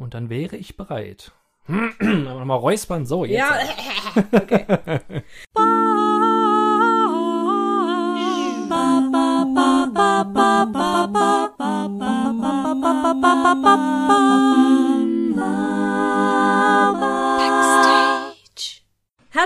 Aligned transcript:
Und 0.00 0.14
dann 0.14 0.30
wäre 0.30 0.56
ich 0.56 0.78
bereit. 0.78 1.32
mal 1.66 2.54
räuspern, 2.54 3.04
so 3.04 3.26
jetzt. 3.26 3.38
Ja, 3.38 3.58
okay. 4.32 4.64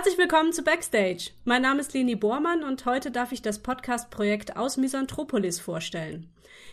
Herzlich 0.05 0.19
willkommen 0.19 0.53
zu 0.53 0.63
Backstage. 0.63 1.31
Mein 1.47 1.63
Name 1.63 1.81
ist 1.81 1.95
Leni 1.95 2.15
Bormann 2.15 2.63
und 2.63 2.85
heute 2.85 3.11
darf 3.11 3.33
ich 3.33 3.41
das 3.41 3.61
Podcast-Projekt 3.61 4.55
aus 4.55 4.77
Misanthropolis 4.77 5.61
vorstellen. 5.61 6.29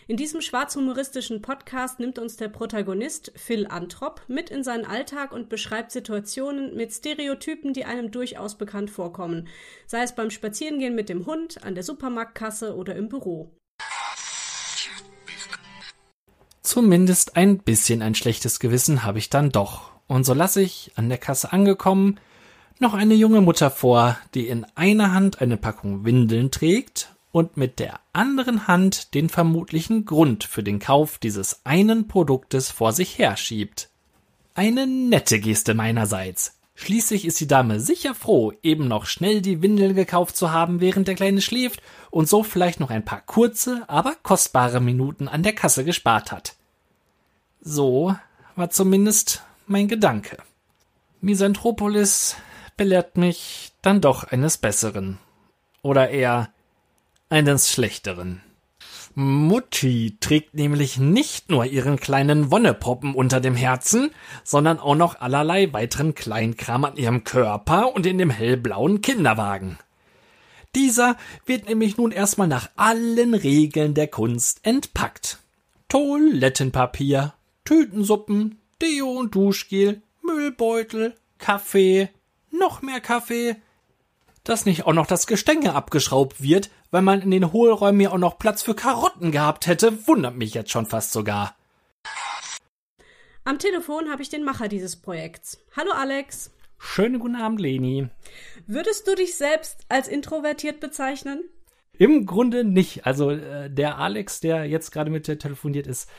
In 0.09 0.17
diesem 0.17 0.41
schwarzhumoristischen 0.41 1.41
Podcast 1.41 2.01
nimmt 2.01 2.19
uns 2.19 2.35
der 2.35 2.49
Protagonist 2.49 3.31
Phil 3.37 3.67
Antrop 3.67 4.21
mit 4.27 4.49
in 4.49 4.65
seinen 4.65 4.83
Alltag 4.83 5.31
und 5.31 5.47
beschreibt 5.47 5.93
Situationen 5.93 6.75
mit 6.75 6.91
Stereotypen, 6.91 7.71
die 7.71 7.85
einem 7.85 8.11
durchaus 8.11 8.57
bekannt 8.57 8.89
vorkommen, 8.89 9.47
sei 9.87 10.03
es 10.03 10.13
beim 10.13 10.29
Spazierengehen 10.29 10.93
mit 10.93 11.07
dem 11.07 11.25
Hund, 11.25 11.63
an 11.63 11.73
der 11.73 11.85
Supermarktkasse 11.85 12.75
oder 12.75 12.97
im 12.97 13.07
Büro. 13.07 13.49
Zumindest 16.63 17.37
ein 17.37 17.59
bisschen 17.59 18.01
ein 18.01 18.13
schlechtes 18.13 18.59
Gewissen 18.59 19.05
habe 19.05 19.19
ich 19.19 19.29
dann 19.29 19.51
doch. 19.51 19.91
Und 20.07 20.25
so 20.25 20.33
lasse 20.33 20.61
ich, 20.61 20.91
an 20.97 21.07
der 21.07 21.17
Kasse 21.17 21.53
angekommen, 21.53 22.19
noch 22.81 22.93
eine 22.93 23.13
junge 23.13 23.41
Mutter 23.41 23.71
vor, 23.71 24.17
die 24.33 24.47
in 24.47 24.65
einer 24.75 25.13
Hand 25.13 25.41
eine 25.41 25.57
Packung 25.57 26.03
Windeln 26.03 26.51
trägt 26.51 27.15
und 27.31 27.55
mit 27.55 27.79
der 27.79 27.99
anderen 28.13 28.67
Hand 28.67 29.13
den 29.13 29.29
vermutlichen 29.29 30.05
Grund 30.05 30.43
für 30.43 30.63
den 30.63 30.79
Kauf 30.79 31.17
dieses 31.17 31.61
einen 31.63 32.07
Produktes 32.07 32.71
vor 32.71 32.91
sich 32.93 33.17
herschiebt. 33.17 33.89
Eine 34.53 34.87
nette 34.87 35.39
Geste 35.39 35.73
meinerseits. 35.73 36.57
Schließlich 36.75 37.25
ist 37.25 37.39
die 37.39 37.47
Dame 37.47 37.79
sicher 37.79 38.15
froh, 38.15 38.53
eben 38.63 38.87
noch 38.87 39.05
schnell 39.05 39.41
die 39.41 39.61
Windeln 39.61 39.95
gekauft 39.95 40.35
zu 40.35 40.51
haben, 40.51 40.81
während 40.81 41.07
der 41.07 41.15
Kleine 41.15 41.41
schläft 41.41 41.81
und 42.09 42.27
so 42.27 42.43
vielleicht 42.43 42.79
noch 42.79 42.89
ein 42.89 43.05
paar 43.05 43.21
kurze, 43.21 43.83
aber 43.87 44.15
kostbare 44.23 44.81
Minuten 44.81 45.27
an 45.27 45.43
der 45.43 45.53
Kasse 45.53 45.85
gespart 45.85 46.31
hat. 46.31 46.55
So 47.61 48.15
war 48.55 48.69
zumindest 48.71 49.43
mein 49.67 49.87
Gedanke. 49.87 50.37
Misanthropolis 51.21 52.35
belehrt 52.77 53.17
mich 53.17 53.71
dann 53.81 54.01
doch 54.01 54.23
eines 54.23 54.57
Besseren. 54.57 55.17
Oder 55.81 56.09
eher 56.09 56.49
eines 57.29 57.71
Schlechteren. 57.71 58.41
Mutti 59.13 60.17
trägt 60.19 60.53
nämlich 60.53 60.97
nicht 60.97 61.49
nur 61.49 61.65
ihren 61.65 61.99
kleinen 61.99 62.49
Wonnepoppen 62.49 63.13
unter 63.13 63.41
dem 63.41 63.55
Herzen, 63.55 64.11
sondern 64.43 64.79
auch 64.79 64.95
noch 64.95 65.19
allerlei 65.19 65.71
weiteren 65.73 66.15
Kleinkram 66.15 66.85
an 66.85 66.95
ihrem 66.95 67.23
Körper 67.23 67.93
und 67.93 68.05
in 68.05 68.17
dem 68.17 68.29
hellblauen 68.29 69.01
Kinderwagen. 69.01 69.77
Dieser 70.75 71.17
wird 71.45 71.67
nämlich 71.67 71.97
nun 71.97 72.11
erstmal 72.11 72.47
nach 72.47 72.69
allen 72.77 73.33
Regeln 73.33 73.93
der 73.93 74.07
Kunst 74.07 74.61
entpackt. 74.63 75.39
Toilettenpapier, 75.89 77.33
Tütensuppen, 77.65 78.59
Deo 78.81 79.11
und 79.11 79.35
Duschgel, 79.35 80.01
Müllbeutel, 80.21 81.15
Kaffee, 81.37 82.09
noch 82.51 82.81
mehr 82.81 83.01
Kaffee, 83.01 83.55
dass 84.43 84.65
nicht 84.65 84.85
auch 84.85 84.93
noch 84.93 85.07
das 85.07 85.27
Gestänge 85.27 85.73
abgeschraubt 85.73 86.41
wird, 86.41 86.69
weil 86.89 87.01
man 87.01 87.21
in 87.21 87.31
den 87.31 87.51
Hohlräumen 87.51 88.01
ja 88.01 88.11
auch 88.11 88.17
noch 88.17 88.37
Platz 88.37 88.61
für 88.61 88.75
Karotten 88.75 89.31
gehabt 89.31 89.67
hätte, 89.67 90.07
wundert 90.07 90.35
mich 90.35 90.53
jetzt 90.53 90.71
schon 90.71 90.85
fast 90.85 91.11
sogar. 91.11 91.55
Am 93.43 93.57
Telefon 93.59 94.11
habe 94.11 94.21
ich 94.21 94.29
den 94.29 94.43
Macher 94.43 94.67
dieses 94.67 94.95
Projekts. 94.95 95.59
Hallo 95.75 95.91
Alex. 95.91 96.51
Schönen 96.77 97.19
guten 97.19 97.35
Abend, 97.35 97.59
Leni. 97.59 98.07
Würdest 98.67 99.07
du 99.07 99.15
dich 99.15 99.35
selbst 99.35 99.85
als 99.89 100.07
introvertiert 100.07 100.79
bezeichnen? 100.79 101.43
Im 101.97 102.25
Grunde 102.25 102.63
nicht. 102.63 103.05
Also 103.05 103.31
äh, 103.31 103.69
der 103.69 103.99
Alex, 103.99 104.39
der 104.39 104.65
jetzt 104.65 104.91
gerade 104.91 105.11
mit 105.11 105.27
dir 105.27 105.37
telefoniert, 105.37 105.85
ist 105.85 106.09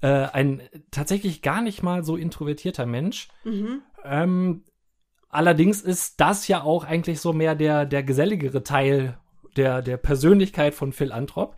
äh, 0.00 0.06
ein 0.06 0.62
tatsächlich 0.90 1.42
gar 1.42 1.62
nicht 1.62 1.82
mal 1.82 2.04
so 2.04 2.16
introvertierter 2.16 2.86
Mensch. 2.86 3.28
Mhm. 3.42 3.82
Ähm, 4.04 4.62
Allerdings 5.34 5.80
ist 5.80 6.20
das 6.20 6.46
ja 6.46 6.62
auch 6.62 6.84
eigentlich 6.84 7.20
so 7.20 7.32
mehr 7.32 7.54
der, 7.54 7.86
der 7.86 8.02
geselligere 8.04 8.62
Teil 8.62 9.18
der, 9.56 9.82
der 9.82 9.96
Persönlichkeit 9.96 10.74
von 10.74 10.92
Phil 10.92 11.10
Antrop. 11.10 11.56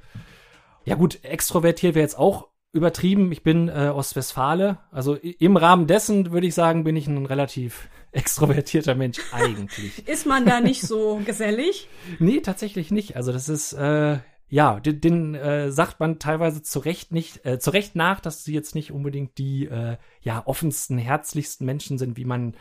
Ja 0.85 0.95
gut, 0.95 1.23
extrovertiert 1.23 1.95
wäre 1.95 2.03
jetzt 2.03 2.19
auch 2.19 2.49
übertrieben. 2.73 3.33
Ich 3.33 3.43
bin 3.43 3.69
äh, 3.69 3.93
Ostwestfale. 3.95 4.79
Also 4.91 5.15
im 5.15 5.57
Rahmen 5.59 5.87
dessen 5.87 6.33
würde 6.33 6.47
ich 6.47 6.55
sagen, 6.55 6.85
bin 6.85 6.97
ich 6.97 7.07
ein 7.07 7.27
relativ 7.27 7.89
extrovertierter 8.13 8.95
Mensch 8.95 9.19
eigentlich. 9.33 10.09
ist 10.09 10.25
man 10.25 10.47
da 10.47 10.61
nicht 10.61 10.81
so 10.81 11.21
gesellig? 11.27 11.89
nee, 12.19 12.41
tatsächlich 12.41 12.91
nicht. 12.91 13.17
Also 13.17 13.31
das 13.31 13.51
ist, 13.51 13.75
äh, 13.75 14.19
ja, 14.49 14.79
den, 14.79 15.01
den 15.01 15.35
äh, 15.35 15.73
sagt 15.73 15.99
man 15.99 16.19
teilweise 16.19 16.63
zu 16.63 16.79
Recht 16.79 17.13
nicht, 17.13 17.45
äh, 17.45 17.59
zu 17.59 17.71
Recht 17.71 17.97
nach, 17.97 18.21
dass 18.21 18.45
sie 18.45 18.55
jetzt 18.55 18.75
nicht 18.75 18.93
unbedingt 18.93 19.39
die 19.39 19.67
äh, 19.67 19.97
ja 20.21 20.43
offensten, 20.47 20.99
herzlichsten 20.99 21.67
Menschen 21.67 21.99
sind, 21.99 22.17
wie 22.17 22.25
man, 22.25 22.55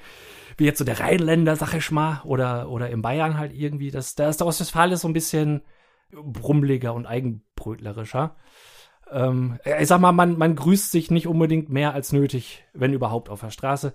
wie 0.58 0.66
jetzt 0.66 0.80
so 0.80 0.86
der 0.86 1.00
Rheinländer, 1.00 1.56
sag 1.56 1.74
ich 1.76 1.92
mal, 1.92 2.22
oder 2.24 2.70
oder 2.70 2.90
in 2.90 3.02
Bayern 3.04 3.38
halt 3.38 3.54
irgendwie. 3.54 3.92
Das, 3.92 4.16
da 4.16 4.30
ist 4.30 4.40
der 4.40 4.48
Ostwestfale 4.48 4.98
so 4.98 5.08
ein 5.08 5.14
bisschen 5.14 5.62
brummeliger 6.12 6.94
und 6.94 7.06
eigenbrötlerischer. 7.06 8.36
Ähm, 9.12 9.60
ich 9.80 9.88
sag 9.88 10.02
mal, 10.02 10.12
man, 10.12 10.38
man 10.38 10.56
grüßt 10.56 10.92
sich 10.92 11.12
nicht 11.12 11.28
unbedingt 11.28 11.70
mehr 11.70 11.94
als 11.94 12.12
nötig, 12.12 12.66
wenn 12.74 12.94
überhaupt 12.94 13.30
auf 13.30 13.42
der 13.42 13.52
Straße. 13.52 13.94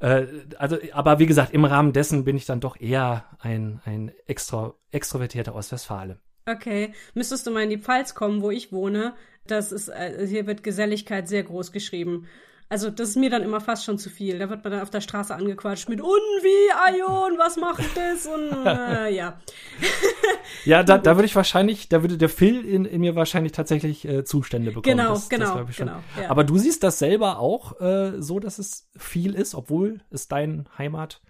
Äh, 0.00 0.26
also, 0.58 0.76
aber 0.92 1.18
wie 1.18 1.26
gesagt, 1.26 1.54
im 1.54 1.64
Rahmen 1.64 1.92
dessen 1.94 2.24
bin 2.24 2.36
ich 2.36 2.44
dann 2.44 2.60
doch 2.60 2.78
eher 2.78 3.24
ein, 3.38 3.80
ein 3.84 4.12
extra, 4.26 4.74
extrovertierter 4.90 5.54
Ostwestfale. 5.54 6.18
Okay, 6.46 6.92
müsstest 7.14 7.46
du 7.46 7.50
mal 7.50 7.62
in 7.62 7.70
die 7.70 7.78
Pfalz 7.78 8.14
kommen, 8.14 8.42
wo 8.42 8.50
ich 8.50 8.72
wohne. 8.72 9.14
Das 9.46 9.72
ist, 9.72 9.88
äh, 9.88 10.26
hier 10.26 10.46
wird 10.46 10.62
Geselligkeit 10.62 11.28
sehr 11.28 11.42
groß 11.42 11.72
geschrieben. 11.72 12.26
Also 12.70 12.90
das 12.90 13.10
ist 13.10 13.16
mir 13.16 13.30
dann 13.30 13.42
immer 13.42 13.60
fast 13.60 13.84
schon 13.84 13.98
zu 13.98 14.10
viel. 14.10 14.38
Da 14.38 14.48
wird 14.48 14.64
man 14.64 14.72
dann 14.72 14.82
auf 14.82 14.90
der 14.90 15.02
Straße 15.02 15.34
angequatscht 15.34 15.88
mit 15.88 16.00
und 16.00 16.08
wie 16.08 16.72
Aion, 16.86 17.38
was 17.38 17.56
macht 17.56 17.84
das 17.94 18.26
und 18.26 18.66
äh, 18.66 19.14
ja. 19.14 19.38
ja, 20.64 20.82
da, 20.82 20.98
da 20.98 21.14
würde 21.16 21.26
ich 21.26 21.36
wahrscheinlich, 21.36 21.88
da 21.88 22.02
würde 22.02 22.16
der 22.16 22.30
Phil 22.30 22.64
in, 22.66 22.84
in 22.84 23.00
mir 23.00 23.14
wahrscheinlich 23.14 23.52
tatsächlich 23.52 24.06
äh, 24.06 24.24
Zustände 24.24 24.70
bekommen. 24.70 24.96
Genau, 24.96 25.14
das, 25.14 25.28
genau, 25.28 25.64
das 25.64 25.76
genau. 25.76 26.00
Ja. 26.20 26.30
Aber 26.30 26.44
du 26.44 26.56
siehst 26.56 26.82
das 26.82 26.98
selber 26.98 27.38
auch 27.38 27.80
äh, 27.80 28.20
so, 28.20 28.40
dass 28.40 28.58
es 28.58 28.88
viel 28.96 29.34
ist, 29.34 29.54
obwohl 29.54 30.00
es 30.10 30.28
dein 30.28 30.66
Heimat 30.78 31.20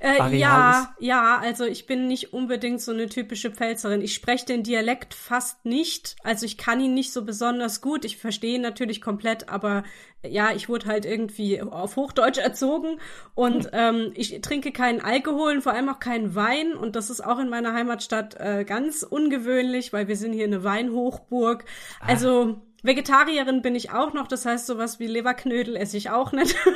äh, 0.00 0.36
ja, 0.36 0.94
ja, 0.98 1.38
also 1.38 1.64
ich 1.64 1.86
bin 1.86 2.06
nicht 2.06 2.32
unbedingt 2.32 2.80
so 2.80 2.92
eine 2.92 3.08
typische 3.08 3.50
Pfälzerin. 3.50 4.00
Ich 4.00 4.14
spreche 4.14 4.46
den 4.46 4.62
Dialekt 4.62 5.14
fast 5.14 5.64
nicht. 5.64 6.16
Also 6.22 6.46
ich 6.46 6.58
kann 6.58 6.80
ihn 6.80 6.94
nicht 6.94 7.12
so 7.12 7.24
besonders 7.24 7.80
gut. 7.80 8.04
Ich 8.04 8.16
verstehe 8.16 8.56
ihn 8.56 8.62
natürlich 8.62 9.00
komplett, 9.00 9.48
aber 9.48 9.84
ja, 10.26 10.52
ich 10.52 10.68
wurde 10.68 10.86
halt 10.86 11.04
irgendwie 11.04 11.60
auf 11.62 11.96
Hochdeutsch 11.96 12.38
erzogen 12.38 12.98
und 13.34 13.64
hm. 13.64 13.70
ähm, 13.72 14.12
ich 14.14 14.40
trinke 14.40 14.72
keinen 14.72 15.00
Alkohol 15.00 15.54
und 15.54 15.62
vor 15.62 15.72
allem 15.72 15.88
auch 15.88 15.98
keinen 15.98 16.34
Wein 16.34 16.74
und 16.74 16.94
das 16.96 17.10
ist 17.10 17.22
auch 17.22 17.38
in 17.38 17.48
meiner 17.48 17.72
Heimatstadt 17.72 18.36
äh, 18.38 18.64
ganz 18.64 19.02
ungewöhnlich, 19.02 19.92
weil 19.92 20.08
wir 20.08 20.16
sind 20.16 20.32
hier 20.32 20.44
eine 20.44 20.62
Weinhochburg. 20.62 21.64
Ah. 22.00 22.06
Also 22.08 22.60
Vegetarierin 22.84 23.62
bin 23.62 23.74
ich 23.74 23.92
auch 23.92 24.12
noch, 24.12 24.28
das 24.28 24.46
heißt 24.46 24.66
sowas 24.66 25.00
wie 25.00 25.06
Leberknödel 25.06 25.76
esse 25.76 25.96
ich 25.96 26.10
auch 26.10 26.32
nicht. 26.32 26.56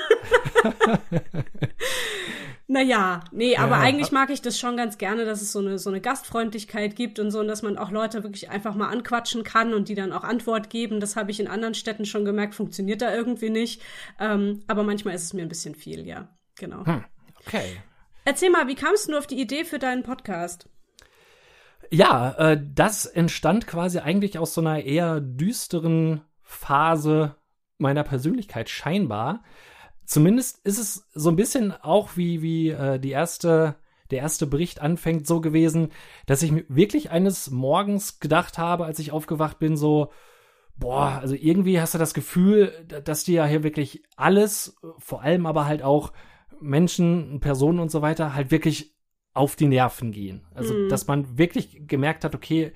Naja, 2.68 3.20
nee, 3.30 3.56
aber 3.56 3.76
ja, 3.76 3.80
eigentlich 3.80 4.10
mag 4.10 4.28
ich 4.30 4.42
das 4.42 4.58
schon 4.58 4.76
ganz 4.76 4.98
gerne, 4.98 5.24
dass 5.24 5.40
es 5.40 5.52
so 5.52 5.60
eine, 5.60 5.78
so 5.78 5.88
eine 5.88 6.00
Gastfreundlichkeit 6.00 6.96
gibt 6.96 7.20
und 7.20 7.30
so, 7.30 7.38
und 7.38 7.46
dass 7.46 7.62
man 7.62 7.78
auch 7.78 7.92
Leute 7.92 8.24
wirklich 8.24 8.50
einfach 8.50 8.74
mal 8.74 8.88
anquatschen 8.88 9.44
kann 9.44 9.72
und 9.72 9.88
die 9.88 9.94
dann 9.94 10.12
auch 10.12 10.24
Antwort 10.24 10.68
geben. 10.68 10.98
Das 10.98 11.14
habe 11.14 11.30
ich 11.30 11.38
in 11.38 11.46
anderen 11.46 11.74
Städten 11.74 12.06
schon 12.06 12.24
gemerkt, 12.24 12.56
funktioniert 12.56 13.02
da 13.02 13.14
irgendwie 13.14 13.50
nicht. 13.50 13.82
Ähm, 14.18 14.64
aber 14.66 14.82
manchmal 14.82 15.14
ist 15.14 15.22
es 15.22 15.32
mir 15.32 15.42
ein 15.42 15.48
bisschen 15.48 15.76
viel, 15.76 16.06
ja. 16.06 16.36
Genau. 16.56 16.84
Hm, 16.84 17.04
okay. 17.46 17.76
Erzähl 18.24 18.50
mal, 18.50 18.66
wie 18.66 18.74
kamst 18.74 19.08
du 19.08 19.16
auf 19.16 19.28
die 19.28 19.40
Idee 19.40 19.64
für 19.64 19.78
deinen 19.78 20.02
Podcast? 20.02 20.68
Ja, 21.92 22.32
äh, 22.32 22.60
das 22.74 23.06
entstand 23.06 23.68
quasi 23.68 24.00
eigentlich 24.00 24.40
aus 24.40 24.54
so 24.54 24.60
einer 24.60 24.82
eher 24.82 25.20
düsteren 25.20 26.22
Phase 26.42 27.36
meiner 27.78 28.02
Persönlichkeit 28.02 28.68
scheinbar 28.70 29.44
zumindest 30.06 30.64
ist 30.64 30.78
es 30.78 31.08
so 31.14 31.30
ein 31.30 31.36
bisschen 31.36 31.72
auch 31.72 32.16
wie, 32.16 32.40
wie 32.40 32.70
äh, 32.70 32.98
die 32.98 33.10
erste, 33.10 33.76
der 34.10 34.20
erste 34.20 34.46
Bericht 34.46 34.80
anfängt, 34.80 35.26
so 35.26 35.40
gewesen, 35.40 35.90
dass 36.26 36.42
ich 36.42 36.52
mir 36.52 36.64
wirklich 36.68 37.10
eines 37.10 37.50
Morgens 37.50 38.20
gedacht 38.20 38.56
habe, 38.56 38.84
als 38.84 38.98
ich 38.98 39.12
aufgewacht 39.12 39.58
bin, 39.58 39.76
so, 39.76 40.10
boah, 40.76 41.18
also 41.20 41.34
irgendwie 41.34 41.80
hast 41.80 41.94
du 41.94 41.98
das 41.98 42.14
Gefühl, 42.14 42.72
dass 43.04 43.24
dir 43.24 43.34
ja 43.34 43.46
hier 43.46 43.62
wirklich 43.62 44.04
alles, 44.16 44.76
vor 44.98 45.22
allem 45.22 45.46
aber 45.46 45.66
halt 45.66 45.82
auch 45.82 46.12
Menschen, 46.60 47.40
Personen 47.40 47.80
und 47.80 47.90
so 47.90 48.00
weiter, 48.00 48.34
halt 48.34 48.50
wirklich 48.50 48.96
auf 49.34 49.56
die 49.56 49.66
Nerven 49.66 50.12
gehen. 50.12 50.46
Also, 50.54 50.72
mm. 50.72 50.88
dass 50.88 51.06
man 51.06 51.36
wirklich 51.36 51.86
gemerkt 51.86 52.24
hat, 52.24 52.34
okay, 52.34 52.72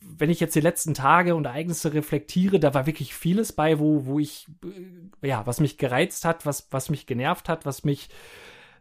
wenn 0.00 0.30
ich 0.30 0.40
jetzt 0.40 0.54
die 0.54 0.60
letzten 0.60 0.94
Tage 0.94 1.34
und 1.34 1.44
Ereignisse 1.44 1.92
reflektiere, 1.94 2.58
da 2.60 2.74
war 2.74 2.86
wirklich 2.86 3.14
vieles 3.14 3.52
bei, 3.52 3.78
wo, 3.78 4.06
wo 4.06 4.18
ich 4.18 4.46
ja, 5.22 5.46
was 5.46 5.60
mich 5.60 5.78
gereizt 5.78 6.24
hat, 6.24 6.46
was, 6.46 6.68
was 6.70 6.90
mich 6.90 7.06
genervt 7.06 7.48
hat, 7.48 7.66
was 7.66 7.84
mich 7.84 8.08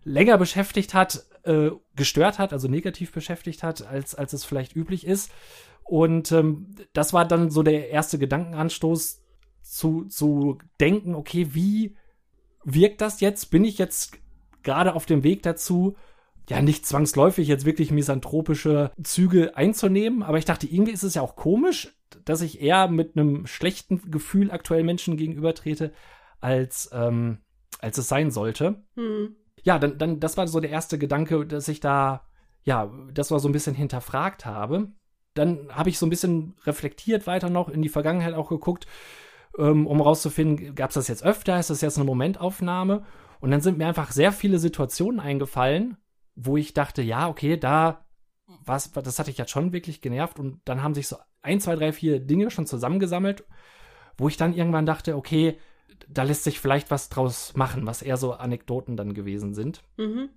länger 0.03 0.37
beschäftigt 0.37 0.93
hat, 0.93 1.25
äh, 1.43 1.71
gestört 1.95 2.39
hat, 2.39 2.53
also 2.53 2.67
negativ 2.67 3.11
beschäftigt 3.11 3.63
hat, 3.63 3.85
als, 3.85 4.15
als 4.15 4.33
es 4.33 4.45
vielleicht 4.45 4.75
üblich 4.75 5.05
ist. 5.05 5.31
Und 5.83 6.31
ähm, 6.31 6.75
das 6.93 7.13
war 7.13 7.25
dann 7.25 7.49
so 7.49 7.63
der 7.63 7.89
erste 7.89 8.17
Gedankenanstoß 8.17 9.21
zu, 9.61 10.05
zu 10.05 10.57
denken, 10.79 11.15
okay, 11.15 11.53
wie 11.53 11.95
wirkt 12.63 13.01
das 13.01 13.21
jetzt? 13.21 13.51
Bin 13.51 13.63
ich 13.63 13.77
jetzt 13.77 14.17
gerade 14.63 14.95
auf 14.95 15.05
dem 15.05 15.23
Weg 15.23 15.43
dazu, 15.43 15.95
ja, 16.49 16.61
nicht 16.61 16.85
zwangsläufig 16.85 17.47
jetzt 17.47 17.65
wirklich 17.65 17.91
misanthropische 17.91 18.91
Züge 19.03 19.57
einzunehmen, 19.57 20.23
aber 20.23 20.37
ich 20.37 20.45
dachte, 20.45 20.67
irgendwie 20.67 20.93
ist 20.93 21.03
es 21.03 21.15
ja 21.15 21.21
auch 21.21 21.35
komisch, 21.35 21.93
dass 22.23 22.41
ich 22.41 22.61
eher 22.61 22.87
mit 22.87 23.17
einem 23.17 23.45
schlechten 23.47 24.09
Gefühl 24.09 24.51
aktuell 24.51 24.83
Menschen 24.83 25.17
gegenübertrete, 25.17 25.91
als, 26.39 26.89
ähm, 26.93 27.39
als 27.79 27.97
es 27.97 28.07
sein 28.07 28.31
sollte. 28.31 28.83
Hm. 28.95 29.35
Ja, 29.63 29.77
dann, 29.77 29.97
dann, 29.97 30.19
das 30.21 30.37
war 30.37 30.47
so 30.47 30.61
der 30.61 30.69
erste 30.69 30.97
Gedanke, 30.97 31.45
dass 31.45 31.67
ich 31.67 31.81
da, 31.81 32.25
ja, 32.63 32.91
das 33.13 33.31
war 33.31 33.39
so 33.39 33.49
ein 33.49 33.53
bisschen 33.53 33.75
hinterfragt 33.75 34.45
habe. 34.45 34.91
Dann 35.33 35.67
habe 35.69 35.89
ich 35.89 35.99
so 35.99 36.05
ein 36.05 36.09
bisschen 36.09 36.55
reflektiert 36.63 37.27
weiter 37.27 37.49
noch, 37.49 37.67
in 37.67 37.81
die 37.81 37.89
Vergangenheit 37.89 38.35
auch 38.35 38.49
geguckt, 38.49 38.87
ähm, 39.57 39.85
um 39.85 39.99
rauszufinden, 39.99 40.75
gab 40.75 40.91
es 40.91 40.95
das 40.95 41.09
jetzt 41.09 41.25
öfter, 41.25 41.59
ist 41.59 41.69
das 41.69 41.81
jetzt 41.81 41.97
eine 41.97 42.05
Momentaufnahme? 42.05 43.03
Und 43.41 43.51
dann 43.51 43.61
sind 43.61 43.77
mir 43.77 43.87
einfach 43.87 44.11
sehr 44.11 44.31
viele 44.31 44.59
Situationen 44.59 45.19
eingefallen, 45.19 45.97
wo 46.37 46.55
ich 46.55 46.73
dachte, 46.73 47.01
ja, 47.01 47.27
okay, 47.27 47.57
da 47.57 48.05
was, 48.63 48.91
das 48.91 49.19
hatte 49.19 49.31
ich 49.31 49.37
jetzt 49.37 49.51
schon 49.51 49.73
wirklich 49.73 50.01
genervt 50.01 50.39
und 50.39 50.61
dann 50.65 50.81
haben 50.81 50.93
sich 50.93 51.07
so 51.07 51.17
ein, 51.41 51.59
zwei, 51.59 51.75
drei, 51.75 51.91
vier 51.91 52.19
Dinge 52.19 52.49
schon 52.49 52.65
zusammengesammelt, 52.65 53.43
wo 54.17 54.29
ich 54.29 54.37
dann 54.37 54.53
irgendwann 54.53 54.85
dachte, 54.85 55.15
okay, 55.15 55.57
da 56.07 56.23
lässt 56.23 56.43
sich 56.43 56.59
vielleicht 56.59 56.91
was 56.91 57.09
draus 57.09 57.55
machen, 57.55 57.85
was 57.85 58.01
eher 58.01 58.17
so 58.17 58.33
Anekdoten 58.33 58.95
dann 58.95 59.13
gewesen 59.13 59.53
sind. 59.53 59.83
Mhm. 59.97 60.29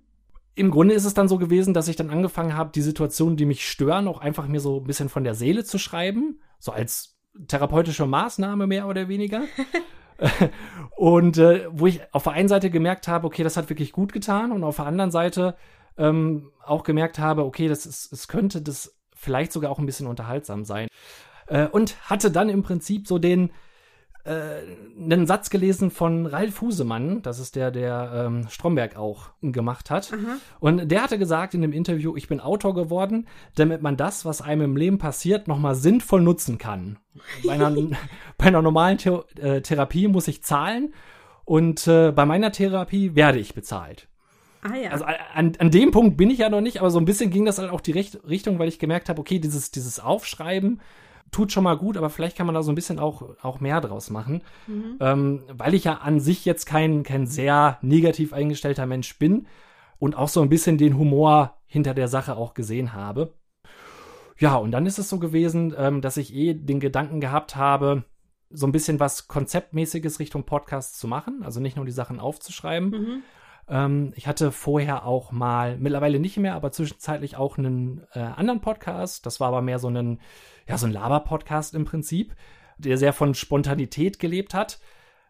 Im 0.55 0.71
Grunde 0.71 0.95
ist 0.95 1.05
es 1.05 1.13
dann 1.13 1.29
so 1.29 1.37
gewesen, 1.37 1.73
dass 1.73 1.87
ich 1.87 1.95
dann 1.95 2.09
angefangen 2.09 2.55
habe, 2.55 2.71
die 2.73 2.81
Situationen, 2.81 3.37
die 3.37 3.45
mich 3.45 3.67
stören, 3.67 4.07
auch 4.07 4.19
einfach 4.19 4.47
mir 4.47 4.59
so 4.59 4.79
ein 4.79 4.83
bisschen 4.83 5.07
von 5.07 5.23
der 5.23 5.35
Seele 5.35 5.63
zu 5.63 5.77
schreiben, 5.77 6.41
so 6.59 6.71
als 6.71 7.17
therapeutische 7.47 8.05
Maßnahme 8.05 8.67
mehr 8.67 8.87
oder 8.87 9.07
weniger. 9.07 9.43
und 10.97 11.37
äh, 11.37 11.67
wo 11.71 11.87
ich 11.87 12.01
auf 12.11 12.23
der 12.23 12.33
einen 12.33 12.49
Seite 12.49 12.69
gemerkt 12.69 13.07
habe, 13.07 13.27
okay, 13.27 13.43
das 13.43 13.55
hat 13.55 13.69
wirklich 13.69 13.93
gut 13.93 14.11
getan 14.11 14.51
und 14.51 14.63
auf 14.63 14.75
der 14.75 14.85
anderen 14.85 15.11
Seite 15.11 15.55
ähm, 15.97 16.51
auch 16.63 16.83
gemerkt 16.83 17.19
habe, 17.19 17.45
okay, 17.45 17.67
das 17.67 17.85
ist, 17.85 18.11
es 18.11 18.27
könnte 18.27 18.61
das 18.61 18.95
vielleicht 19.15 19.51
sogar 19.51 19.71
auch 19.71 19.79
ein 19.79 19.85
bisschen 19.85 20.07
unterhaltsam 20.07 20.65
sein. 20.65 20.87
Äh, 21.47 21.67
und 21.67 21.95
hatte 22.09 22.31
dann 22.31 22.49
im 22.49 22.63
Prinzip 22.63 23.07
so 23.07 23.19
den 23.19 23.51
äh, 24.23 24.61
einen 24.99 25.25
Satz 25.25 25.49
gelesen 25.49 25.89
von 25.89 26.25
Ralf 26.25 26.61
Husemann, 26.61 27.21
das 27.23 27.39
ist 27.39 27.55
der, 27.55 27.71
der 27.71 28.27
ähm, 28.27 28.47
Stromberg 28.49 28.95
auch 28.95 29.29
gemacht 29.41 29.89
hat. 29.89 30.11
Mhm. 30.11 30.39
Und 30.59 30.91
der 30.91 31.03
hatte 31.03 31.17
gesagt 31.17 31.53
in 31.53 31.61
dem 31.61 31.73
Interview, 31.73 32.15
ich 32.15 32.27
bin 32.27 32.39
Autor 32.39 32.75
geworden, 32.75 33.27
damit 33.55 33.81
man 33.81 33.97
das, 33.97 34.23
was 34.23 34.41
einem 34.41 34.61
im 34.61 34.77
Leben 34.77 34.99
passiert, 34.99 35.47
nochmal 35.47 35.75
sinnvoll 35.75 36.21
nutzen 36.21 36.57
kann. 36.57 36.99
Bei 37.43 37.53
einer, 37.53 37.71
bei 38.37 38.45
einer 38.45 38.61
normalen 38.61 38.99
The 38.99 39.19
äh, 39.41 39.61
Therapie 39.61 40.07
muss 40.07 40.27
ich 40.27 40.43
zahlen 40.43 40.93
und 41.43 41.87
äh, 41.87 42.11
bei 42.11 42.25
meiner 42.25 42.51
Therapie 42.51 43.15
werde 43.15 43.39
ich 43.39 43.55
bezahlt. 43.55 44.07
Ah, 44.61 44.75
ja. 44.75 44.91
Also 44.91 45.05
an, 45.05 45.53
an 45.57 45.71
dem 45.71 45.91
Punkt 45.91 46.17
bin 46.17 46.29
ich 46.29 46.39
ja 46.39 46.49
noch 46.49 46.61
nicht, 46.61 46.79
aber 46.79 46.91
so 46.91 46.99
ein 46.99 47.05
bisschen 47.05 47.31
ging 47.31 47.45
das 47.45 47.57
halt 47.57 47.71
auch 47.71 47.81
die 47.81 47.91
Richt 47.91 48.19
Richtung, 48.27 48.59
weil 48.59 48.67
ich 48.67 48.79
gemerkt 48.79 49.09
habe, 49.09 49.19
okay, 49.19 49.39
dieses, 49.39 49.71
dieses 49.71 49.99
Aufschreiben 49.99 50.81
tut 51.31 51.51
schon 51.51 51.63
mal 51.63 51.77
gut, 51.77 51.97
aber 51.97 52.09
vielleicht 52.09 52.37
kann 52.37 52.45
man 52.45 52.55
da 52.55 52.61
so 52.61 52.71
ein 52.71 52.75
bisschen 52.75 52.99
auch, 52.99 53.23
auch 53.41 53.59
mehr 53.59 53.81
draus 53.81 54.09
machen. 54.09 54.43
Mhm. 54.67 54.97
Ähm, 54.99 55.43
weil 55.53 55.73
ich 55.73 55.85
ja 55.85 55.95
an 55.95 56.19
sich 56.19 56.45
jetzt 56.45 56.65
kein, 56.65 57.03
kein 57.03 57.25
sehr 57.25 57.79
negativ 57.81 58.33
eingestellter 58.33 58.85
Mensch 58.85 59.17
bin 59.17 59.47
und 59.97 60.15
auch 60.15 60.27
so 60.27 60.41
ein 60.41 60.49
bisschen 60.49 60.77
den 60.77 60.97
Humor 60.97 61.57
hinter 61.65 61.93
der 61.93 62.07
Sache 62.07 62.35
auch 62.35 62.53
gesehen 62.53 62.93
habe. 62.93 63.33
Ja, 64.37 64.55
und 64.55 64.71
dann 64.71 64.85
ist 64.85 64.99
es 64.99 65.09
so 65.09 65.19
gewesen, 65.19 65.73
ähm, 65.77 66.01
dass 66.01 66.17
ich 66.17 66.33
eh 66.33 66.53
den 66.53 66.79
Gedanken 66.79 67.21
gehabt 67.21 67.55
habe, 67.55 68.03
so 68.49 68.67
ein 68.67 68.71
bisschen 68.71 68.99
was 68.99 69.27
Konzeptmäßiges 69.27 70.19
Richtung 70.19 70.43
Podcast 70.43 70.99
zu 70.99 71.07
machen, 71.07 71.43
also 71.43 71.59
nicht 71.59 71.77
nur 71.77 71.85
die 71.85 71.91
Sachen 71.91 72.19
aufzuschreiben. 72.19 72.89
Mhm. 72.89 73.23
Ähm, 73.67 74.13
ich 74.15 74.27
hatte 74.27 74.51
vorher 74.51 75.05
auch 75.05 75.31
mal, 75.31 75.77
mittlerweile 75.77 76.19
nicht 76.19 76.37
mehr, 76.37 76.55
aber 76.55 76.71
zwischenzeitlich 76.71 77.37
auch 77.37 77.57
einen 77.57 78.05
äh, 78.13 78.19
anderen 78.19 78.61
Podcast. 78.61 79.25
Das 79.25 79.39
war 79.39 79.49
aber 79.49 79.61
mehr 79.61 79.79
so 79.79 79.89
ein, 79.89 80.19
ja, 80.67 80.77
so 80.77 80.85
ein 80.85 80.93
Laber-Podcast 80.93 81.73
im 81.75 81.85
Prinzip, 81.85 82.35
der 82.77 82.97
sehr 82.97 83.13
von 83.13 83.33
Spontanität 83.33 84.19
gelebt 84.19 84.53
hat, 84.53 84.79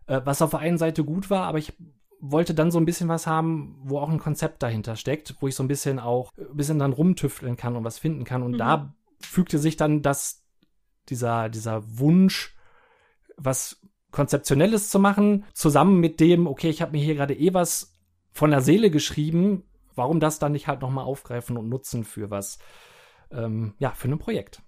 äh, 0.07 0.21
was 0.23 0.41
auf 0.41 0.51
der 0.51 0.59
einen 0.59 0.77
Seite 0.77 1.03
gut 1.03 1.29
war, 1.29 1.43
aber 1.43 1.57
ich 1.57 1.73
wollte 2.21 2.53
dann 2.53 2.69
so 2.69 2.79
ein 2.79 2.85
bisschen 2.85 3.09
was 3.09 3.25
haben, 3.25 3.75
wo 3.83 3.97
auch 3.97 4.09
ein 4.09 4.19
Konzept 4.19 4.61
dahinter 4.61 4.95
steckt, 4.95 5.35
wo 5.39 5.47
ich 5.47 5.55
so 5.55 5.63
ein 5.63 5.67
bisschen 5.67 5.99
auch 5.99 6.31
ein 6.37 6.55
bisschen 6.55 6.77
dann 6.77 6.93
rumtüfteln 6.93 7.57
kann 7.57 7.75
und 7.75 7.83
was 7.83 7.97
finden 7.97 8.23
kann. 8.23 8.43
Und 8.43 8.53
mhm. 8.53 8.57
da 8.57 8.93
fügte 9.19 9.57
sich 9.57 9.75
dann 9.75 10.03
das, 10.03 10.43
dieser, 11.09 11.49
dieser 11.49 11.81
Wunsch, 11.97 12.55
was 13.37 13.81
Konzeptionelles 14.11 14.89
zu 14.89 14.99
machen, 14.99 15.45
zusammen 15.53 15.99
mit 15.99 16.19
dem, 16.19 16.45
okay, 16.45 16.69
ich 16.69 16.81
habe 16.81 16.91
mir 16.91 17.03
hier 17.03 17.15
gerade 17.15 17.33
eh 17.33 17.53
was 17.53 17.90
von 18.31 18.51
der 18.51 18.61
Seele 18.61 18.91
geschrieben, 18.91 19.63
warum 19.95 20.19
das 20.19 20.39
dann 20.39 20.53
nicht 20.53 20.67
halt 20.67 20.81
nochmal 20.81 21.05
aufgreifen 21.05 21.57
und 21.57 21.69
nutzen 21.69 22.03
für 22.03 22.29
was, 22.29 22.59
ähm, 23.31 23.73
ja, 23.77 23.91
für 23.91 24.07
ein 24.07 24.19
Projekt. 24.19 24.61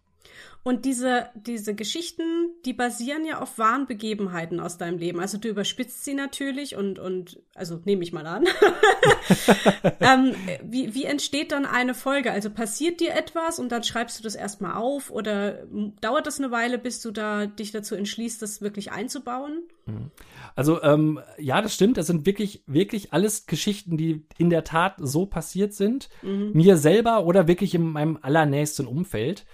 Und 0.63 0.85
diese, 0.85 1.27
diese 1.35 1.75
Geschichten, 1.75 2.23
die 2.63 2.71
basieren 2.71 3.25
ja 3.25 3.41
auf 3.41 3.57
wahren 3.57 3.85
Begebenheiten 3.85 4.61
aus 4.61 4.77
deinem 4.77 4.97
Leben. 4.97 5.19
Also 5.19 5.37
du 5.37 5.49
überspitzt 5.49 6.05
sie 6.05 6.13
natürlich 6.13 6.77
und, 6.77 6.99
und 6.99 7.41
also 7.53 7.81
nehme 7.83 8.01
ich 8.01 8.13
mal 8.13 8.25
an. 8.25 8.45
ähm, 9.99 10.33
wie, 10.63 10.95
wie 10.95 11.03
entsteht 11.03 11.51
dann 11.51 11.65
eine 11.65 11.93
Folge? 11.93 12.31
Also 12.31 12.49
passiert 12.49 13.01
dir 13.01 13.13
etwas 13.13 13.59
und 13.59 13.73
dann 13.73 13.83
schreibst 13.83 14.17
du 14.19 14.23
das 14.23 14.35
erstmal 14.35 14.75
auf 14.75 15.11
oder 15.11 15.65
dauert 15.99 16.27
das 16.27 16.39
eine 16.39 16.51
Weile, 16.51 16.77
bis 16.77 17.01
du 17.01 17.11
da 17.11 17.45
dich 17.45 17.71
dazu 17.71 17.95
entschließt, 17.95 18.41
das 18.41 18.61
wirklich 18.61 18.93
einzubauen? 18.93 19.63
Mhm. 19.85 20.11
Also 20.55 20.81
ähm, 20.81 21.19
ja, 21.37 21.61
das 21.61 21.75
stimmt. 21.75 21.97
Das 21.97 22.07
sind 22.07 22.25
wirklich, 22.25 22.63
wirklich 22.67 23.11
alles 23.11 23.47
Geschichten, 23.47 23.97
die 23.97 24.25
in 24.37 24.49
der 24.49 24.63
Tat 24.63 24.95
so 24.99 25.25
passiert 25.25 25.73
sind. 25.73 26.07
Mhm. 26.21 26.51
Mir 26.53 26.77
selber 26.77 27.25
oder 27.25 27.49
wirklich 27.49 27.75
in 27.75 27.91
meinem 27.91 28.17
allernächsten 28.21 28.87
Umfeld. 28.87 29.45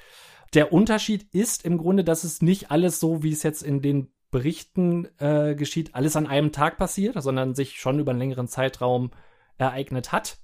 Der 0.53 0.73
Unterschied 0.73 1.27
ist 1.33 1.65
im 1.65 1.77
Grunde, 1.77 2.03
dass 2.03 2.23
es 2.23 2.41
nicht 2.41 2.71
alles 2.71 2.99
so, 2.99 3.23
wie 3.23 3.31
es 3.31 3.43
jetzt 3.43 3.61
in 3.61 3.81
den 3.81 4.11
Berichten 4.31 5.07
äh, 5.17 5.55
geschieht, 5.55 5.95
alles 5.95 6.15
an 6.15 6.27
einem 6.27 6.51
Tag 6.51 6.77
passiert, 6.77 7.21
sondern 7.21 7.55
sich 7.55 7.79
schon 7.79 7.99
über 7.99 8.11
einen 8.11 8.19
längeren 8.19 8.47
Zeitraum 8.47 9.11
ereignet 9.57 10.11
hat. 10.11 10.37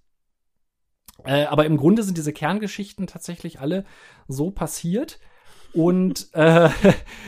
Äh, 1.24 1.46
aber 1.46 1.66
im 1.66 1.78
Grunde 1.78 2.04
sind 2.04 2.18
diese 2.18 2.34
Kerngeschichten 2.34 3.08
tatsächlich 3.08 3.60
alle 3.60 3.86
so 4.28 4.52
passiert. 4.52 5.20
Und 5.74 6.30
äh, 6.34 6.70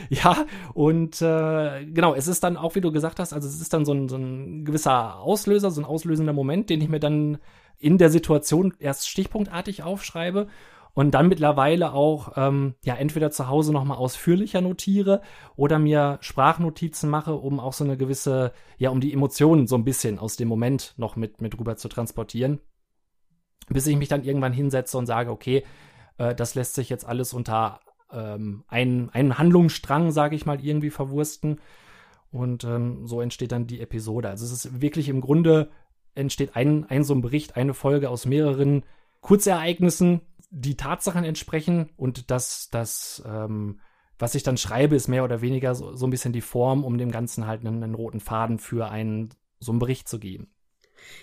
ja, 0.08 0.46
und 0.74 1.20
äh, 1.22 1.84
genau, 1.84 2.14
es 2.14 2.28
ist 2.28 2.42
dann 2.42 2.56
auch, 2.56 2.74
wie 2.74 2.80
du 2.80 2.92
gesagt 2.92 3.18
hast, 3.20 3.32
also 3.32 3.46
es 3.48 3.60
ist 3.60 3.72
dann 3.72 3.84
so 3.84 3.92
ein, 3.92 4.08
so 4.08 4.16
ein 4.16 4.64
gewisser 4.64 5.20
Auslöser, 5.20 5.70
so 5.70 5.80
ein 5.80 5.84
auslösender 5.84 6.32
Moment, 6.32 6.70
den 6.70 6.80
ich 6.80 6.88
mir 6.88 7.00
dann 7.00 7.38
in 7.78 7.98
der 7.98 8.10
Situation 8.10 8.74
erst 8.80 9.08
stichpunktartig 9.08 9.82
aufschreibe 9.82 10.48
und 10.98 11.12
dann 11.12 11.28
mittlerweile 11.28 11.92
auch 11.92 12.32
ähm, 12.34 12.74
ja 12.84 12.96
entweder 12.96 13.30
zu 13.30 13.46
Hause 13.46 13.72
noch 13.72 13.84
mal 13.84 13.94
ausführlicher 13.94 14.60
notiere 14.60 15.22
oder 15.54 15.78
mir 15.78 16.18
Sprachnotizen 16.22 17.08
mache, 17.08 17.34
um 17.34 17.60
auch 17.60 17.72
so 17.72 17.84
eine 17.84 17.96
gewisse 17.96 18.52
ja 18.78 18.90
um 18.90 19.00
die 19.00 19.12
Emotionen 19.12 19.68
so 19.68 19.76
ein 19.76 19.84
bisschen 19.84 20.18
aus 20.18 20.34
dem 20.34 20.48
Moment 20.48 20.94
noch 20.96 21.14
mit 21.14 21.40
mit 21.40 21.56
rüber 21.56 21.76
zu 21.76 21.86
transportieren, 21.86 22.58
bis 23.68 23.86
ich 23.86 23.96
mich 23.96 24.08
dann 24.08 24.24
irgendwann 24.24 24.52
hinsetze 24.52 24.98
und 24.98 25.06
sage, 25.06 25.30
okay, 25.30 25.62
äh, 26.16 26.34
das 26.34 26.56
lässt 26.56 26.74
sich 26.74 26.88
jetzt 26.88 27.06
alles 27.06 27.32
unter 27.32 27.78
ähm, 28.10 28.64
einen 28.66 29.08
einen 29.10 29.38
Handlungsstrang, 29.38 30.10
sage 30.10 30.34
ich 30.34 30.46
mal, 30.46 30.64
irgendwie 30.64 30.90
verwursten 30.90 31.60
und 32.32 32.64
ähm, 32.64 33.06
so 33.06 33.20
entsteht 33.20 33.52
dann 33.52 33.68
die 33.68 33.80
Episode. 33.80 34.30
Also 34.30 34.44
es 34.44 34.50
ist 34.50 34.80
wirklich 34.80 35.08
im 35.08 35.20
Grunde 35.20 35.70
entsteht 36.16 36.56
ein 36.56 36.86
ein 36.86 37.04
so 37.04 37.14
ein 37.14 37.22
Bericht, 37.22 37.56
eine 37.56 37.72
Folge 37.72 38.10
aus 38.10 38.26
mehreren 38.26 38.82
Kurzereignissen, 39.20 40.22
die 40.50 40.76
Tatsachen 40.76 41.24
entsprechen 41.24 41.90
und 41.96 42.30
das, 42.30 42.68
das, 42.70 43.22
ähm, 43.26 43.80
was 44.18 44.34
ich 44.34 44.42
dann 44.42 44.56
schreibe, 44.56 44.96
ist 44.96 45.08
mehr 45.08 45.24
oder 45.24 45.40
weniger 45.40 45.74
so, 45.74 45.94
so 45.94 46.06
ein 46.06 46.10
bisschen 46.10 46.32
die 46.32 46.40
Form, 46.40 46.84
um 46.84 46.98
dem 46.98 47.10
Ganzen 47.10 47.46
halt 47.46 47.64
einen, 47.64 47.82
einen 47.82 47.94
roten 47.94 48.20
Faden 48.20 48.58
für 48.58 48.90
einen, 48.90 49.30
so 49.60 49.72
einen 49.72 49.78
Bericht 49.78 50.08
zu 50.08 50.18
geben. 50.18 50.48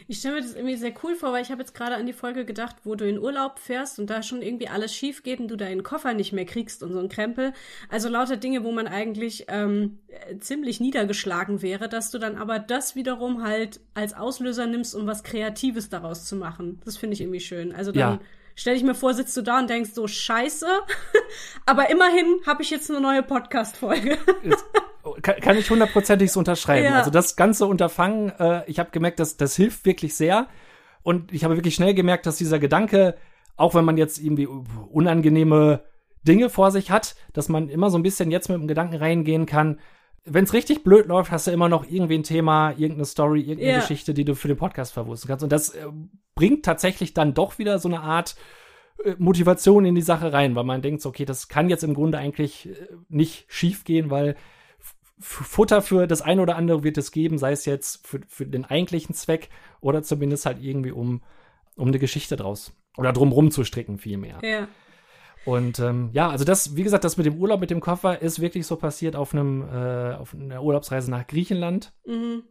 Ich 0.08 0.20
stelle 0.20 0.36
mir 0.36 0.42
das 0.42 0.56
irgendwie 0.56 0.78
sehr 0.78 0.94
cool 1.04 1.16
vor, 1.16 1.34
weil 1.34 1.42
ich 1.42 1.52
habe 1.52 1.62
jetzt 1.62 1.74
gerade 1.74 1.96
an 1.96 2.06
die 2.06 2.14
Folge 2.14 2.46
gedacht, 2.46 2.78
wo 2.86 2.96
du 2.96 3.08
in 3.08 3.20
Urlaub 3.20 3.60
fährst 3.60 4.00
und 4.00 4.10
da 4.10 4.24
schon 4.24 4.42
irgendwie 4.42 4.70
alles 4.70 4.96
schief 4.96 5.22
geht 5.22 5.40
und 5.40 5.50
du 5.50 5.58
deinen 5.58 5.84
Koffer 5.84 6.14
nicht 6.14 6.32
mehr 6.32 6.46
kriegst 6.46 6.82
und 6.82 6.94
so 6.94 7.00
ein 7.00 7.10
Krempel. 7.10 7.52
Also 7.90 8.08
lauter 8.08 8.38
Dinge, 8.38 8.64
wo 8.64 8.72
man 8.72 8.88
eigentlich 8.88 9.46
ähm, 9.50 10.00
ziemlich 10.40 10.80
niedergeschlagen 10.80 11.62
wäre, 11.62 11.90
dass 11.90 12.10
du 12.10 12.20
dann 12.20 12.38
aber 12.38 12.58
das 12.58 12.96
wiederum 12.96 13.44
halt 13.44 13.82
als 13.94 14.14
Auslöser 14.14 14.66
nimmst, 14.66 14.96
um 14.96 15.08
was 15.08 15.24
Kreatives 15.24 15.90
daraus 15.90 16.26
zu 16.26 16.38
machen. 16.38 16.82
Das 16.86 16.96
finde 16.96 17.16
ich 17.16 17.22
irgendwie 17.22 17.42
schön. 17.42 17.74
Also 17.74 17.92
dann 17.92 18.14
ja 18.14 18.20
stell 18.56 18.76
ich 18.76 18.84
mir 18.84 18.96
vor, 18.96 19.14
sitzt 19.14 19.36
du 19.38 19.42
da 19.42 19.60
und 19.60 19.70
denkst 19.70 19.92
so, 19.94 20.08
scheiße. 20.08 20.66
Aber 21.66 21.90
immerhin 21.90 22.42
habe 22.48 22.64
ich 22.64 22.72
jetzt 22.72 22.90
eine 22.90 23.02
neue 23.02 23.22
Podcast-Folge. 23.22 24.18
kann, 25.22 25.36
kann 25.42 25.58
ich 25.58 25.70
hundertprozentig 25.70 26.32
so 26.32 26.40
unterschreiben. 26.40 26.86
Ja. 26.86 26.98
Also 26.98 27.12
das 27.12 27.36
ganze 27.36 27.68
Unterfangen, 27.68 28.32
äh, 28.40 28.64
ich 28.70 28.80
habe 28.80 28.92
gemerkt, 28.92 29.20
dass 29.20 29.38
das 29.38 29.56
hilft 29.56 29.86
wirklich 29.86 30.16
sehr. 30.16 30.48
Und 31.04 31.32
ich 31.32 31.44
habe 31.44 31.56
wirklich 31.56 31.76
schnell 31.76 31.94
gemerkt, 31.94 32.26
dass 32.26 32.38
dieser 32.38 32.58
Gedanke, 32.58 33.16
auch 33.58 33.76
wenn 33.76 33.86
man 33.86 33.98
jetzt 33.98 34.18
irgendwie 34.18 34.48
unangenehme 34.48 35.84
Dinge 36.24 36.50
vor 36.50 36.72
sich 36.72 36.90
hat, 36.90 37.16
dass 37.34 37.50
man 37.50 37.70
immer 37.70 37.92
so 37.92 38.00
ein 38.00 38.04
bisschen 38.04 38.32
jetzt 38.32 38.50
mit 38.50 38.58
dem 38.58 38.68
Gedanken 38.68 38.96
reingehen 38.96 39.46
kann, 39.46 39.80
wenn 40.26 40.44
es 40.44 40.54
richtig 40.54 40.84
blöd 40.84 41.06
läuft, 41.06 41.32
hast 41.32 41.48
du 41.48 41.52
immer 41.52 41.70
noch 41.70 41.90
irgendwie 41.90 42.16
ein 42.16 42.24
Thema, 42.24 42.72
irgendeine 42.72 43.06
Story, 43.06 43.42
irgendeine 43.42 43.74
ja. 43.74 43.80
Geschichte, 43.80 44.14
die 44.14 44.26
du 44.26 44.36
für 44.36 44.48
den 44.48 44.58
Podcast 44.58 44.94
verwursten 44.94 45.28
kannst. 45.28 45.44
Und 45.44 45.52
das 45.52 45.70
äh, 45.70 45.86
bringt 46.34 46.66
tatsächlich 46.66 47.14
dann 47.14 47.34
doch 47.34 47.60
wieder 47.60 47.78
so 47.78 47.88
eine 47.88 48.02
Art 48.02 48.36
äh, 49.04 49.16
Motivation 49.20 49.86
in 49.86 49.94
die 49.94 50.02
Sache 50.02 50.34
rein, 50.34 50.56
weil 50.56 50.64
man 50.64 50.82
denkt, 50.82 51.06
okay, 51.06 51.26
das 51.26 51.48
kann 51.48 51.70
jetzt 51.70 51.84
im 51.84 51.94
Grunde 51.94 52.18
eigentlich 52.18 52.70
äh, 52.70 52.88
nicht 53.08 53.46
schief 53.48 53.84
gehen, 53.84 54.10
weil 54.10 54.36
Futter 55.20 55.82
für 55.82 56.08
das 56.08 56.22
eine 56.22 56.42
oder 56.42 56.58
andere 56.58 56.84
wird 56.84 56.98
es 56.98 57.12
geben, 57.12 57.38
sei 57.38 57.52
es 57.52 57.66
jetzt 57.66 58.06
für, 58.06 58.20
für 58.28 58.46
den 58.46 58.66
eigentlichen 58.66 59.16
Zweck 59.16 59.50
oder 59.80 60.04
zumindest 60.04 60.46
halt 60.46 60.62
irgendwie 60.62 60.92
um, 60.92 61.22
um 61.76 61.88
eine 61.88 62.00
Geschichte 62.00 62.36
draus 62.36 62.74
oder 62.98 63.14
drumrum 63.14 63.52
zu 63.52 63.64
stricken 63.64 63.98
vielmehr. 63.98 64.40
Ja. 64.42 64.68
Und 65.46 65.80
ähm, 65.80 66.10
ja, 66.12 66.30
also 66.30 66.44
das, 66.44 66.76
wie 66.76 66.84
gesagt, 66.84 67.04
das 67.04 67.18
mit 67.18 67.26
dem 67.26 67.38
Urlaub 67.38 67.60
mit 67.60 67.70
dem 67.70 67.80
Koffer 67.80 68.22
ist 68.22 68.42
wirklich 68.42 68.66
so 68.66 68.76
passiert 68.76 69.16
auf 69.16 69.34
einem 69.34 69.62
äh, 69.62 70.16
auf 70.16 70.34
einer 70.34 70.64
Urlaubsreise 70.64 71.12
nach 71.12 71.28
Griechenland, 71.28 71.94
mhm. 72.06 72.44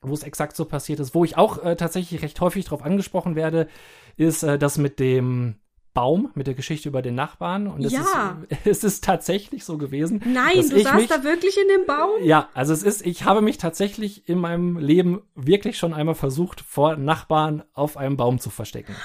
wo 0.00 0.12
es 0.12 0.24
exakt 0.24 0.56
so 0.56 0.64
passiert 0.64 0.98
ist. 0.98 1.14
Wo 1.14 1.24
ich 1.24 1.38
auch 1.38 1.62
äh, 1.62 1.76
tatsächlich 1.76 2.20
recht 2.22 2.40
häufig 2.40 2.64
darauf 2.64 2.82
angesprochen 2.82 3.36
werde, 3.36 3.68
ist 4.16 4.42
äh, 4.42 4.58
das 4.58 4.76
mit 4.76 4.98
dem 4.98 5.54
Baum 5.94 6.30
mit 6.34 6.46
der 6.46 6.54
Geschichte 6.54 6.88
über 6.88 7.00
den 7.00 7.14
Nachbarn. 7.14 7.68
Und 7.68 7.84
es, 7.84 7.92
ja. 7.92 8.42
ist, 8.48 8.58
es 8.66 8.84
ist 8.84 9.04
tatsächlich 9.04 9.64
so 9.64 9.78
gewesen. 9.78 10.20
Nein, 10.24 10.68
du 10.68 10.80
saßt 10.80 10.96
mich, 10.96 11.08
da 11.08 11.22
wirklich 11.22 11.56
in 11.60 11.68
dem 11.68 11.86
Baum? 11.86 12.10
Ja, 12.24 12.48
also 12.54 12.72
es 12.72 12.82
ist, 12.82 13.06
ich 13.06 13.24
habe 13.24 13.40
mich 13.40 13.58
tatsächlich 13.58 14.28
in 14.28 14.38
meinem 14.38 14.78
Leben 14.78 15.22
wirklich 15.34 15.78
schon 15.78 15.94
einmal 15.94 16.14
versucht, 16.14 16.60
vor 16.60 16.96
Nachbarn 16.96 17.62
auf 17.72 17.96
einem 17.96 18.16
Baum 18.16 18.40
zu 18.40 18.50
verstecken. 18.50 18.96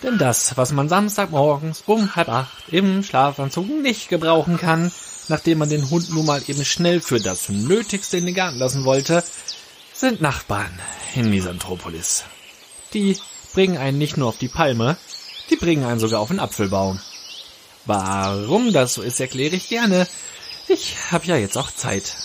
Denn 0.03 0.17
das, 0.17 0.55
was 0.57 0.71
man 0.71 0.89
Samstagmorgens 0.89 1.83
um 1.87 2.15
halb 2.15 2.29
acht 2.29 2.69
im 2.69 3.03
Schlafanzug 3.03 3.67
nicht 3.67 4.09
gebrauchen 4.09 4.57
kann, 4.57 4.91
nachdem 5.27 5.57
man 5.57 5.69
den 5.69 5.89
Hund 5.89 6.09
nun 6.11 6.25
mal 6.25 6.41
eben 6.47 6.63
schnell 6.63 7.01
für 7.01 7.19
das 7.19 7.49
Nötigste 7.49 8.17
in 8.17 8.25
den 8.25 8.35
Garten 8.35 8.59
lassen 8.59 8.85
wollte, 8.85 9.23
sind 9.93 10.21
Nachbarn 10.21 10.79
in 11.15 11.29
Misanthropolis. 11.29 12.25
Die 12.93 13.17
bringen 13.53 13.77
einen 13.77 13.97
nicht 13.97 14.17
nur 14.17 14.29
auf 14.29 14.37
die 14.37 14.47
Palme, 14.47 14.97
die 15.49 15.55
bringen 15.55 15.83
einen 15.83 15.99
sogar 15.99 16.19
auf 16.19 16.27
den 16.27 16.39
Apfelbaum. 16.39 16.99
Warum 17.85 18.73
das 18.73 18.93
so 18.93 19.01
ist, 19.01 19.19
erkläre 19.19 19.55
ich 19.55 19.69
gerne. 19.69 20.07
Ich 20.67 20.95
habe 21.11 21.25
ja 21.25 21.37
jetzt 21.37 21.57
auch 21.57 21.71
Zeit. 21.71 22.15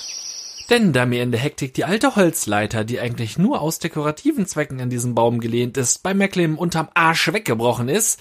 Denn 0.71 0.93
da 0.93 1.07
mir 1.07 1.23
in 1.23 1.33
der 1.33 1.41
Hektik 1.41 1.75
die 1.75 1.85
alte 1.85 2.17
Holzleiter, 2.17 2.85
die 2.85 3.01
eigentlich 3.01 3.39
nur 3.39 3.61
aus 3.61 3.79
dekorativen 3.79 4.47
Zwecken 4.47 4.81
an 4.81 4.91
diesem 4.91 5.15
Baum 5.15 5.41
gelehnt 5.41 5.77
ist, 5.77 6.03
bei 6.03 6.15
Macklem 6.15 6.59
unterm 6.59 6.89
Arsch 6.95 7.33
weggebrochen 7.33 7.89
ist, 7.89 8.21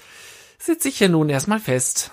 sitze 0.58 0.88
ich 0.88 0.98
hier 0.98 1.08
nun 1.08 1.28
erstmal 1.28 1.60
fest. 1.60 2.12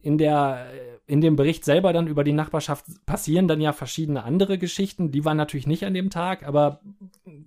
In 0.00 0.18
der 0.18 0.66
in 1.06 1.20
dem 1.20 1.36
Bericht 1.36 1.64
selber 1.64 1.92
dann 1.92 2.06
über 2.06 2.24
die 2.24 2.32
Nachbarschaft 2.32 2.86
passieren 3.04 3.48
dann 3.48 3.60
ja 3.60 3.72
verschiedene 3.72 4.22
andere 4.22 4.56
Geschichten. 4.56 5.10
Die 5.10 5.24
waren 5.24 5.36
natürlich 5.36 5.66
nicht 5.66 5.84
an 5.84 5.94
dem 5.94 6.10
Tag, 6.10 6.46
aber 6.46 6.80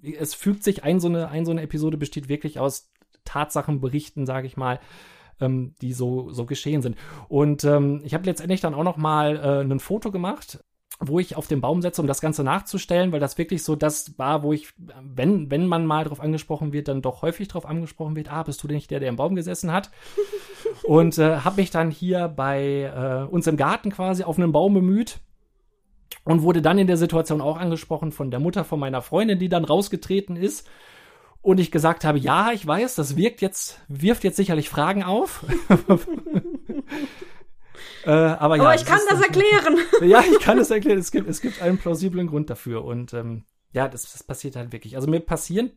es 0.01 0.35
fügt 0.35 0.63
sich 0.63 0.83
ein, 0.83 0.99
so 0.99 1.07
eine, 1.07 1.29
ein, 1.29 1.45
so 1.45 1.51
eine 1.51 1.63
Episode 1.63 1.97
besteht 1.97 2.29
wirklich 2.29 2.59
aus 2.59 2.91
Tatsachenberichten, 3.23 4.25
sage 4.25 4.45
ich 4.45 4.55
mal, 4.55 4.79
ähm, 5.39 5.73
die 5.81 5.93
so, 5.93 6.31
so 6.31 6.45
geschehen 6.45 6.81
sind. 6.81 6.97
Und 7.27 7.63
ähm, 7.63 8.01
ich 8.03 8.13
habe 8.13 8.25
letztendlich 8.25 8.61
dann 8.61 8.75
auch 8.75 8.83
noch 8.83 8.97
mal 8.97 9.37
äh, 9.37 9.61
ein 9.61 9.79
Foto 9.79 10.11
gemacht 10.11 10.59
wo 10.99 11.19
ich 11.19 11.35
auf 11.35 11.47
den 11.47 11.61
Baum 11.61 11.81
setze, 11.81 12.01
um 12.01 12.07
das 12.07 12.21
Ganze 12.21 12.43
nachzustellen, 12.43 13.11
weil 13.11 13.19
das 13.19 13.37
wirklich 13.37 13.63
so 13.63 13.75
das 13.75 14.17
war, 14.17 14.43
wo 14.43 14.53
ich, 14.53 14.69
wenn, 14.77 15.51
wenn 15.51 15.67
man 15.67 15.85
mal 15.85 16.05
drauf 16.05 16.21
angesprochen 16.21 16.71
wird, 16.71 16.87
dann 16.87 17.01
doch 17.01 17.21
häufig 17.21 17.47
drauf 17.47 17.65
angesprochen 17.65 18.15
wird, 18.15 18.31
ah, 18.31 18.43
bist 18.43 18.63
du 18.63 18.67
denn 18.67 18.75
nicht 18.75 18.91
der, 18.91 19.01
der 19.01 19.09
im 19.09 19.17
Baum 19.17 19.35
gesessen 19.35 19.71
hat? 19.71 19.91
und 20.83 21.17
äh, 21.17 21.37
habe 21.39 21.61
mich 21.61 21.69
dann 21.69 21.91
hier 21.91 22.29
bei 22.29 22.83
äh, 22.83 23.29
uns 23.29 23.47
im 23.47 23.57
Garten 23.57 23.91
quasi 23.91 24.23
auf 24.23 24.37
einen 24.37 24.51
Baum 24.51 24.73
bemüht 24.73 25.19
und 26.23 26.43
wurde 26.43 26.61
dann 26.61 26.79
in 26.79 26.87
der 26.87 26.97
Situation 26.97 27.41
auch 27.41 27.57
angesprochen 27.57 28.11
von 28.11 28.31
der 28.31 28.39
Mutter 28.39 28.63
von 28.63 28.79
meiner 28.79 29.01
Freundin, 29.01 29.39
die 29.39 29.49
dann 29.49 29.65
rausgetreten 29.65 30.37
ist 30.37 30.67
und 31.41 31.59
ich 31.59 31.71
gesagt 31.71 32.05
habe, 32.05 32.17
ja, 32.17 32.51
ich 32.53 32.65
weiß, 32.65 32.95
das 32.95 33.17
wirkt 33.17 33.41
jetzt, 33.41 33.79
wirft 33.87 34.23
jetzt 34.23 34.37
sicherlich 34.37 34.69
Fragen 34.69 35.03
auf. 35.03 35.45
Äh, 38.05 38.11
aber, 38.11 38.57
ja, 38.57 38.63
aber 38.63 38.75
ich 38.75 38.85
kann 38.85 38.99
das 39.09 39.21
erklären. 39.21 39.77
ja, 40.01 40.21
ich 40.21 40.39
kann 40.39 40.57
es 40.59 40.71
erklären. 40.71 40.99
Es 40.99 41.11
gibt, 41.11 41.29
es 41.29 41.41
gibt 41.41 41.61
einen 41.61 41.77
plausiblen 41.77 42.27
Grund 42.27 42.49
dafür. 42.49 42.85
Und 42.85 43.13
ähm, 43.13 43.45
ja, 43.71 43.87
das, 43.87 44.11
das 44.13 44.23
passiert 44.23 44.55
halt 44.55 44.71
wirklich. 44.71 44.95
Also 44.95 45.09
mir 45.09 45.19
passieren, 45.19 45.71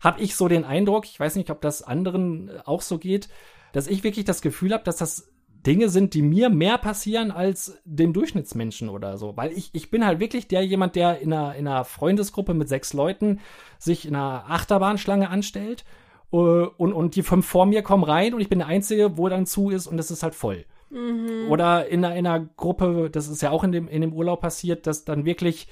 habe 0.00 0.20
ich 0.20 0.34
so 0.36 0.48
den 0.48 0.64
Eindruck, 0.64 1.04
ich 1.06 1.18
weiß 1.18 1.36
nicht, 1.36 1.50
ob 1.50 1.60
das 1.60 1.82
anderen 1.82 2.50
auch 2.64 2.80
so 2.80 2.98
geht, 2.98 3.28
dass 3.72 3.86
ich 3.86 4.04
wirklich 4.04 4.24
das 4.24 4.40
Gefühl 4.40 4.72
habe, 4.72 4.84
dass 4.84 4.96
das 4.96 5.30
Dinge 5.66 5.88
sind, 5.88 6.14
die 6.14 6.22
mir 6.22 6.50
mehr 6.50 6.78
passieren 6.78 7.30
als 7.30 7.78
dem 7.84 8.12
Durchschnittsmenschen 8.12 8.88
oder 8.88 9.16
so. 9.16 9.36
Weil 9.36 9.52
ich, 9.52 9.70
ich 9.72 9.90
bin 9.90 10.06
halt 10.06 10.20
wirklich 10.20 10.46
der 10.46 10.64
jemand, 10.64 10.94
der 10.94 11.20
in 11.20 11.32
einer, 11.32 11.54
in 11.54 11.66
einer 11.66 11.84
Freundesgruppe 11.84 12.54
mit 12.54 12.68
sechs 12.68 12.92
Leuten 12.92 13.40
sich 13.78 14.06
in 14.06 14.14
einer 14.14 14.44
Achterbahnschlange 14.48 15.28
anstellt 15.28 15.84
uh, 16.32 16.68
und, 16.76 16.92
und 16.92 17.16
die 17.16 17.22
fünf 17.22 17.46
vor 17.46 17.66
mir 17.66 17.82
kommen 17.82 18.04
rein 18.04 18.34
und 18.34 18.40
ich 18.40 18.50
bin 18.50 18.58
der 18.58 18.68
Einzige, 18.68 19.16
wo 19.16 19.28
dann 19.28 19.46
zu 19.46 19.70
ist 19.70 19.86
und 19.86 19.98
es 19.98 20.10
ist 20.10 20.22
halt 20.22 20.34
voll. 20.34 20.66
Mhm. 20.94 21.50
Oder 21.50 21.88
in 21.88 22.04
einer, 22.04 22.16
in 22.16 22.26
einer 22.26 22.48
Gruppe, 22.56 23.10
das 23.10 23.28
ist 23.28 23.42
ja 23.42 23.50
auch 23.50 23.64
in 23.64 23.72
dem, 23.72 23.88
in 23.88 24.00
dem 24.00 24.12
Urlaub 24.12 24.40
passiert, 24.40 24.86
dass 24.86 25.04
dann 25.04 25.24
wirklich 25.24 25.68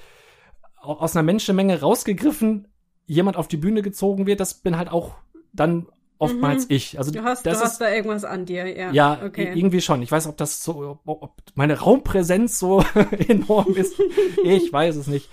aus 0.75 1.15
einer 1.15 1.23
Menschenmenge 1.23 1.79
rausgegriffen 1.79 2.67
jemand 3.05 3.37
auf 3.37 3.47
die 3.47 3.57
Bühne 3.57 3.81
gezogen 3.81 4.27
wird. 4.27 4.39
Das 4.39 4.55
bin 4.55 4.77
halt 4.77 4.91
auch 4.91 5.15
dann 5.53 5.87
oftmals 6.19 6.67
mhm. 6.67 6.75
ich. 6.75 6.97
Also 6.97 7.11
du 7.11 7.23
hast, 7.23 7.45
das 7.45 7.59
du 7.59 7.63
hast 7.63 7.71
ist, 7.73 7.81
da 7.81 7.91
irgendwas 7.91 8.25
an 8.25 8.45
dir, 8.45 8.67
ja. 8.67 8.91
Ja, 8.91 9.21
okay. 9.25 9.51
irgendwie 9.55 9.81
schon. 9.81 10.01
Ich 10.01 10.11
weiß, 10.11 10.27
ob 10.27 10.37
das 10.37 10.63
so, 10.63 10.99
ob 11.05 11.31
meine 11.55 11.79
Raumpräsenz 11.79 12.59
so 12.59 12.83
enorm 13.27 13.75
ist. 13.75 13.95
ich 14.43 14.71
weiß 14.71 14.95
es 14.97 15.07
nicht. 15.07 15.29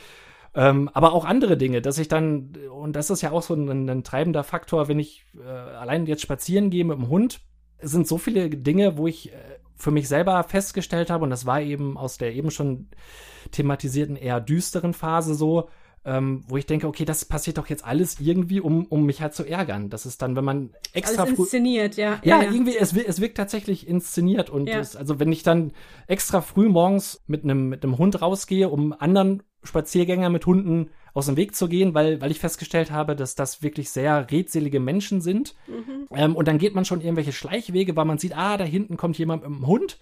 Ähm, 0.53 0.91
aber 0.93 1.13
auch 1.13 1.25
andere 1.25 1.57
Dinge, 1.57 1.81
dass 1.81 1.99
ich 1.99 2.09
dann, 2.09 2.57
und 2.73 2.97
das 2.97 3.11
ist 3.11 3.23
ja 3.23 3.31
auch 3.31 3.43
so 3.43 3.55
ein, 3.55 3.89
ein 3.89 4.03
treibender 4.03 4.43
Faktor, 4.43 4.89
wenn 4.89 4.99
ich 4.99 5.25
äh, 5.39 5.49
allein 5.49 6.07
jetzt 6.07 6.23
spazieren 6.23 6.71
gehe 6.71 6.85
mit 6.85 6.99
dem 6.99 7.09
Hund, 7.09 7.41
sind 7.81 8.09
so 8.09 8.19
viele 8.19 8.51
Dinge, 8.51 8.99
wo 8.99 9.07
ich 9.07 9.33
äh, 9.33 9.37
für 9.81 9.91
mich 9.91 10.09
selber 10.09 10.43
festgestellt 10.45 11.11
habe, 11.11 11.25
und 11.25 11.31
das 11.31 11.47
war 11.47 11.61
eben 11.61 11.97
aus 11.97 12.19
der 12.19 12.35
eben 12.35 12.51
schon 12.51 12.89
thematisierten, 13.51 14.17
eher 14.17 14.41
düsteren 14.41 14.93
Phase 14.93 15.35
so, 15.35 15.69
ähm, 16.05 16.45
wo 16.49 16.57
ich 16.57 16.67
denke, 16.67 16.87
okay, 16.87 17.05
das 17.05 17.25
passiert 17.25 17.59
doch 17.59 17.67
jetzt 17.67 17.85
alles 17.85 18.21
irgendwie, 18.21 18.61
um, 18.61 18.87
um 18.87 19.05
mich 19.05 19.21
halt 19.21 19.35
zu 19.35 19.45
ärgern. 19.45 19.91
Das 19.91 20.07
ist 20.07 20.23
dann, 20.23 20.35
wenn 20.35 20.45
man 20.45 20.71
extra 20.95 21.25
alles 21.25 21.39
inszeniert, 21.39 21.97
ja. 21.97 22.19
Ja, 22.23 22.43
ja, 22.43 22.51
irgendwie, 22.51 22.77
es, 22.77 22.97
es 22.97 23.21
wirkt 23.21 23.37
tatsächlich 23.37 23.87
inszeniert. 23.87 24.49
Und 24.49 24.67
ja. 24.67 24.79
es, 24.79 24.97
also 24.97 25.21
wenn 25.21 25.31
ich 25.31 25.43
dann 25.43 25.73
extra 26.07 26.41
früh 26.41 26.69
morgens 26.69 27.23
mit 27.27 27.45
einem 27.45 27.69
mit 27.69 27.85
einem 27.85 27.99
Hund 27.99 28.23
rausgehe, 28.23 28.71
um 28.71 28.95
anderen 28.99 29.43
Spaziergänger 29.63 30.31
mit 30.31 30.47
Hunden 30.47 30.91
aus 31.15 31.27
dem 31.27 31.37
Weg 31.37 31.55
zu 31.55 31.69
gehen, 31.69 31.95
weil, 31.95 32.21
weil 32.21 32.31
ich 32.31 32.41
festgestellt 32.41 32.91
habe, 32.91 33.17
dass 33.17 33.35
das 33.35 33.63
wirklich 33.63 33.91
sehr 33.91 34.31
redselige 34.31 34.81
Menschen 34.81 35.21
sind. 35.21 35.55
Mhm. 35.67 36.07
Ähm, 36.15 36.37
und 36.37 36.49
dann 36.49 36.59
geht 36.59 36.75
man 36.75 36.85
schon 36.85 37.01
irgendwelche 37.01 37.33
Schleichwege, 37.33 37.97
weil 37.97 38.05
man 38.05 38.19
sieht, 38.19 38.37
ah, 38.37 38.57
da 38.57 38.65
hinten 38.65 38.97
kommt 38.97 39.19
jemand 39.19 39.43
mit 39.43 39.53
einem 39.53 39.67
Hund 39.67 39.99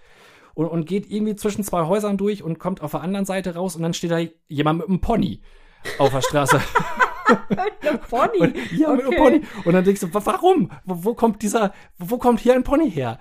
und, 0.55 0.67
und 0.67 0.87
geht 0.87 1.11
irgendwie 1.11 1.37
zwischen 1.37 1.65
zwei 1.65 1.87
Häusern 1.87 2.17
durch 2.17 2.43
und 2.43 2.59
kommt 2.59 2.83
auf 2.83 2.93
der 2.93 3.01
anderen 3.01 3.27
Seite 3.27 3.55
raus 3.55 3.77
und 3.77 3.83
dann 3.83 3.95
steht 3.95 4.11
da 4.11 4.21
jemand 4.49 4.81
mit 4.81 4.89
einem 4.89 5.01
Pony 5.01 5.41
auf 5.99 6.11
der 6.11 6.23
Straße. 6.23 6.61
ein 7.89 8.01
Pony. 8.01 8.39
Und, 8.39 8.73
ja, 8.73 8.93
okay. 8.93 8.97
mit 8.97 9.07
einem 9.07 9.17
Pony. 9.17 9.43
Und 9.65 9.73
dann 9.73 9.85
denkst 9.85 10.01
du, 10.01 10.09
warum? 10.13 10.71
Wo, 10.85 11.05
wo, 11.05 11.15
kommt 11.15 11.43
dieser, 11.43 11.73
wo 11.99 12.19
kommt 12.19 12.41
hier 12.41 12.55
ein 12.55 12.65
Pony 12.65 12.91
her? 12.91 13.19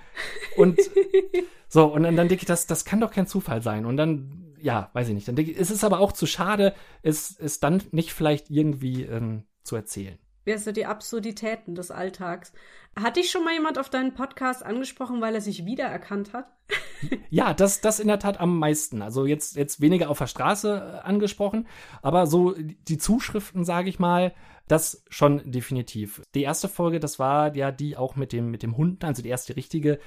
Und 0.56 0.80
so, 1.68 1.86
und 1.86 2.04
dann, 2.04 2.16
dann 2.16 2.28
denke 2.28 2.44
ich, 2.44 2.48
das, 2.48 2.68
das 2.68 2.86
kann 2.86 3.00
doch 3.00 3.12
kein 3.12 3.28
Zufall 3.28 3.62
sein. 3.62 3.86
Und 3.86 3.98
dann 3.98 4.47
ja, 4.68 4.90
weiß 4.92 5.08
ich 5.08 5.14
nicht. 5.14 5.58
Es 5.58 5.72
ist 5.72 5.86
aber 5.86 6.02
auch 6.02 6.12
zu 6.12 6.26
schade, 6.26 6.76
es, 7.02 7.40
es 7.40 7.62
dann 7.62 7.82
nicht 7.92 8.12
vielleicht 8.12 8.50
irgendwie 8.50 9.04
ähm, 9.04 9.46
zu 9.64 9.78
erzählen. 9.78 10.18
Ja, 10.48 10.58
so 10.58 10.72
die 10.72 10.86
Absurditäten 10.86 11.76
des 11.76 11.92
Alltags. 11.92 12.54
Hat 12.98 13.18
dich 13.18 13.30
schon 13.30 13.44
mal 13.44 13.54
jemand 13.54 13.78
auf 13.78 13.90
deinen 13.90 14.14
Podcast 14.14 14.64
angesprochen, 14.64 15.20
weil 15.20 15.36
er 15.36 15.42
sich 15.42 15.66
wiedererkannt 15.66 16.32
hat? 16.32 16.48
ja, 17.30 17.54
das, 17.54 17.82
das 17.82 18.00
in 18.00 18.08
der 18.08 18.20
Tat 18.20 18.40
am 18.40 18.58
meisten. 18.58 19.02
Also 19.02 19.26
jetzt, 19.26 19.58
jetzt 19.58 19.82
weniger 19.82 20.10
auf 20.10 20.20
der 20.20 20.28
Straße 20.28 21.02
äh, 21.04 21.06
angesprochen, 21.06 21.68
aber 22.02 22.28
so 22.28 22.56
die 22.58 22.98
Zuschriften, 22.98 23.66
sage 23.66 23.90
ich 23.90 24.00
mal, 24.00 24.34
das 24.70 25.04
schon 25.10 25.52
definitiv. 25.52 26.22
Die 26.34 26.44
erste 26.44 26.70
Folge, 26.70 27.02
das 27.02 27.20
war 27.20 27.54
ja 27.54 27.74
die 27.74 27.98
auch 27.98 28.16
mit 28.16 28.32
dem, 28.32 28.50
mit 28.50 28.64
dem 28.64 28.78
Hund, 28.78 29.04
also 29.04 29.22
die 29.22 29.30
erste 29.30 29.58
richtige 29.58 30.00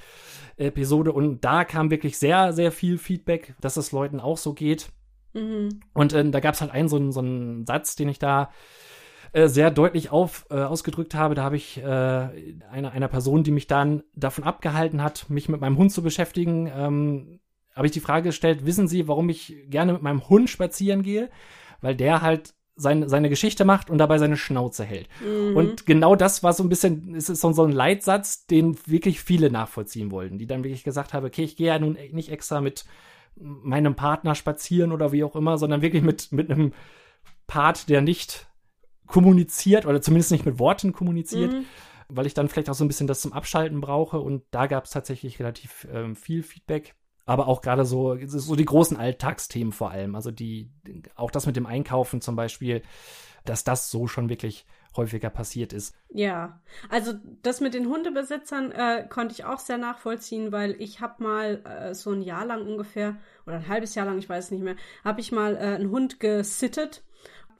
Episode. 0.57 1.13
Und 1.13 1.45
da 1.45 1.65
kam 1.65 1.91
wirklich 1.91 2.17
sehr, 2.17 2.51
sehr 2.51 2.71
viel 2.71 2.97
Feedback, 2.97 3.53
dass 3.61 3.77
es 3.77 3.91
Leuten 3.91 4.19
auch 4.19 4.37
so 4.37 4.53
geht. 4.53 4.89
Mhm. 5.33 5.81
Und 5.93 6.13
äh, 6.13 6.27
da 6.31 6.39
gab 6.39 6.55
es 6.55 6.61
halt 6.61 6.71
einen 6.71 6.89
so, 6.89 6.95
einen 6.95 7.11
so 7.11 7.19
einen 7.19 7.67
Satz, 7.67 7.95
den 7.95 8.09
ich 8.09 8.17
da 8.17 8.49
äh, 9.33 9.47
sehr 9.47 9.71
deutlich 9.71 10.11
auf, 10.11 10.45
äh, 10.49 10.55
ausgedrückt 10.55 11.15
habe. 11.15 11.35
Da 11.35 11.43
habe 11.43 11.55
ich 11.55 11.77
äh, 11.77 11.83
einer, 11.83 12.91
einer 12.91 13.07
Person, 13.07 13.43
die 13.43 13.51
mich 13.51 13.67
dann 13.67 14.03
davon 14.13 14.43
abgehalten 14.43 15.01
hat, 15.01 15.29
mich 15.29 15.49
mit 15.49 15.61
meinem 15.61 15.77
Hund 15.77 15.91
zu 15.91 16.03
beschäftigen, 16.03 16.71
ähm, 16.73 17.39
habe 17.75 17.87
ich 17.87 17.93
die 17.93 18.01
Frage 18.01 18.29
gestellt, 18.29 18.65
wissen 18.65 18.87
Sie, 18.87 19.07
warum 19.07 19.29
ich 19.29 19.55
gerne 19.69 19.93
mit 19.93 20.01
meinem 20.01 20.27
Hund 20.27 20.49
spazieren 20.49 21.03
gehe? 21.03 21.29
Weil 21.79 21.95
der 21.95 22.21
halt 22.21 22.53
seine, 22.75 23.07
seine 23.07 23.29
Geschichte 23.29 23.63
macht 23.63 23.89
und 23.89 23.97
dabei 23.97 24.17
seine 24.17 24.37
Schnauze 24.37 24.83
hält. 24.83 25.07
Mhm. 25.25 25.55
Und 25.55 25.85
genau 25.85 26.15
das 26.15 26.43
war 26.43 26.53
so 26.53 26.63
ein 26.63 26.69
bisschen, 26.69 27.15
es 27.15 27.29
ist 27.29 27.41
so, 27.41 27.51
so 27.53 27.63
ein 27.63 27.71
Leitsatz, 27.71 28.45
den 28.47 28.77
wirklich 28.85 29.21
viele 29.21 29.51
nachvollziehen 29.51 30.11
wollten, 30.11 30.37
die 30.37 30.47
dann 30.47 30.63
wirklich 30.63 30.83
gesagt 30.83 31.13
haben, 31.13 31.25
okay, 31.25 31.43
ich 31.43 31.55
gehe 31.55 31.67
ja 31.67 31.79
nun 31.79 31.97
nicht 32.11 32.29
extra 32.29 32.59
mit 32.59 32.85
meinem 33.35 33.95
Partner 33.95 34.35
spazieren 34.35 34.91
oder 34.91 35.11
wie 35.11 35.23
auch 35.23 35.35
immer, 35.35 35.57
sondern 35.57 35.81
wirklich 35.81 36.03
mit, 36.03 36.31
mit 36.31 36.51
einem 36.51 36.73
Part, 37.47 37.87
der 37.89 38.01
nicht 38.01 38.47
kommuniziert 39.11 39.85
oder 39.85 40.01
zumindest 40.01 40.31
nicht 40.31 40.45
mit 40.45 40.57
Worten 40.57 40.93
kommuniziert, 40.93 41.51
mhm. 41.51 41.65
weil 42.07 42.25
ich 42.25 42.33
dann 42.33 42.47
vielleicht 42.47 42.69
auch 42.69 42.75
so 42.75 42.85
ein 42.85 42.87
bisschen 42.87 43.07
das 43.07 43.19
zum 43.19 43.33
Abschalten 43.33 43.81
brauche. 43.81 44.19
Und 44.19 44.43
da 44.51 44.67
gab 44.67 44.85
es 44.85 44.91
tatsächlich 44.91 45.39
relativ 45.39 45.85
ähm, 45.91 46.15
viel 46.15 46.43
Feedback. 46.43 46.95
Aber 47.25 47.47
auch 47.47 47.61
gerade 47.61 47.85
so, 47.85 48.17
so 48.25 48.55
die 48.55 48.65
großen 48.65 48.97
Alltagsthemen 48.97 49.73
vor 49.73 49.91
allem. 49.91 50.15
Also 50.15 50.31
die, 50.31 50.71
auch 51.15 51.29
das 51.29 51.45
mit 51.45 51.55
dem 51.55 51.65
Einkaufen 51.65 52.19
zum 52.19 52.35
Beispiel, 52.35 52.81
dass 53.45 53.63
das 53.63 53.91
so 53.91 54.07
schon 54.07 54.29
wirklich 54.29 54.65
häufiger 54.95 55.29
passiert 55.29 55.71
ist. 55.73 55.95
Ja, 56.09 56.59
also 56.89 57.13
das 57.43 57.61
mit 57.61 57.73
den 57.73 57.87
Hundebesitzern 57.87 58.71
äh, 58.71 59.07
konnte 59.09 59.33
ich 59.33 59.45
auch 59.45 59.59
sehr 59.59 59.77
nachvollziehen, 59.77 60.51
weil 60.51 60.75
ich 60.79 60.99
habe 60.99 61.23
mal 61.23 61.63
äh, 61.65 61.93
so 61.93 62.11
ein 62.11 62.21
Jahr 62.21 62.45
lang 62.45 62.65
ungefähr 62.65 63.17
oder 63.45 63.57
ein 63.57 63.67
halbes 63.67 63.95
Jahr 63.95 64.05
lang, 64.05 64.17
ich 64.17 64.27
weiß 64.27 64.51
nicht 64.51 64.63
mehr, 64.63 64.75
habe 65.03 65.21
ich 65.21 65.31
mal 65.31 65.55
äh, 65.55 65.59
einen 65.59 65.91
Hund 65.91 66.19
gesittet 66.19 67.03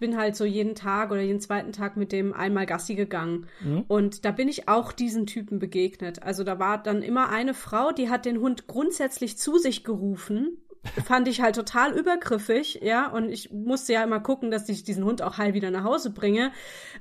bin 0.01 0.17
halt 0.17 0.36
so 0.36 0.43
jeden 0.43 0.75
Tag 0.75 1.12
oder 1.12 1.22
jeden 1.22 1.39
zweiten 1.39 1.72
Tag 1.72 1.96
mit 1.96 2.12
dem 2.12 2.34
einmal 2.34 2.65
Gassi 2.65 2.96
gegangen. 2.96 3.48
Mhm. 3.63 3.86
Und 3.88 4.25
da 4.25 4.31
bin 4.31 4.50
ich 4.50 4.67
auch 4.67 4.91
diesen 4.91 5.25
Typen 5.25 5.60
begegnet. 5.60 6.24
Also 6.24 6.43
da 6.43 6.60
war 6.60 6.84
dann 6.84 7.03
immer 7.03 7.29
eine 7.29 7.53
Frau, 7.53 7.91
die 7.93 8.10
hat 8.10 8.25
den 8.25 8.41
Hund 8.41 8.67
grundsätzlich 8.67 9.38
zu 9.38 9.58
sich 9.58 9.86
gerufen 9.86 10.58
fand 11.05 11.27
ich 11.27 11.41
halt 11.41 11.55
total 11.55 11.93
übergriffig, 11.93 12.79
ja, 12.81 13.07
und 13.07 13.29
ich 13.29 13.51
musste 13.51 13.93
ja 13.93 14.03
immer 14.03 14.19
gucken, 14.19 14.50
dass 14.50 14.67
ich 14.67 14.83
diesen 14.83 15.05
Hund 15.05 15.21
auch 15.21 15.38
heil 15.38 15.53
wieder 15.53 15.69
nach 15.69 15.83
Hause 15.83 16.09
bringe 16.09 16.51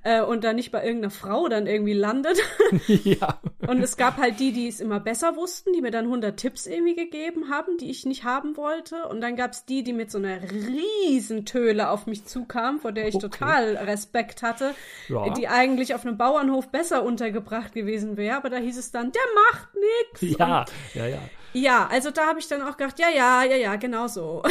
äh, 0.02 0.20
und 0.20 0.44
dann 0.44 0.56
nicht 0.56 0.70
bei 0.70 0.84
irgendeiner 0.84 1.10
Frau 1.10 1.48
dann 1.48 1.66
irgendwie 1.66 1.94
landet. 1.94 2.38
ja. 2.86 3.40
Und 3.66 3.82
es 3.82 3.96
gab 3.96 4.18
halt 4.18 4.38
die, 4.38 4.52
die 4.52 4.68
es 4.68 4.80
immer 4.80 5.00
besser 5.00 5.36
wussten, 5.36 5.72
die 5.72 5.80
mir 5.80 5.90
dann 5.90 6.04
100 6.06 6.36
Tipps 6.36 6.66
irgendwie 6.66 6.94
gegeben 6.94 7.50
haben, 7.50 7.78
die 7.78 7.90
ich 7.90 8.04
nicht 8.04 8.24
haben 8.24 8.56
wollte. 8.56 9.06
Und 9.08 9.22
dann 9.22 9.36
gab 9.36 9.52
es 9.52 9.64
die, 9.64 9.82
die 9.82 9.92
mit 9.92 10.10
so 10.10 10.18
einer 10.18 10.40
riesen 10.42 11.46
Töle 11.46 11.88
auf 11.90 12.06
mich 12.06 12.26
zukamen, 12.26 12.80
vor 12.80 12.92
der 12.92 13.08
ich 13.08 13.14
okay. 13.14 13.28
total 13.28 13.76
Respekt 13.76 14.42
hatte, 14.42 14.74
ja. 15.08 15.30
die 15.30 15.48
eigentlich 15.48 15.94
auf 15.94 16.04
einem 16.04 16.18
Bauernhof 16.18 16.68
besser 16.68 17.02
untergebracht 17.02 17.72
gewesen 17.72 18.16
wäre. 18.16 18.36
Aber 18.36 18.50
da 18.50 18.58
hieß 18.58 18.76
es 18.76 18.90
dann, 18.90 19.10
der 19.12 19.22
macht 19.52 19.68
nichts. 19.74 20.38
Ja, 20.38 20.64
ja, 20.94 21.06
ja. 21.06 21.18
Ja, 21.52 21.88
also 21.90 22.10
da 22.10 22.26
habe 22.26 22.38
ich 22.38 22.48
dann 22.48 22.62
auch 22.62 22.76
gedacht, 22.76 22.98
ja, 22.98 23.08
ja, 23.08 23.42
ja, 23.44 23.56
ja, 23.56 23.76
genau 23.76 24.06
so. 24.06 24.42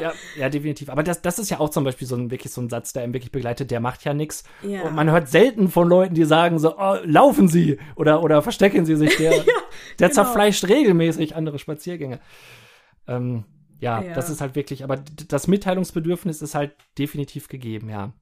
ja, 0.00 0.12
ja, 0.36 0.48
definitiv. 0.48 0.88
Aber 0.88 1.02
das, 1.02 1.20
das 1.20 1.38
ist 1.38 1.50
ja 1.50 1.58
auch 1.60 1.70
zum 1.70 1.84
Beispiel 1.84 2.06
so 2.06 2.16
ein 2.16 2.30
wirklich 2.30 2.52
so 2.52 2.60
ein 2.60 2.68
Satz, 2.68 2.92
der 2.92 3.02
einen 3.02 3.12
wirklich 3.12 3.32
begleitet, 3.32 3.70
der 3.70 3.80
macht 3.80 4.04
ja 4.04 4.14
nichts. 4.14 4.44
Ja. 4.62 4.82
Und 4.82 4.94
man 4.94 5.10
hört 5.10 5.28
selten 5.28 5.68
von 5.68 5.88
Leuten, 5.88 6.14
die 6.14 6.24
sagen 6.24 6.58
so, 6.58 6.76
oh, 6.78 6.96
laufen 7.04 7.48
Sie 7.48 7.78
oder, 7.96 8.22
oder 8.22 8.42
verstecken 8.42 8.86
Sie 8.86 8.96
sich. 8.96 9.08
Der, 9.18 9.36
ja, 9.36 9.42
der 9.98 10.08
genau. 10.08 10.22
zerfleischt 10.22 10.68
regelmäßig 10.68 11.34
andere 11.34 11.58
Spaziergänge. 11.58 12.20
Ähm, 13.08 13.44
ja, 13.80 14.00
ja, 14.00 14.14
das 14.14 14.30
ist 14.30 14.40
halt 14.40 14.54
wirklich, 14.54 14.84
aber 14.84 14.96
das 15.28 15.48
Mitteilungsbedürfnis 15.48 16.42
ist 16.42 16.54
halt 16.54 16.76
definitiv 16.98 17.48
gegeben, 17.48 17.88
ja. 17.88 18.12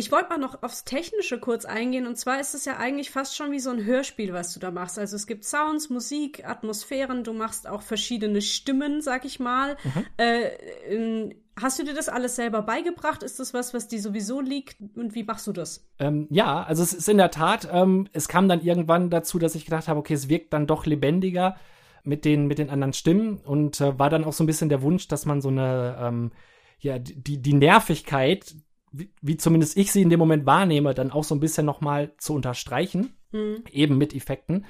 Ich 0.00 0.10
wollte 0.10 0.30
mal 0.30 0.38
noch 0.38 0.62
aufs 0.62 0.86
Technische 0.86 1.38
kurz 1.38 1.66
eingehen. 1.66 2.06
Und 2.06 2.16
zwar 2.16 2.40
ist 2.40 2.54
es 2.54 2.64
ja 2.64 2.78
eigentlich 2.78 3.10
fast 3.10 3.36
schon 3.36 3.52
wie 3.52 3.58
so 3.58 3.68
ein 3.68 3.84
Hörspiel, 3.84 4.32
was 4.32 4.54
du 4.54 4.58
da 4.58 4.70
machst. 4.70 4.98
Also 4.98 5.14
es 5.14 5.26
gibt 5.26 5.44
Sounds, 5.44 5.90
Musik, 5.90 6.42
Atmosphären. 6.48 7.22
Du 7.22 7.34
machst 7.34 7.68
auch 7.68 7.82
verschiedene 7.82 8.40
Stimmen, 8.40 9.02
sag 9.02 9.26
ich 9.26 9.40
mal. 9.40 9.76
Mhm. 9.84 10.06
Äh, 10.16 11.34
hast 11.60 11.78
du 11.78 11.84
dir 11.84 11.92
das 11.92 12.08
alles 12.08 12.34
selber 12.34 12.62
beigebracht? 12.62 13.22
Ist 13.22 13.40
das 13.40 13.52
was, 13.52 13.74
was 13.74 13.88
dir 13.88 14.00
sowieso 14.00 14.40
liegt? 14.40 14.78
Und 14.96 15.14
wie 15.14 15.22
machst 15.22 15.46
du 15.46 15.52
das? 15.52 15.86
Ähm, 15.98 16.28
ja, 16.30 16.62
also 16.62 16.82
es 16.82 16.94
ist 16.94 17.10
in 17.10 17.18
der 17.18 17.30
Tat, 17.30 17.68
ähm, 17.70 18.08
es 18.14 18.26
kam 18.26 18.48
dann 18.48 18.62
irgendwann 18.62 19.10
dazu, 19.10 19.38
dass 19.38 19.54
ich 19.54 19.66
gedacht 19.66 19.86
habe, 19.86 20.00
okay, 20.00 20.14
es 20.14 20.30
wirkt 20.30 20.54
dann 20.54 20.66
doch 20.66 20.86
lebendiger 20.86 21.56
mit 22.04 22.24
den, 22.24 22.46
mit 22.46 22.58
den 22.58 22.70
anderen 22.70 22.94
Stimmen. 22.94 23.36
Und 23.36 23.82
äh, 23.82 23.98
war 23.98 24.08
dann 24.08 24.24
auch 24.24 24.32
so 24.32 24.44
ein 24.44 24.46
bisschen 24.46 24.70
der 24.70 24.80
Wunsch, 24.80 25.08
dass 25.08 25.26
man 25.26 25.42
so 25.42 25.50
eine, 25.50 25.98
ähm, 26.00 26.32
ja, 26.78 26.98
die, 26.98 27.42
die 27.42 27.52
Nervigkeit 27.52 28.54
wie, 28.92 29.10
wie 29.20 29.36
zumindest 29.36 29.76
ich 29.76 29.92
sie 29.92 30.02
in 30.02 30.10
dem 30.10 30.18
Moment 30.18 30.46
wahrnehme, 30.46 30.94
dann 30.94 31.10
auch 31.10 31.24
so 31.24 31.34
ein 31.34 31.40
bisschen 31.40 31.66
nochmal 31.66 32.12
zu 32.18 32.34
unterstreichen, 32.34 33.14
mhm. 33.32 33.64
eben 33.70 33.98
mit 33.98 34.14
Effekten. 34.14 34.66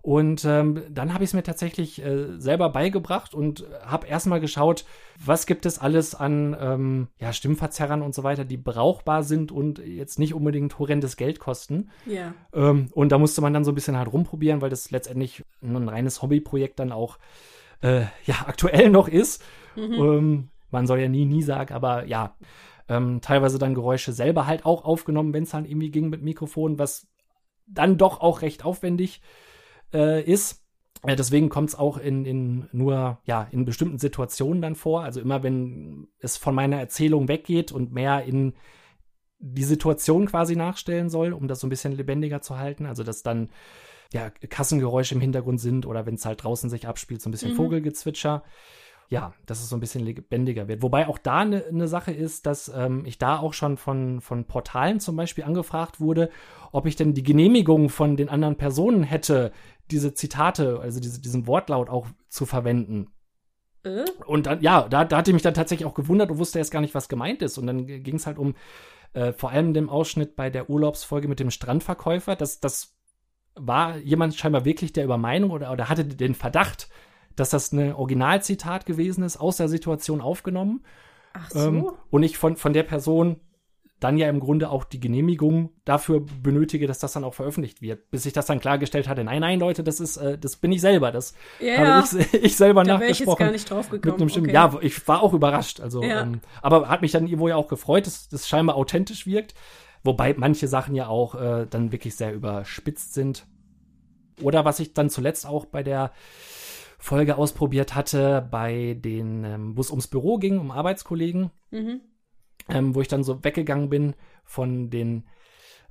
Und 0.00 0.44
ähm, 0.44 0.82
dann 0.88 1.12
habe 1.12 1.24
ich 1.24 1.30
es 1.30 1.34
mir 1.34 1.42
tatsächlich 1.42 2.02
äh, 2.02 2.38
selber 2.38 2.70
beigebracht 2.70 3.34
und 3.34 3.66
habe 3.84 4.06
erstmal 4.06 4.40
geschaut, 4.40 4.84
was 5.22 5.44
gibt 5.44 5.66
es 5.66 5.78
alles 5.78 6.14
an 6.14 6.56
ähm, 6.58 7.08
ja, 7.18 7.32
Stimmverzerrern 7.32 8.00
und 8.00 8.14
so 8.14 8.22
weiter, 8.22 8.44
die 8.44 8.56
brauchbar 8.56 9.22
sind 9.22 9.52
und 9.52 9.80
jetzt 9.80 10.18
nicht 10.18 10.34
unbedingt 10.34 10.78
horrendes 10.78 11.16
Geld 11.16 11.40
kosten. 11.40 11.90
Ja. 12.06 12.32
Ähm, 12.54 12.88
und 12.94 13.10
da 13.10 13.18
musste 13.18 13.40
man 13.42 13.52
dann 13.52 13.64
so 13.64 13.72
ein 13.72 13.74
bisschen 13.74 13.98
halt 13.98 14.10
rumprobieren, 14.10 14.62
weil 14.62 14.70
das 14.70 14.90
letztendlich 14.90 15.44
ein 15.62 15.88
reines 15.88 16.22
Hobbyprojekt 16.22 16.78
dann 16.78 16.92
auch 16.92 17.18
äh, 17.82 18.02
ja 18.24 18.36
aktuell 18.46 18.90
noch 18.90 19.08
ist. 19.08 19.44
Mhm. 19.76 19.92
Ähm, 19.92 20.48
man 20.70 20.86
soll 20.86 21.00
ja 21.00 21.08
nie, 21.08 21.24
nie 21.24 21.42
sagen, 21.42 21.74
aber 21.74 22.06
ja, 22.06 22.34
ähm, 22.88 23.20
teilweise 23.20 23.58
dann 23.58 23.74
Geräusche 23.74 24.12
selber 24.12 24.46
halt 24.46 24.64
auch 24.64 24.84
aufgenommen, 24.84 25.32
wenn 25.34 25.42
es 25.42 25.50
dann 25.50 25.64
irgendwie 25.64 25.90
ging 25.90 26.08
mit 26.08 26.22
Mikrofon, 26.22 26.78
was 26.78 27.06
dann 27.66 27.98
doch 27.98 28.20
auch 28.20 28.42
recht 28.42 28.64
aufwendig 28.64 29.20
äh, 29.92 30.22
ist. 30.22 30.64
Äh, 31.02 31.16
deswegen 31.16 31.48
kommt 31.48 31.70
es 31.70 31.74
auch 31.74 31.98
in, 31.98 32.24
in 32.24 32.68
nur, 32.72 33.18
ja, 33.24 33.46
in 33.50 33.64
bestimmten 33.64 33.98
Situationen 33.98 34.62
dann 34.62 34.74
vor. 34.74 35.02
Also 35.02 35.20
immer, 35.20 35.42
wenn 35.42 36.08
es 36.18 36.36
von 36.36 36.54
meiner 36.54 36.78
Erzählung 36.78 37.28
weggeht 37.28 37.72
und 37.72 37.92
mehr 37.92 38.24
in 38.24 38.54
die 39.38 39.64
Situation 39.64 40.26
quasi 40.26 40.56
nachstellen 40.56 41.10
soll, 41.10 41.32
um 41.32 41.46
das 41.46 41.60
so 41.60 41.66
ein 41.66 41.70
bisschen 41.70 41.92
lebendiger 41.92 42.40
zu 42.40 42.58
halten. 42.58 42.86
Also, 42.86 43.04
dass 43.04 43.22
dann 43.22 43.50
ja 44.12 44.30
Kassengeräusche 44.30 45.14
im 45.14 45.20
Hintergrund 45.20 45.60
sind 45.60 45.86
oder 45.86 46.06
wenn 46.06 46.14
es 46.14 46.24
halt 46.24 46.42
draußen 46.42 46.70
sich 46.70 46.88
abspielt, 46.88 47.20
so 47.20 47.28
ein 47.28 47.32
bisschen 47.32 47.52
mhm. 47.52 47.56
Vogelgezwitscher 47.56 48.42
ja, 49.08 49.32
dass 49.46 49.60
es 49.60 49.70
so 49.70 49.76
ein 49.76 49.80
bisschen 49.80 50.04
lebendiger 50.04 50.68
wird. 50.68 50.82
Wobei 50.82 51.08
auch 51.08 51.16
da 51.16 51.38
eine 51.38 51.64
ne 51.70 51.88
Sache 51.88 52.12
ist, 52.12 52.44
dass 52.44 52.70
ähm, 52.74 53.04
ich 53.06 53.18
da 53.18 53.38
auch 53.38 53.54
schon 53.54 53.78
von, 53.78 54.20
von 54.20 54.44
Portalen 54.44 55.00
zum 55.00 55.16
Beispiel 55.16 55.44
angefragt 55.44 55.98
wurde, 55.98 56.28
ob 56.72 56.86
ich 56.86 56.96
denn 56.96 57.14
die 57.14 57.22
Genehmigung 57.22 57.88
von 57.88 58.16
den 58.16 58.28
anderen 58.28 58.56
Personen 58.56 59.02
hätte, 59.02 59.52
diese 59.90 60.12
Zitate, 60.12 60.80
also 60.80 61.00
diese, 61.00 61.22
diesen 61.22 61.46
Wortlaut 61.46 61.88
auch 61.88 62.06
zu 62.28 62.44
verwenden. 62.44 63.08
Äh? 63.82 64.04
Und 64.26 64.44
dann, 64.44 64.60
ja, 64.60 64.86
da, 64.88 65.06
da 65.06 65.16
hatte 65.16 65.30
ich 65.30 65.34
mich 65.34 65.42
dann 65.42 65.54
tatsächlich 65.54 65.86
auch 65.86 65.94
gewundert 65.94 66.30
und 66.30 66.38
wusste 66.38 66.58
erst 66.58 66.70
gar 66.70 66.80
nicht, 66.80 66.94
was 66.94 67.08
gemeint 67.08 67.40
ist. 67.40 67.56
Und 67.56 67.66
dann 67.66 67.86
ging 67.86 68.16
es 68.16 68.26
halt 68.26 68.36
um 68.36 68.56
äh, 69.14 69.32
vor 69.32 69.50
allem 69.50 69.72
dem 69.72 69.88
Ausschnitt 69.88 70.36
bei 70.36 70.50
der 70.50 70.68
Urlaubsfolge 70.68 71.28
mit 71.28 71.40
dem 71.40 71.50
Strandverkäufer. 71.50 72.36
Das, 72.36 72.60
das 72.60 72.98
war 73.54 73.96
jemand 73.96 74.34
scheinbar 74.34 74.66
wirklich 74.66 74.92
der 74.92 75.04
Übermeinung 75.04 75.50
oder, 75.50 75.72
oder 75.72 75.88
hatte 75.88 76.04
den 76.04 76.34
Verdacht, 76.34 76.88
dass 77.38 77.50
das 77.50 77.72
ein 77.72 77.94
Originalzitat 77.94 78.86
gewesen 78.86 79.22
ist, 79.22 79.36
aus 79.36 79.56
der 79.56 79.68
Situation 79.68 80.20
aufgenommen. 80.20 80.84
Ach 81.32 81.50
so. 81.50 81.58
Ähm, 81.60 81.90
und 82.10 82.22
ich 82.22 82.38
von, 82.38 82.56
von 82.56 82.72
der 82.72 82.82
Person 82.82 83.40
dann 84.00 84.16
ja 84.16 84.28
im 84.28 84.38
Grunde 84.38 84.70
auch 84.70 84.84
die 84.84 85.00
Genehmigung 85.00 85.70
dafür 85.84 86.24
benötige, 86.42 86.86
dass 86.86 87.00
das 87.00 87.12
dann 87.12 87.24
auch 87.24 87.34
veröffentlicht 87.34 87.82
wird, 87.82 88.10
bis 88.10 88.26
ich 88.26 88.32
das 88.32 88.46
dann 88.46 88.60
klargestellt 88.60 89.08
hatte. 89.08 89.24
Nein, 89.24 89.40
nein, 89.40 89.58
Leute, 89.58 89.82
das 89.82 89.98
ist, 89.98 90.16
äh, 90.18 90.38
das 90.38 90.56
bin 90.56 90.70
ich 90.70 90.80
selber. 90.80 91.10
Das 91.10 91.34
ja, 91.60 92.02
habe 92.02 92.20
ich, 92.20 92.34
ich 92.34 92.56
selber 92.56 92.84
da 92.84 92.98
nachgesprochen. 92.98 93.22
Ich 93.22 93.28
jetzt 93.28 93.38
gar 93.38 93.50
nicht 93.50 93.70
drauf 93.70 93.90
gekommen. 93.90 94.30
Okay. 94.30 94.52
Ja, 94.52 94.72
ich 94.80 95.06
war 95.08 95.22
auch 95.22 95.32
überrascht. 95.32 95.80
Also, 95.80 96.02
ja. 96.02 96.22
ähm, 96.22 96.40
aber 96.62 96.88
hat 96.88 97.02
mich 97.02 97.10
dann 97.10 97.26
irgendwo 97.26 97.48
ja 97.48 97.56
auch 97.56 97.68
gefreut, 97.68 98.06
dass 98.06 98.28
das 98.28 98.48
scheinbar 98.48 98.76
authentisch 98.76 99.26
wirkt. 99.26 99.54
Wobei 100.04 100.34
manche 100.36 100.68
Sachen 100.68 100.94
ja 100.94 101.08
auch 101.08 101.34
äh, 101.34 101.66
dann 101.68 101.90
wirklich 101.90 102.14
sehr 102.14 102.32
überspitzt 102.32 103.14
sind. 103.14 103.46
Oder 104.42 104.64
was 104.64 104.78
ich 104.78 104.94
dann 104.94 105.10
zuletzt 105.10 105.44
auch 105.44 105.66
bei 105.66 105.82
der 105.82 106.12
Folge 106.98 107.36
ausprobiert 107.36 107.94
hatte, 107.94 108.46
bei 108.50 108.94
den, 108.98 109.44
ähm, 109.44 109.76
wo 109.76 109.80
es 109.80 109.90
ums 109.90 110.08
Büro 110.08 110.38
ging, 110.38 110.58
um 110.58 110.72
Arbeitskollegen, 110.72 111.50
mhm. 111.70 112.00
ähm, 112.68 112.94
wo 112.94 113.00
ich 113.00 113.08
dann 113.08 113.22
so 113.22 113.44
weggegangen 113.44 113.88
bin 113.88 114.14
von 114.44 114.90
den 114.90 115.24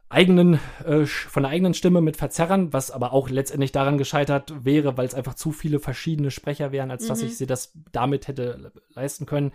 eigenen, 0.09 0.59
äh, 0.85 1.05
von 1.05 1.43
der 1.43 1.51
eigenen 1.51 1.73
Stimme 1.73 2.01
mit 2.01 2.17
Verzerrern, 2.17 2.73
was 2.73 2.91
aber 2.91 3.13
auch 3.13 3.29
letztendlich 3.29 3.71
daran 3.71 3.97
gescheitert 3.97 4.65
wäre, 4.65 4.97
weil 4.97 5.07
es 5.07 5.15
einfach 5.15 5.33
zu 5.33 5.51
viele 5.51 5.79
verschiedene 5.79 6.29
Sprecher 6.29 6.71
wären, 6.71 6.91
als 6.91 7.03
mhm. 7.03 7.07
dass 7.07 7.21
ich 7.21 7.37
sie 7.37 7.47
das 7.47 7.73
damit 7.91 8.27
hätte 8.27 8.71
leisten 8.93 9.25
können. 9.25 9.51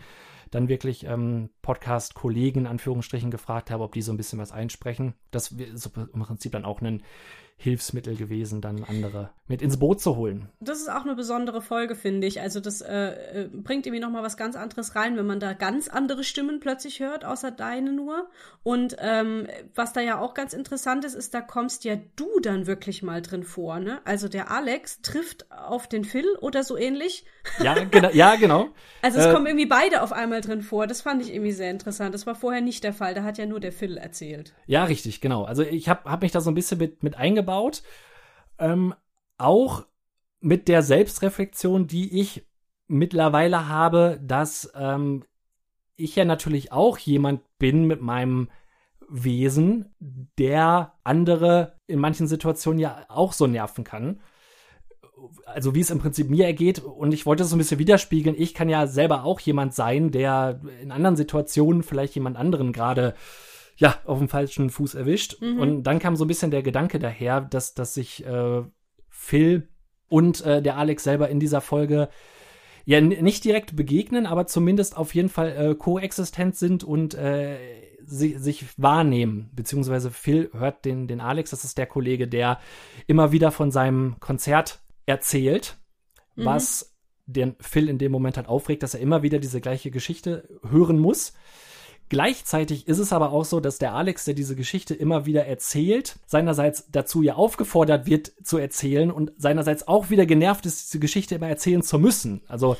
Dann 0.50 0.68
wirklich 0.68 1.04
ähm, 1.04 1.48
Podcast-Kollegen, 1.62 2.66
Anführungsstrichen, 2.66 3.30
gefragt 3.30 3.70
habe, 3.70 3.84
ob 3.84 3.92
die 3.92 4.02
so 4.02 4.12
ein 4.12 4.18
bisschen 4.18 4.38
was 4.38 4.52
einsprechen. 4.52 5.14
Das 5.30 5.50
ist 5.50 5.90
im 5.96 6.20
Prinzip 6.20 6.52
dann 6.52 6.66
auch 6.66 6.82
ein 6.82 7.02
Hilfsmittel 7.56 8.16
gewesen, 8.16 8.60
dann 8.60 8.84
andere 8.84 9.30
mit 9.48 9.60
ins 9.60 9.76
Boot 9.76 10.00
zu 10.00 10.16
holen. 10.16 10.48
Das 10.60 10.78
ist 10.78 10.90
auch 10.90 11.04
eine 11.04 11.14
besondere 11.14 11.60
Folge, 11.60 11.94
finde 11.94 12.26
ich. 12.26 12.40
Also 12.40 12.58
das 12.58 12.80
äh, 12.80 13.42
äh 13.42 13.48
bringt 13.52 13.86
irgendwie 13.86 14.00
noch 14.00 14.10
mal 14.10 14.22
was 14.22 14.38
ganz 14.38 14.56
anderes 14.56 14.96
rein, 14.96 15.16
wenn 15.16 15.26
man 15.26 15.40
da 15.40 15.52
ganz 15.52 15.88
andere 15.88 16.24
Stimmen 16.24 16.58
plötzlich 16.58 17.00
hört, 17.00 17.24
außer 17.24 17.50
deine 17.50 17.92
nur. 17.92 18.30
Und 18.62 18.96
ähm, 18.98 19.46
was 19.74 19.92
da 19.92 20.00
ja 20.00 20.18
auch 20.18 20.32
ganz 20.32 20.54
interessant 20.54 21.04
ist, 21.04 21.14
ist, 21.14 21.34
da 21.34 21.42
kommst 21.42 21.84
ja 21.84 21.96
du 22.16 22.40
dann 22.40 22.66
wirklich 22.66 23.02
mal 23.02 23.20
drin 23.20 23.42
vor. 23.42 23.78
Ne? 23.78 24.00
Also 24.04 24.28
der 24.28 24.50
Alex 24.50 25.02
trifft 25.02 25.52
auf 25.52 25.86
den 25.86 26.04
Phil 26.04 26.26
oder 26.40 26.64
so 26.64 26.78
ähnlich. 26.78 27.26
Ja, 27.62 27.74
genau. 27.84 28.10
Ja, 28.12 28.36
genau. 28.36 28.68
also 29.02 29.18
es 29.18 29.26
äh, 29.26 29.32
kommen 29.32 29.46
irgendwie 29.46 29.66
beide 29.66 30.02
auf 30.02 30.12
einmal 30.12 30.40
drin 30.40 30.62
vor. 30.62 30.86
Das 30.86 31.02
fand 31.02 31.20
ich 31.20 31.32
irgendwie 31.34 31.52
sehr 31.52 31.70
interessant. 31.70 32.14
Das 32.14 32.26
war 32.26 32.34
vorher 32.34 32.62
nicht 32.62 32.84
der 32.84 32.94
Fall. 32.94 33.12
Da 33.12 33.22
hat 33.22 33.36
ja 33.36 33.44
nur 33.44 33.60
der 33.60 33.72
Phil 33.72 33.98
erzählt. 33.98 34.54
Ja, 34.66 34.84
richtig, 34.84 35.20
genau. 35.20 35.44
Also 35.44 35.62
ich 35.62 35.90
habe 35.90 36.10
hab 36.10 36.22
mich 36.22 36.32
da 36.32 36.40
so 36.40 36.50
ein 36.50 36.54
bisschen 36.54 36.78
mit, 36.78 37.02
mit 37.02 37.16
eingebaut 37.18 37.41
eingebaut. 37.42 37.82
Ähm, 38.58 38.94
auch 39.38 39.84
mit 40.40 40.68
der 40.68 40.82
Selbstreflexion, 40.82 41.86
die 41.86 42.20
ich 42.20 42.46
mittlerweile 42.88 43.68
habe, 43.68 44.20
dass 44.22 44.70
ähm, 44.74 45.24
ich 45.96 46.16
ja 46.16 46.24
natürlich 46.24 46.72
auch 46.72 46.98
jemand 46.98 47.42
bin 47.58 47.86
mit 47.86 48.00
meinem 48.00 48.48
Wesen, 49.08 49.94
der 50.38 50.94
andere 51.04 51.78
in 51.86 51.98
manchen 51.98 52.26
Situationen 52.26 52.80
ja 52.80 53.04
auch 53.08 53.32
so 53.32 53.46
nerven 53.46 53.84
kann. 53.84 54.20
Also 55.44 55.74
wie 55.74 55.80
es 55.80 55.90
im 55.90 55.98
Prinzip 55.98 56.30
mir 56.30 56.46
ergeht 56.46 56.80
und 56.80 57.14
ich 57.14 57.26
wollte 57.26 57.44
es 57.44 57.50
so 57.50 57.56
ein 57.56 57.58
bisschen 57.58 57.78
widerspiegeln. 57.78 58.34
Ich 58.36 58.54
kann 58.54 58.68
ja 58.68 58.86
selber 58.86 59.24
auch 59.24 59.38
jemand 59.38 59.74
sein, 59.74 60.10
der 60.10 60.60
in 60.80 60.90
anderen 60.90 61.16
Situationen 61.16 61.82
vielleicht 61.82 62.14
jemand 62.14 62.36
anderen 62.36 62.72
gerade 62.72 63.14
ja, 63.76 63.98
auf 64.04 64.18
dem 64.18 64.28
falschen 64.28 64.70
Fuß 64.70 64.94
erwischt. 64.94 65.40
Mhm. 65.40 65.58
Und 65.58 65.82
dann 65.84 65.98
kam 65.98 66.16
so 66.16 66.24
ein 66.24 66.28
bisschen 66.28 66.50
der 66.50 66.62
Gedanke 66.62 66.98
daher, 66.98 67.40
dass, 67.40 67.74
dass 67.74 67.94
sich 67.94 68.24
äh, 68.26 68.62
Phil 69.08 69.68
und 70.08 70.44
äh, 70.44 70.62
der 70.62 70.76
Alex 70.76 71.04
selber 71.04 71.28
in 71.28 71.40
dieser 71.40 71.60
Folge 71.60 72.08
ja 72.84 73.00
nicht 73.00 73.44
direkt 73.44 73.76
begegnen, 73.76 74.26
aber 74.26 74.46
zumindest 74.46 74.96
auf 74.96 75.14
jeden 75.14 75.28
Fall 75.28 75.56
äh, 75.56 75.74
koexistent 75.74 76.56
sind 76.56 76.84
und 76.84 77.14
äh, 77.14 77.56
sie, 78.04 78.36
sich 78.38 78.66
wahrnehmen. 78.76 79.50
Beziehungsweise 79.54 80.10
Phil 80.10 80.50
hört 80.52 80.84
den, 80.84 81.06
den 81.06 81.20
Alex, 81.20 81.50
das 81.50 81.64
ist 81.64 81.78
der 81.78 81.86
Kollege, 81.86 82.26
der 82.26 82.58
immer 83.06 83.32
wieder 83.32 83.52
von 83.52 83.70
seinem 83.70 84.16
Konzert 84.20 84.80
erzählt, 85.06 85.78
mhm. 86.34 86.44
was 86.44 86.96
den 87.26 87.54
Phil 87.60 87.88
in 87.88 87.98
dem 87.98 88.12
Moment 88.12 88.36
halt 88.36 88.48
aufregt, 88.48 88.82
dass 88.82 88.94
er 88.94 89.00
immer 89.00 89.22
wieder 89.22 89.38
diese 89.38 89.60
gleiche 89.60 89.90
Geschichte 89.90 90.48
hören 90.68 90.98
muss. 90.98 91.34
Gleichzeitig 92.12 92.88
ist 92.88 92.98
es 92.98 93.10
aber 93.10 93.32
auch 93.32 93.46
so, 93.46 93.58
dass 93.58 93.78
der 93.78 93.94
Alex, 93.94 94.26
der 94.26 94.34
diese 94.34 94.54
Geschichte 94.54 94.92
immer 94.94 95.24
wieder 95.24 95.46
erzählt, 95.46 96.18
seinerseits 96.26 96.90
dazu 96.92 97.22
ja 97.22 97.36
aufgefordert 97.36 98.04
wird 98.04 98.32
zu 98.42 98.58
erzählen 98.58 99.10
und 99.10 99.32
seinerseits 99.38 99.88
auch 99.88 100.10
wieder 100.10 100.26
genervt 100.26 100.66
ist, 100.66 100.92
diese 100.92 101.00
Geschichte 101.00 101.36
immer 101.36 101.48
erzählen 101.48 101.80
zu 101.80 101.98
müssen. 101.98 102.42
Also 102.48 102.76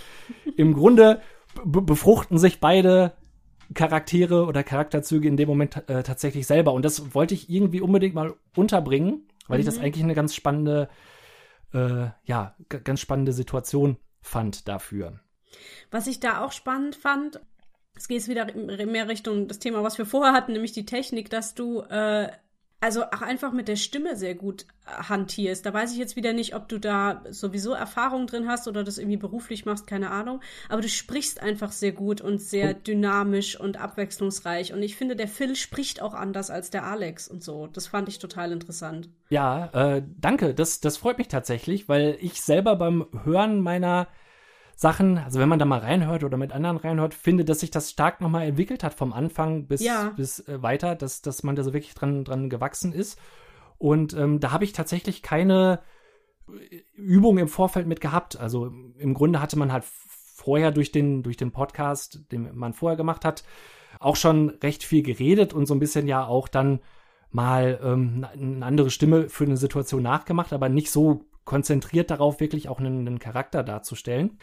im 0.58 0.74
Grunde 0.74 1.22
befruchten 1.64 2.36
sich 2.36 2.60
beide 2.60 3.14
Charaktere 3.72 4.44
oder 4.44 4.62
Charakterzüge 4.62 5.28
in 5.28 5.38
dem 5.38 5.48
Moment 5.48 5.88
äh, 5.88 6.02
tatsächlich 6.02 6.46
selber. 6.46 6.74
Und 6.74 6.84
das 6.84 7.14
wollte 7.14 7.32
ich 7.32 7.48
irgendwie 7.48 7.80
unbedingt 7.80 8.14
mal 8.14 8.34
unterbringen, 8.54 9.22
weil 9.48 9.56
mhm. 9.56 9.60
ich 9.60 9.66
das 9.66 9.78
mhm. 9.78 9.84
eigentlich 9.84 10.04
eine 10.04 10.14
ganz 10.14 10.34
spannende, 10.34 10.90
äh, 11.72 12.08
ja, 12.24 12.54
ganz 12.68 13.00
spannende 13.00 13.32
Situation 13.32 13.96
fand 14.20 14.68
dafür. 14.68 15.20
Was 15.90 16.06
ich 16.06 16.20
da 16.20 16.44
auch 16.44 16.52
spannend 16.52 16.96
fand, 16.96 17.40
es 18.02 18.08
geht 18.08 18.26
wieder 18.26 18.52
mehr 18.84 19.08
Richtung 19.08 19.46
das 19.46 19.60
Thema, 19.60 19.84
was 19.84 19.96
wir 19.96 20.06
vorher 20.06 20.32
hatten, 20.32 20.52
nämlich 20.52 20.72
die 20.72 20.84
Technik, 20.84 21.30
dass 21.30 21.54
du 21.54 21.82
äh, 21.82 22.28
also 22.80 23.04
auch 23.04 23.22
einfach 23.22 23.52
mit 23.52 23.68
der 23.68 23.76
Stimme 23.76 24.16
sehr 24.16 24.34
gut 24.34 24.66
äh, 24.86 25.04
hantierst. 25.04 25.64
Da 25.64 25.72
weiß 25.72 25.92
ich 25.92 25.98
jetzt 25.98 26.16
wieder 26.16 26.32
nicht, 26.32 26.56
ob 26.56 26.68
du 26.68 26.80
da 26.80 27.22
sowieso 27.30 27.74
Erfahrung 27.74 28.26
drin 28.26 28.48
hast 28.48 28.66
oder 28.66 28.82
das 28.82 28.98
irgendwie 28.98 29.18
beruflich 29.18 29.66
machst, 29.66 29.86
keine 29.86 30.10
Ahnung. 30.10 30.40
Aber 30.68 30.80
du 30.80 30.88
sprichst 30.88 31.40
einfach 31.40 31.70
sehr 31.70 31.92
gut 31.92 32.20
und 32.20 32.42
sehr 32.42 32.74
dynamisch 32.74 33.58
und 33.58 33.80
abwechslungsreich. 33.80 34.72
Und 34.72 34.82
ich 34.82 34.96
finde, 34.96 35.14
der 35.14 35.28
Phil 35.28 35.54
spricht 35.54 36.02
auch 36.02 36.12
anders 36.12 36.50
als 36.50 36.70
der 36.70 36.82
Alex 36.82 37.28
und 37.28 37.44
so. 37.44 37.68
Das 37.68 37.86
fand 37.86 38.08
ich 38.08 38.18
total 38.18 38.50
interessant. 38.50 39.08
Ja, 39.30 39.66
äh, 39.66 40.02
danke. 40.18 40.54
Das, 40.54 40.80
das 40.80 40.96
freut 40.96 41.18
mich 41.18 41.28
tatsächlich, 41.28 41.88
weil 41.88 42.18
ich 42.20 42.42
selber 42.42 42.74
beim 42.74 43.06
Hören 43.22 43.60
meiner 43.60 44.08
Sachen, 44.74 45.18
also 45.18 45.38
wenn 45.38 45.48
man 45.48 45.58
da 45.58 45.64
mal 45.64 45.80
reinhört 45.80 46.24
oder 46.24 46.36
mit 46.36 46.52
anderen 46.52 46.76
reinhört, 46.76 47.14
finde, 47.14 47.44
dass 47.44 47.60
sich 47.60 47.70
das 47.70 47.90
stark 47.90 48.20
nochmal 48.20 48.46
entwickelt 48.46 48.82
hat 48.82 48.94
vom 48.94 49.12
Anfang 49.12 49.66
bis, 49.66 49.82
ja. 49.82 50.12
bis 50.16 50.40
äh, 50.48 50.62
weiter, 50.62 50.94
dass, 50.94 51.22
dass 51.22 51.42
man 51.42 51.56
da 51.56 51.62
so 51.62 51.72
wirklich 51.72 51.94
dran, 51.94 52.24
dran 52.24 52.50
gewachsen 52.50 52.92
ist. 52.92 53.18
Und 53.78 54.14
ähm, 54.14 54.40
da 54.40 54.52
habe 54.52 54.64
ich 54.64 54.72
tatsächlich 54.72 55.22
keine 55.22 55.80
äh, 56.48 56.82
Übung 56.94 57.38
im 57.38 57.48
Vorfeld 57.48 57.86
mit 57.86 58.00
gehabt. 58.00 58.38
Also 58.38 58.72
im 58.98 59.14
Grunde 59.14 59.40
hatte 59.40 59.58
man 59.58 59.72
halt 59.72 59.84
vorher 59.84 60.72
durch 60.72 60.90
den, 60.90 61.22
durch 61.22 61.36
den 61.36 61.52
Podcast, 61.52 62.20
den 62.32 62.50
man 62.54 62.72
vorher 62.72 62.96
gemacht 62.96 63.24
hat, 63.24 63.44
auch 64.00 64.16
schon 64.16 64.50
recht 64.62 64.82
viel 64.82 65.02
geredet 65.02 65.52
und 65.52 65.66
so 65.66 65.74
ein 65.74 65.80
bisschen 65.80 66.08
ja 66.08 66.24
auch 66.24 66.48
dann 66.48 66.80
mal 67.30 67.80
ähm, 67.82 68.26
eine 68.32 68.66
andere 68.66 68.90
Stimme 68.90 69.28
für 69.28 69.44
eine 69.44 69.56
Situation 69.56 70.02
nachgemacht, 70.02 70.52
aber 70.52 70.68
nicht 70.68 70.90
so 70.90 71.24
konzentriert 71.44 72.10
darauf, 72.10 72.40
wirklich 72.40 72.68
auch 72.68 72.78
einen, 72.78 73.06
einen 73.06 73.18
Charakter 73.18 73.62
darzustellen. 73.62 74.38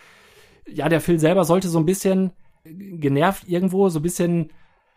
Ja, 0.67 0.89
der 0.89 1.01
Phil 1.01 1.19
selber 1.19 1.45
sollte 1.45 1.69
so 1.69 1.79
ein 1.79 1.85
bisschen 1.85 2.31
genervt 2.63 3.47
irgendwo, 3.47 3.89
so 3.89 3.99
ein 3.99 4.03
bisschen 4.03 4.51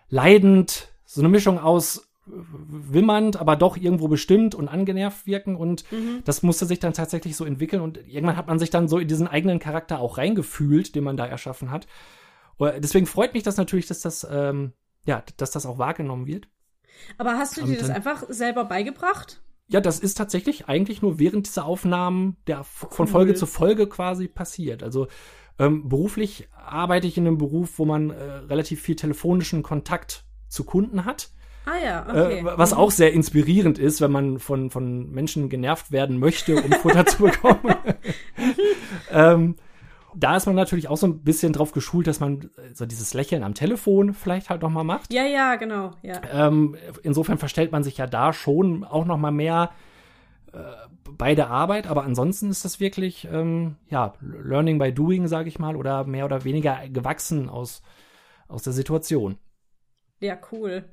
leidend, 0.09 0.93
so 1.05 1.21
eine 1.21 1.29
Mischung 1.29 1.59
aus 1.59 2.09
wimmernd, 2.27 3.41
aber 3.41 3.57
doch 3.57 3.77
irgendwo 3.77 4.09
bestimmt 4.09 4.55
und 4.55 4.69
angenervt 4.69 5.27
wirken 5.27 5.57
und 5.57 5.91
mhm. 5.91 6.23
das 6.25 6.43
musste 6.43 6.67
sich 6.67 6.79
dann 6.79 6.93
tatsächlich 6.93 7.37
so 7.37 7.45
entwickeln 7.45 7.83
und 7.83 7.99
irgendwann 8.07 8.37
hat 8.37 8.47
man 8.47 8.59
sich 8.59 8.71
dann 8.71 8.87
so 8.87 8.99
in 8.99 9.09
diesen 9.09 9.27
eigenen 9.27 9.59
Charakter 9.59 9.99
auch 9.99 10.19
reingefühlt, 10.19 10.95
den 10.95 11.05
man 11.05 11.17
da 11.17 11.27
erschaffen 11.27 11.71
hat. 11.71 11.87
Deswegen 12.61 13.07
freut 13.07 13.35
mich 13.35 13.43
das 13.43 13.57
natürlich, 13.57 13.87
dass 13.87 14.01
das, 14.01 14.27
ähm, 14.31 14.73
ja, 15.05 15.25
dass 15.37 15.51
das 15.51 15.67
auch 15.67 15.79
wahrgenommen 15.79 16.27
wird. 16.27 16.47
Aber 17.19 17.39
hast 17.39 17.57
du 17.57 17.65
dir 17.65 17.77
das 17.77 17.91
einfach 17.91 18.25
selber 18.29 18.65
beigebracht? 18.65 19.43
Ja, 19.69 19.81
das 19.81 19.99
ist 19.99 20.19
tatsächlich 20.19 20.69
eigentlich 20.69 21.03
nur 21.03 21.19
während 21.19 21.47
dieser 21.47 21.65
Aufnahmen 21.65 22.37
der 22.47 22.65
von 22.65 23.07
Folge 23.07 23.35
zu 23.35 23.47
Folge 23.47 23.87
quasi 23.89 24.29
passiert. 24.29 24.83
Also 24.83 25.09
ähm, 25.59 25.89
beruflich 25.89 26.49
arbeite 26.53 27.07
ich 27.07 27.17
in 27.17 27.27
einem 27.27 27.39
Beruf, 27.39 27.79
wo 27.79 27.85
man 27.85 28.11
äh, 28.11 28.23
relativ 28.23 28.83
viel 28.83 28.97
telefonischen 28.97 29.63
Kontakt 29.63 30.25
zu 30.49 30.65
Kunden 30.65 31.05
hat. 31.05 31.31
Ah 31.65 31.79
ja, 31.83 32.07
okay. 32.09 32.41
Äh, 32.41 32.45
was 32.45 32.73
mhm. 32.73 32.79
auch 32.79 32.91
sehr 32.91 33.13
inspirierend 33.13 33.79
ist, 33.79 34.01
wenn 34.01 34.11
man 34.11 34.39
von, 34.39 34.71
von 34.71 35.11
Menschen 35.11 35.49
genervt 35.49 35.93
werden 35.93 36.19
möchte, 36.19 36.57
um 36.57 36.73
Futter 36.73 37.07
zu 37.07 37.23
bekommen. 37.23 37.75
ähm, 39.11 39.57
da 40.15 40.37
ist 40.37 40.47
man 40.47 40.55
natürlich 40.55 40.89
auch 40.89 40.97
so 40.97 41.07
ein 41.07 41.23
bisschen 41.23 41.53
drauf 41.53 41.73
geschult, 41.73 42.07
dass 42.07 42.21
man 42.21 42.51
so 42.75 42.87
dieses 42.87 43.15
Lächeln 43.15 43.43
am 43.43 43.55
Telefon 43.55 44.15
vielleicht 44.15 44.51
halt 44.51 44.63
noch 44.63 44.71
mal 44.71 44.85
macht. 44.85 45.13
Ja, 45.13 45.25
ja, 45.25 45.57
genau. 45.57 45.93
Ja. 46.03 46.21
Ähm, 46.33 46.77
insofern 47.03 47.39
verstellt 47.39 47.73
man 47.73 47.83
sich 47.83 47.99
ja 47.99 48.07
da 48.07 48.33
schon 48.33 48.85
auch 48.85 49.05
noch 49.05 49.19
mal 49.19 49.31
mehr 49.31 49.71
äh, 50.53 50.59
bei 51.11 51.35
der 51.35 51.51
Arbeit, 51.51 51.87
aber 51.87 52.05
ansonsten 52.05 52.51
ist 52.51 52.65
das 52.65 52.81
wirklich 52.81 53.27
ähm, 53.31 53.77
ja 53.89 54.15
Learning 54.21 54.79
by 54.79 54.93
Doing, 54.93 55.29
sage 55.29 55.49
ich 55.49 55.59
mal, 55.59 55.77
oder 55.77 56.05
mehr 56.05 56.25
oder 56.25 56.45
weniger 56.45 56.89
gewachsen 56.89 57.49
aus 57.49 57.83
aus 58.49 58.63
der 58.63 58.73
Situation. 58.73 59.39
Ja, 60.21 60.39
cool. 60.53 60.85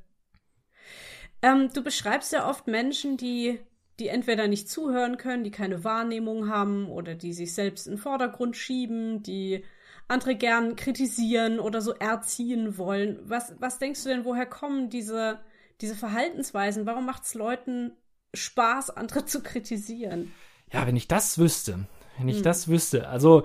Ähm, 1.41 1.69
du 1.73 1.83
beschreibst 1.83 2.33
ja 2.33 2.49
oft 2.49 2.67
Menschen, 2.67 3.17
die 3.17 3.59
die 3.99 4.07
entweder 4.07 4.47
nicht 4.47 4.69
zuhören 4.69 5.17
können, 5.17 5.43
die 5.43 5.51
keine 5.51 5.83
Wahrnehmung 5.83 6.49
haben 6.49 6.89
oder 6.89 7.15
die 7.15 7.33
sich 7.33 7.53
selbst 7.53 7.87
in 7.87 7.93
den 7.93 7.99
Vordergrund 7.99 8.55
schieben, 8.55 9.23
die 9.23 9.63
andere 10.07 10.35
gern 10.35 10.75
kritisieren 10.75 11.59
oder 11.59 11.81
so 11.81 11.93
erziehen 11.93 12.77
wollen. 12.77 13.19
Was, 13.23 13.53
was 13.59 13.77
denkst 13.77 14.03
du 14.03 14.09
denn, 14.09 14.25
woher 14.25 14.45
kommen 14.45 14.89
diese, 14.89 15.39
diese 15.81 15.95
Verhaltensweisen? 15.95 16.85
Warum 16.85 17.05
macht 17.05 17.23
es 17.23 17.35
Leuten 17.35 17.91
Spaß, 18.33 18.89
andere 18.91 19.25
zu 19.25 19.43
kritisieren? 19.43 20.33
Ja, 20.71 20.87
wenn 20.87 20.95
ich 20.95 21.07
das 21.07 21.37
wüsste, 21.37 21.87
wenn 22.17 22.27
ich 22.27 22.37
hm. 22.37 22.43
das 22.43 22.67
wüsste. 22.67 23.07
Also, 23.07 23.43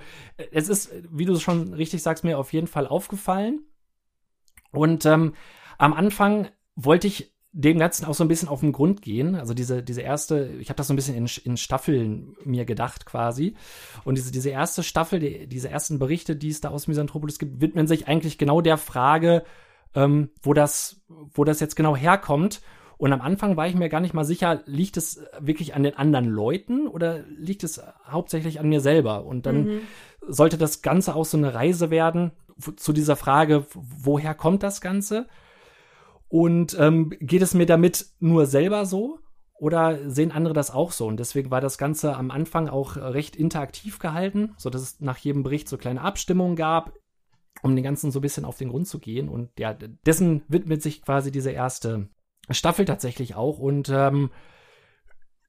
es 0.52 0.68
ist, 0.68 0.90
wie 1.10 1.24
du 1.26 1.38
schon 1.38 1.74
richtig 1.74 2.02
sagst, 2.02 2.24
mir 2.24 2.38
auf 2.38 2.52
jeden 2.52 2.66
Fall 2.66 2.86
aufgefallen. 2.86 3.60
Und 4.70 5.06
ähm, 5.06 5.34
am 5.78 5.92
Anfang 5.92 6.48
wollte 6.76 7.06
ich 7.06 7.33
dem 7.56 7.78
Ganzen 7.78 8.04
auch 8.04 8.14
so 8.14 8.24
ein 8.24 8.28
bisschen 8.28 8.48
auf 8.48 8.60
den 8.60 8.72
Grund 8.72 9.00
gehen. 9.00 9.36
Also 9.36 9.54
diese, 9.54 9.80
diese 9.80 10.00
erste, 10.00 10.50
ich 10.58 10.70
habe 10.70 10.76
das 10.76 10.88
so 10.88 10.92
ein 10.92 10.96
bisschen 10.96 11.14
in, 11.14 11.28
in 11.44 11.56
Staffeln 11.56 12.36
mir 12.44 12.64
gedacht 12.64 13.06
quasi. 13.06 13.54
Und 14.04 14.18
diese, 14.18 14.32
diese 14.32 14.50
erste 14.50 14.82
Staffel, 14.82 15.20
die, 15.20 15.46
diese 15.46 15.70
ersten 15.70 16.00
Berichte, 16.00 16.34
die 16.34 16.48
es 16.48 16.60
da 16.60 16.70
aus 16.70 16.88
Misanthropolis 16.88 17.38
gibt, 17.38 17.60
widmen 17.60 17.86
sich 17.86 18.08
eigentlich 18.08 18.38
genau 18.38 18.60
der 18.60 18.76
Frage, 18.76 19.44
ähm, 19.94 20.30
wo, 20.42 20.52
das, 20.52 21.00
wo 21.08 21.44
das 21.44 21.60
jetzt 21.60 21.76
genau 21.76 21.94
herkommt. 21.94 22.60
Und 22.96 23.12
am 23.12 23.20
Anfang 23.20 23.56
war 23.56 23.68
ich 23.68 23.76
mir 23.76 23.88
gar 23.88 24.00
nicht 24.00 24.14
mal 24.14 24.24
sicher, 24.24 24.62
liegt 24.66 24.96
es 24.96 25.22
wirklich 25.38 25.76
an 25.76 25.84
den 25.84 25.96
anderen 25.96 26.26
Leuten 26.26 26.88
oder 26.88 27.20
liegt 27.38 27.62
es 27.62 27.80
hauptsächlich 28.04 28.58
an 28.58 28.68
mir 28.68 28.80
selber? 28.80 29.26
Und 29.26 29.46
dann 29.46 29.64
mhm. 29.64 29.80
sollte 30.26 30.58
das 30.58 30.82
Ganze 30.82 31.14
auch 31.14 31.24
so 31.24 31.36
eine 31.36 31.54
Reise 31.54 31.90
werden 31.90 32.32
zu 32.74 32.92
dieser 32.92 33.14
Frage, 33.14 33.64
woher 33.74 34.34
kommt 34.34 34.64
das 34.64 34.80
Ganze? 34.80 35.28
Und 36.34 36.76
ähm, 36.80 37.12
geht 37.20 37.42
es 37.42 37.54
mir 37.54 37.64
damit 37.64 38.06
nur 38.18 38.46
selber 38.46 38.86
so? 38.86 39.20
Oder 39.56 40.10
sehen 40.10 40.32
andere 40.32 40.52
das 40.52 40.72
auch 40.72 40.90
so? 40.90 41.06
Und 41.06 41.20
deswegen 41.20 41.52
war 41.52 41.60
das 41.60 41.78
Ganze 41.78 42.16
am 42.16 42.32
Anfang 42.32 42.68
auch 42.68 42.96
recht 42.96 43.36
interaktiv 43.36 44.00
gehalten, 44.00 44.52
sodass 44.58 44.82
es 44.82 45.00
nach 45.00 45.18
jedem 45.18 45.44
Bericht 45.44 45.68
so 45.68 45.78
kleine 45.78 46.00
Abstimmungen 46.00 46.56
gab, 46.56 46.92
um 47.62 47.76
den 47.76 47.84
Ganzen 47.84 48.10
so 48.10 48.18
ein 48.18 48.22
bisschen 48.22 48.44
auf 48.44 48.58
den 48.58 48.70
Grund 48.70 48.88
zu 48.88 48.98
gehen. 48.98 49.28
Und 49.28 49.50
ja, 49.60 49.74
dessen 49.74 50.42
widmet 50.48 50.82
sich 50.82 51.02
quasi 51.02 51.30
diese 51.30 51.52
erste 51.52 52.08
Staffel 52.50 52.84
tatsächlich 52.84 53.36
auch. 53.36 53.60
Und 53.60 53.88
ähm, 53.90 54.32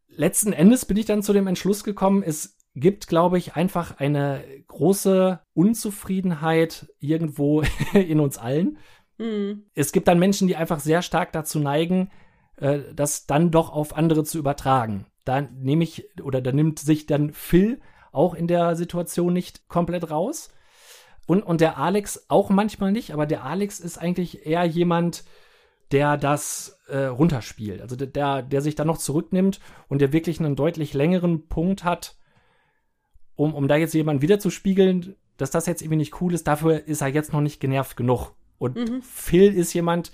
letzten 0.07 0.53
Endes 0.53 0.85
bin 0.85 0.97
ich 0.97 1.07
dann 1.07 1.23
zu 1.23 1.33
dem 1.33 1.47
Entschluss 1.47 1.83
gekommen, 1.83 2.21
es 2.21 2.59
gibt, 2.75 3.07
glaube 3.07 3.37
ich, 3.39 3.55
einfach 3.55 3.97
eine 3.97 4.43
große 4.67 5.39
Unzufriedenheit 5.55 6.93
irgendwo 6.99 7.63
in 7.93 8.19
uns 8.19 8.37
allen. 8.37 8.77
Mhm. 9.17 9.63
Es 9.73 9.91
gibt 9.91 10.07
dann 10.07 10.19
Menschen, 10.19 10.47
die 10.47 10.55
einfach 10.55 10.79
sehr 10.79 11.01
stark 11.01 11.31
dazu 11.31 11.59
neigen, 11.59 12.11
äh, 12.57 12.79
das 12.93 13.27
dann 13.27 13.51
doch 13.51 13.71
auf 13.71 13.95
andere 13.95 14.23
zu 14.23 14.37
übertragen. 14.37 15.05
Da 15.23 15.41
nehme 15.41 15.83
ich 15.83 16.09
oder 16.21 16.41
da 16.41 16.51
nimmt 16.51 16.79
sich 16.79 17.05
dann 17.05 17.33
Phil 17.33 17.79
auch 18.11 18.33
in 18.33 18.47
der 18.47 18.75
Situation 18.75 19.33
nicht 19.33 19.67
komplett 19.67 20.09
raus. 20.09 20.49
Und, 21.27 21.41
und 21.41 21.59
der 21.59 21.77
Alex 21.77 22.25
auch 22.27 22.49
manchmal 22.49 22.91
nicht, 22.91 23.11
aber 23.11 23.25
der 23.25 23.43
Alex 23.43 23.79
ist 23.79 23.97
eigentlich 23.97 24.45
eher 24.45 24.63
jemand, 24.63 25.23
der 25.91 26.17
das 26.17 26.79
äh, 26.87 27.05
runterspielt. 27.05 27.81
Also 27.81 27.95
der, 27.95 28.41
der 28.43 28.61
sich 28.61 28.75
da 28.75 28.85
noch 28.85 28.97
zurücknimmt 28.97 29.59
und 29.87 30.01
der 30.01 30.13
wirklich 30.13 30.39
einen 30.39 30.55
deutlich 30.55 30.93
längeren 30.93 31.47
Punkt 31.47 31.83
hat, 31.83 32.15
um, 33.35 33.53
um 33.53 33.67
da 33.67 33.75
jetzt 33.75 33.93
jemanden 33.93 34.21
wiederzuspiegeln, 34.21 35.15
dass 35.37 35.51
das 35.51 35.65
jetzt 35.65 35.81
irgendwie 35.81 35.97
nicht 35.97 36.21
cool 36.21 36.33
ist, 36.33 36.47
dafür 36.47 36.87
ist 36.87 37.01
er 37.01 37.07
jetzt 37.07 37.33
noch 37.33 37.41
nicht 37.41 37.59
genervt 37.59 37.97
genug. 37.97 38.31
Und 38.57 38.77
mhm. 38.77 39.01
Phil 39.01 39.53
ist 39.53 39.73
jemand, 39.73 40.11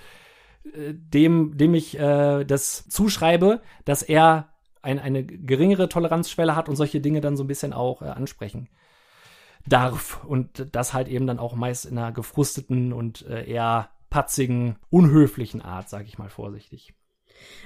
äh, 0.63 0.93
dem, 0.93 1.57
dem 1.57 1.73
ich 1.73 1.97
äh, 1.97 2.43
das 2.43 2.87
zuschreibe, 2.89 3.61
dass 3.85 4.03
er 4.03 4.49
ein, 4.81 4.99
eine 4.99 5.23
geringere 5.23 5.89
Toleranzschwelle 5.89 6.55
hat 6.55 6.69
und 6.69 6.75
solche 6.75 7.01
Dinge 7.01 7.21
dann 7.21 7.37
so 7.37 7.43
ein 7.43 7.47
bisschen 7.47 7.73
auch 7.73 8.01
äh, 8.01 8.05
ansprechen 8.05 8.69
darf. 9.65 10.23
Und 10.23 10.67
das 10.71 10.93
halt 10.93 11.07
eben 11.07 11.27
dann 11.27 11.39
auch 11.39 11.55
meist 11.55 11.85
in 11.85 11.97
einer 11.97 12.11
gefrusteten 12.11 12.93
und 12.93 13.25
äh, 13.27 13.45
eher 13.45 13.89
patzigen, 14.09 14.77
unhöflichen 14.89 15.61
Art, 15.61 15.89
sage 15.89 16.05
ich 16.05 16.17
mal 16.17 16.29
vorsichtig. 16.29 16.93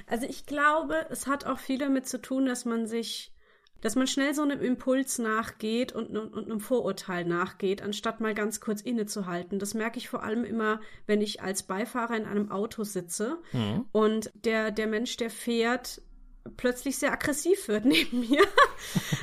Also 0.06 0.26
ich 0.26 0.46
glaube, 0.46 1.06
es 1.10 1.26
hat 1.26 1.44
auch 1.44 1.58
viel 1.58 1.78
damit 1.78 2.06
zu 2.06 2.20
tun, 2.20 2.46
dass 2.46 2.64
man 2.64 2.86
sich 2.86 3.32
dass 3.80 3.96
man 3.96 4.06
schnell 4.06 4.34
so 4.34 4.42
einem 4.42 4.60
Impuls 4.60 5.18
nachgeht 5.18 5.92
und, 5.92 6.16
und, 6.16 6.34
einem 6.34 6.60
Vorurteil 6.60 7.24
nachgeht, 7.24 7.82
anstatt 7.82 8.20
mal 8.20 8.34
ganz 8.34 8.60
kurz 8.60 8.80
innezuhalten. 8.80 9.58
Das 9.58 9.74
merke 9.74 9.98
ich 9.98 10.08
vor 10.08 10.22
allem 10.22 10.44
immer, 10.44 10.80
wenn 11.06 11.20
ich 11.20 11.42
als 11.42 11.62
Beifahrer 11.62 12.16
in 12.16 12.24
einem 12.24 12.50
Auto 12.50 12.84
sitze 12.84 13.38
mhm. 13.52 13.84
und 13.92 14.30
der, 14.44 14.70
der 14.70 14.86
Mensch, 14.86 15.16
der 15.16 15.30
fährt, 15.30 16.00
plötzlich 16.56 16.98
sehr 16.98 17.12
aggressiv 17.12 17.68
wird 17.68 17.84
neben 17.86 18.20
mir, 18.20 18.42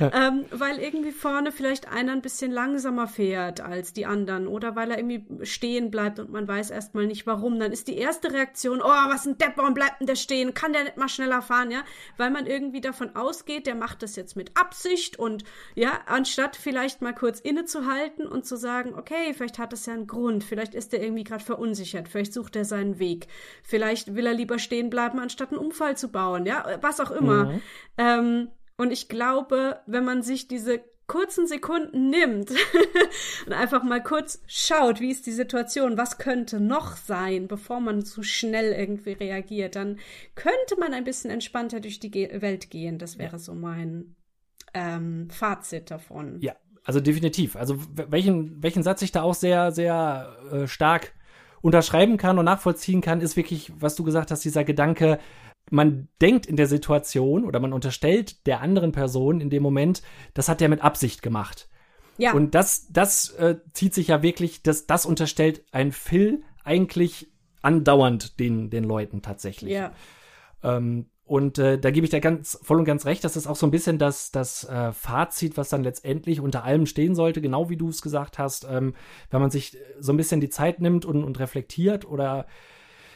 ähm, 0.00 0.44
weil 0.50 0.78
irgendwie 0.78 1.12
vorne 1.12 1.52
vielleicht 1.52 1.88
einer 1.88 2.12
ein 2.12 2.22
bisschen 2.22 2.50
langsamer 2.50 3.08
fährt 3.08 3.60
als 3.60 3.92
die 3.92 4.06
anderen 4.06 4.46
oder 4.46 4.76
weil 4.76 4.90
er 4.90 4.98
irgendwie 4.98 5.24
stehen 5.44 5.90
bleibt 5.90 6.18
und 6.18 6.30
man 6.30 6.46
weiß 6.46 6.70
erstmal 6.70 7.06
nicht 7.06 7.26
warum. 7.26 7.58
Dann 7.58 7.72
ist 7.72 7.88
die 7.88 7.96
erste 7.96 8.32
Reaktion, 8.32 8.80
oh, 8.82 8.88
was 8.88 9.26
ein 9.26 9.38
Depp, 9.38 9.52
warum 9.56 9.74
bleibt 9.74 10.00
denn 10.00 10.06
der 10.06 10.16
stehen? 10.16 10.54
Kann 10.54 10.72
der 10.72 10.84
nicht 10.84 10.96
mal 10.96 11.08
schneller 11.08 11.42
fahren, 11.42 11.70
ja? 11.70 11.82
Weil 12.16 12.30
man 12.30 12.46
irgendwie 12.46 12.80
davon 12.80 13.16
ausgeht, 13.16 13.66
der 13.66 13.74
macht 13.74 14.02
das 14.02 14.16
jetzt 14.16 14.36
mit 14.36 14.56
Absicht 14.56 15.18
und 15.18 15.44
ja, 15.74 16.00
anstatt 16.06 16.56
vielleicht 16.56 17.02
mal 17.02 17.14
kurz 17.14 17.40
innezuhalten 17.40 18.26
und 18.26 18.46
zu 18.46 18.56
sagen, 18.56 18.94
okay, 18.94 19.34
vielleicht 19.34 19.58
hat 19.58 19.72
das 19.72 19.86
ja 19.86 19.94
einen 19.94 20.06
Grund, 20.06 20.44
vielleicht 20.44 20.74
ist 20.74 20.92
er 20.94 21.02
irgendwie 21.02 21.24
gerade 21.24 21.44
verunsichert, 21.44 22.08
vielleicht 22.08 22.32
sucht 22.32 22.56
er 22.56 22.64
seinen 22.64 22.98
Weg, 22.98 23.26
vielleicht 23.62 24.14
will 24.14 24.26
er 24.26 24.34
lieber 24.34 24.58
stehen 24.58 24.90
bleiben, 24.90 25.18
anstatt 25.18 25.50
einen 25.50 25.58
Unfall 25.58 25.96
zu 25.96 26.08
bauen, 26.08 26.46
ja, 26.46 26.78
was 26.80 27.00
auch 27.00 27.10
immer. 27.14 27.46
Mhm. 27.46 27.60
Ähm, 27.98 28.48
und 28.76 28.90
ich 28.90 29.08
glaube, 29.08 29.80
wenn 29.86 30.04
man 30.04 30.22
sich 30.22 30.48
diese 30.48 30.80
kurzen 31.06 31.46
Sekunden 31.46 32.08
nimmt 32.08 32.50
und 33.46 33.52
einfach 33.52 33.82
mal 33.82 34.02
kurz 34.02 34.42
schaut, 34.46 35.00
wie 35.00 35.10
ist 35.10 35.26
die 35.26 35.32
Situation, 35.32 35.98
was 35.98 36.18
könnte 36.18 36.60
noch 36.60 36.96
sein, 36.96 37.46
bevor 37.46 37.80
man 37.80 38.04
zu 38.04 38.22
schnell 38.22 38.72
irgendwie 38.72 39.12
reagiert, 39.12 39.76
dann 39.76 39.98
könnte 40.34 40.78
man 40.78 40.94
ein 40.94 41.04
bisschen 41.04 41.30
entspannter 41.30 41.80
durch 41.80 42.00
die 42.00 42.10
Ge 42.10 42.40
Welt 42.40 42.70
gehen. 42.70 42.98
Das 42.98 43.18
wäre 43.18 43.38
so 43.38 43.54
mein 43.54 44.16
ähm, 44.72 45.28
Fazit 45.30 45.90
davon. 45.90 46.40
Ja, 46.40 46.56
also 46.84 47.00
definitiv. 47.00 47.56
Also 47.56 47.78
welchen, 47.94 48.62
welchen 48.62 48.82
Satz 48.82 49.02
ich 49.02 49.12
da 49.12 49.22
auch 49.22 49.34
sehr, 49.34 49.72
sehr 49.72 50.36
äh, 50.52 50.66
stark 50.66 51.12
unterschreiben 51.60 52.16
kann 52.16 52.38
und 52.38 52.44
nachvollziehen 52.44 53.00
kann, 53.00 53.20
ist 53.20 53.36
wirklich, 53.36 53.72
was 53.78 53.94
du 53.94 54.04
gesagt 54.04 54.30
hast, 54.30 54.44
dieser 54.44 54.64
Gedanke, 54.64 55.18
man 55.70 56.08
denkt 56.20 56.46
in 56.46 56.56
der 56.56 56.66
Situation 56.66 57.44
oder 57.44 57.60
man 57.60 57.72
unterstellt 57.72 58.46
der 58.46 58.60
anderen 58.60 58.92
Person 58.92 59.40
in 59.40 59.50
dem 59.50 59.62
Moment, 59.62 60.02
das 60.34 60.48
hat 60.48 60.60
er 60.62 60.68
mit 60.68 60.82
Absicht 60.82 61.22
gemacht. 61.22 61.68
Ja. 62.16 62.32
Und 62.32 62.54
das, 62.54 62.86
das 62.90 63.30
äh, 63.30 63.56
zieht 63.72 63.94
sich 63.94 64.08
ja 64.08 64.22
wirklich, 64.22 64.62
das, 64.62 64.86
das 64.86 65.06
unterstellt 65.06 65.64
ein 65.72 65.90
Phil 65.92 66.42
eigentlich 66.62 67.32
andauernd 67.62 68.38
den, 68.38 68.70
den 68.70 68.84
Leuten 68.84 69.22
tatsächlich. 69.22 69.72
Ja. 69.72 69.92
Ähm, 70.62 71.06
und 71.26 71.58
äh, 71.58 71.78
da 71.78 71.90
gebe 71.90 72.04
ich 72.04 72.10
dir 72.10 72.20
ganz 72.20 72.58
voll 72.62 72.78
und 72.78 72.84
ganz 72.84 73.06
recht, 73.06 73.24
dass 73.24 73.32
das 73.32 73.46
auch 73.46 73.56
so 73.56 73.66
ein 73.66 73.70
bisschen 73.70 73.98
das, 73.98 74.30
das 74.30 74.64
äh, 74.64 74.92
Fazit, 74.92 75.56
was 75.56 75.70
dann 75.70 75.82
letztendlich 75.82 76.40
unter 76.40 76.64
allem 76.64 76.84
stehen 76.84 77.14
sollte, 77.14 77.40
genau 77.40 77.70
wie 77.70 77.78
du 77.78 77.88
es 77.88 78.02
gesagt 78.02 78.38
hast, 78.38 78.66
ähm, 78.70 78.94
wenn 79.30 79.40
man 79.40 79.50
sich 79.50 79.78
so 79.98 80.12
ein 80.12 80.18
bisschen 80.18 80.42
die 80.42 80.50
Zeit 80.50 80.80
nimmt 80.80 81.06
und, 81.06 81.24
und 81.24 81.38
reflektiert 81.38 82.04
oder 82.04 82.46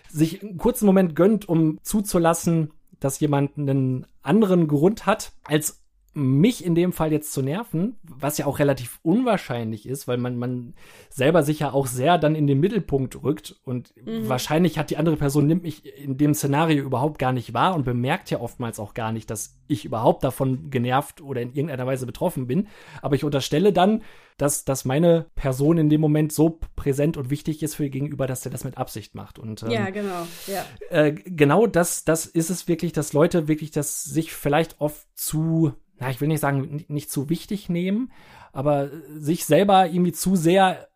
sich 0.08 0.42
einen 0.42 0.58
kurzen 0.58 0.86
Moment 0.86 1.14
gönnt, 1.14 1.48
um 1.48 1.78
zuzulassen, 1.82 2.72
dass 3.00 3.20
jemand 3.20 3.56
einen 3.56 4.06
anderen 4.22 4.68
Grund 4.68 5.06
hat, 5.06 5.32
als 5.44 5.77
mich 6.14 6.64
in 6.64 6.74
dem 6.74 6.92
Fall 6.92 7.12
jetzt 7.12 7.32
zu 7.32 7.42
nerven, 7.42 7.96
was 8.02 8.38
ja 8.38 8.46
auch 8.46 8.58
relativ 8.58 8.98
unwahrscheinlich 9.02 9.86
ist, 9.86 10.08
weil 10.08 10.18
man, 10.18 10.36
man 10.36 10.74
selber 11.10 11.42
sich 11.42 11.60
ja 11.60 11.72
auch 11.72 11.86
sehr 11.86 12.18
dann 12.18 12.34
in 12.34 12.46
den 12.46 12.60
Mittelpunkt 12.60 13.22
rückt 13.22 13.56
und 13.64 13.94
mhm. 14.04 14.28
wahrscheinlich 14.28 14.78
hat 14.78 14.90
die 14.90 14.96
andere 14.96 15.16
Person 15.16 15.46
nimmt 15.46 15.62
mich 15.62 15.86
in 15.98 16.16
dem 16.16 16.34
Szenario 16.34 16.82
überhaupt 16.82 17.18
gar 17.18 17.32
nicht 17.32 17.54
wahr 17.54 17.74
und 17.74 17.84
bemerkt 17.84 18.30
ja 18.30 18.40
oftmals 18.40 18.80
auch 18.80 18.94
gar 18.94 19.12
nicht, 19.12 19.30
dass 19.30 19.58
ich 19.68 19.84
überhaupt 19.84 20.24
davon 20.24 20.70
genervt 20.70 21.20
oder 21.20 21.40
in 21.40 21.50
irgendeiner 21.50 21.86
Weise 21.86 22.06
betroffen 22.06 22.46
bin. 22.46 22.68
Aber 23.02 23.14
ich 23.14 23.24
unterstelle 23.24 23.72
dann, 23.72 24.02
dass, 24.38 24.64
dass 24.64 24.84
meine 24.84 25.26
Person 25.34 25.78
in 25.78 25.90
dem 25.90 26.00
Moment 26.00 26.32
so 26.32 26.58
präsent 26.74 27.16
und 27.16 27.28
wichtig 27.28 27.62
ist 27.62 27.74
für 27.74 27.84
ihr 27.84 27.90
Gegenüber, 27.90 28.26
dass 28.26 28.44
er 28.44 28.50
das 28.50 28.64
mit 28.64 28.78
Absicht 28.78 29.14
macht. 29.14 29.38
Und, 29.38 29.62
ähm, 29.64 29.70
ja, 29.70 29.90
genau. 29.90 30.26
Ja. 30.46 30.64
Äh, 30.90 31.12
genau 31.12 31.66
das, 31.66 32.04
das 32.04 32.24
ist 32.24 32.48
es 32.48 32.66
wirklich, 32.68 32.92
dass 32.92 33.12
Leute 33.12 33.48
wirklich 33.48 33.72
das 33.72 34.04
sich 34.04 34.32
vielleicht 34.32 34.80
oft 34.80 35.06
zu 35.14 35.74
na, 35.98 36.10
ich 36.10 36.20
will 36.20 36.28
nicht 36.28 36.40
sagen, 36.40 36.84
nicht 36.88 37.10
zu 37.10 37.28
wichtig 37.28 37.68
nehmen, 37.68 38.12
aber 38.52 38.90
sich 39.08 39.44
selber 39.44 39.86
irgendwie 39.86 40.12
zu 40.12 40.36
sehr 40.36 40.88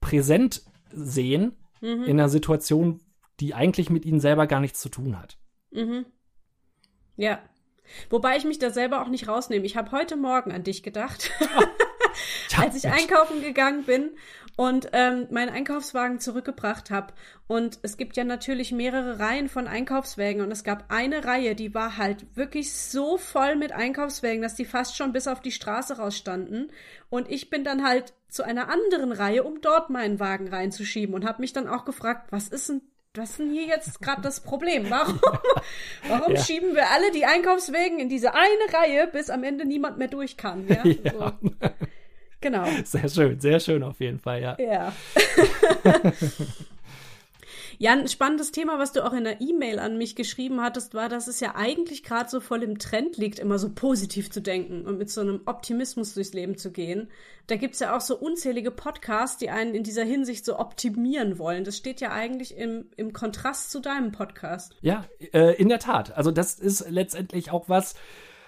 präsent 0.00 0.62
sehen 0.92 1.56
mhm. 1.80 2.04
in 2.04 2.20
einer 2.20 2.28
Situation, 2.28 3.00
die 3.40 3.54
eigentlich 3.54 3.90
mit 3.90 4.04
ihnen 4.04 4.20
selber 4.20 4.46
gar 4.46 4.60
nichts 4.60 4.80
zu 4.80 4.88
tun 4.88 5.18
hat. 5.18 5.36
Mhm. 5.70 6.06
Ja. 7.16 7.40
Wobei 8.10 8.36
ich 8.36 8.44
mich 8.44 8.58
da 8.58 8.70
selber 8.70 9.02
auch 9.02 9.08
nicht 9.08 9.28
rausnehme. 9.28 9.64
Ich 9.64 9.76
habe 9.76 9.92
heute 9.92 10.16
Morgen 10.16 10.52
an 10.52 10.64
dich 10.64 10.82
gedacht. 10.82 11.30
Als 12.58 12.76
ich 12.76 12.88
einkaufen 12.88 13.42
gegangen 13.42 13.84
bin 13.84 14.10
und 14.56 14.88
ähm, 14.94 15.28
meinen 15.30 15.50
Einkaufswagen 15.50 16.18
zurückgebracht 16.18 16.90
habe. 16.90 17.12
Und 17.46 17.78
es 17.82 17.96
gibt 17.96 18.16
ja 18.16 18.24
natürlich 18.24 18.72
mehrere 18.72 19.20
Reihen 19.20 19.48
von 19.48 19.68
Einkaufswägen 19.68 20.42
und 20.42 20.50
es 20.50 20.64
gab 20.64 20.86
eine 20.88 21.24
Reihe, 21.24 21.54
die 21.54 21.74
war 21.74 21.98
halt 21.98 22.26
wirklich 22.34 22.72
so 22.72 23.18
voll 23.18 23.56
mit 23.56 23.72
Einkaufswägen, 23.72 24.42
dass 24.42 24.54
die 24.54 24.64
fast 24.64 24.96
schon 24.96 25.12
bis 25.12 25.28
auf 25.28 25.40
die 25.40 25.52
Straße 25.52 25.98
rausstanden. 25.98 26.72
Und 27.10 27.30
ich 27.30 27.50
bin 27.50 27.64
dann 27.64 27.86
halt 27.86 28.14
zu 28.28 28.42
einer 28.42 28.68
anderen 28.68 29.12
Reihe, 29.12 29.44
um 29.44 29.60
dort 29.60 29.90
meinen 29.90 30.18
Wagen 30.18 30.48
reinzuschieben 30.48 31.14
und 31.14 31.26
habe 31.26 31.42
mich 31.42 31.52
dann 31.52 31.68
auch 31.68 31.84
gefragt, 31.84 32.32
was 32.32 32.48
ist 32.48 32.68
denn 32.68 32.82
was 33.14 33.30
ist 33.30 33.38
denn 33.38 33.50
hier 33.50 33.64
jetzt 33.64 34.02
gerade 34.02 34.20
das 34.20 34.40
Problem? 34.40 34.90
Warum, 34.90 35.18
warum 36.08 36.34
ja. 36.34 36.42
schieben 36.42 36.74
wir 36.74 36.90
alle 36.90 37.10
die 37.12 37.24
Einkaufswägen 37.24 37.98
in 37.98 38.10
diese 38.10 38.34
eine 38.34 38.44
Reihe, 38.74 39.06
bis 39.06 39.30
am 39.30 39.42
Ende 39.42 39.64
niemand 39.64 39.96
mehr 39.96 40.08
durch 40.08 40.36
kann? 40.36 40.68
Ja? 40.68 40.84
ja. 40.84 41.12
So. 41.12 41.32
Genau. 42.40 42.64
Sehr 42.84 43.08
schön, 43.08 43.40
sehr 43.40 43.60
schön 43.60 43.82
auf 43.82 43.98
jeden 44.00 44.18
Fall, 44.18 44.42
ja. 44.42 44.56
Ja. 44.60 44.92
Ja, 47.78 47.92
ein 47.92 48.08
spannendes 48.08 48.52
Thema, 48.52 48.78
was 48.78 48.92
du 48.92 49.04
auch 49.04 49.12
in 49.12 49.24
der 49.24 49.40
E-Mail 49.40 49.78
an 49.78 49.98
mich 49.98 50.16
geschrieben 50.16 50.60
hattest, 50.62 50.94
war, 50.94 51.08
dass 51.08 51.28
es 51.28 51.40
ja 51.40 51.54
eigentlich 51.56 52.02
gerade 52.02 52.30
so 52.30 52.40
voll 52.40 52.62
im 52.62 52.78
Trend 52.78 53.16
liegt, 53.16 53.38
immer 53.38 53.58
so 53.58 53.70
positiv 53.70 54.30
zu 54.30 54.40
denken 54.40 54.86
und 54.86 54.98
mit 54.98 55.10
so 55.10 55.20
einem 55.20 55.42
Optimismus 55.44 56.14
durchs 56.14 56.32
Leben 56.32 56.56
zu 56.56 56.72
gehen. 56.72 57.08
Da 57.48 57.56
gibt's 57.56 57.80
ja 57.80 57.94
auch 57.94 58.00
so 58.00 58.16
unzählige 58.16 58.70
Podcasts, 58.70 59.36
die 59.36 59.50
einen 59.50 59.74
in 59.74 59.82
dieser 59.82 60.04
Hinsicht 60.04 60.44
so 60.44 60.58
optimieren 60.58 61.38
wollen. 61.38 61.64
Das 61.64 61.76
steht 61.76 62.00
ja 62.00 62.12
eigentlich 62.12 62.56
im, 62.56 62.86
im 62.96 63.12
Kontrast 63.12 63.70
zu 63.70 63.80
deinem 63.80 64.10
Podcast. 64.10 64.74
Ja, 64.80 65.04
äh, 65.32 65.54
in 65.56 65.68
der 65.68 65.78
Tat. 65.78 66.16
Also 66.16 66.30
das 66.30 66.58
ist 66.58 66.88
letztendlich 66.88 67.50
auch 67.50 67.68
was, 67.68 67.94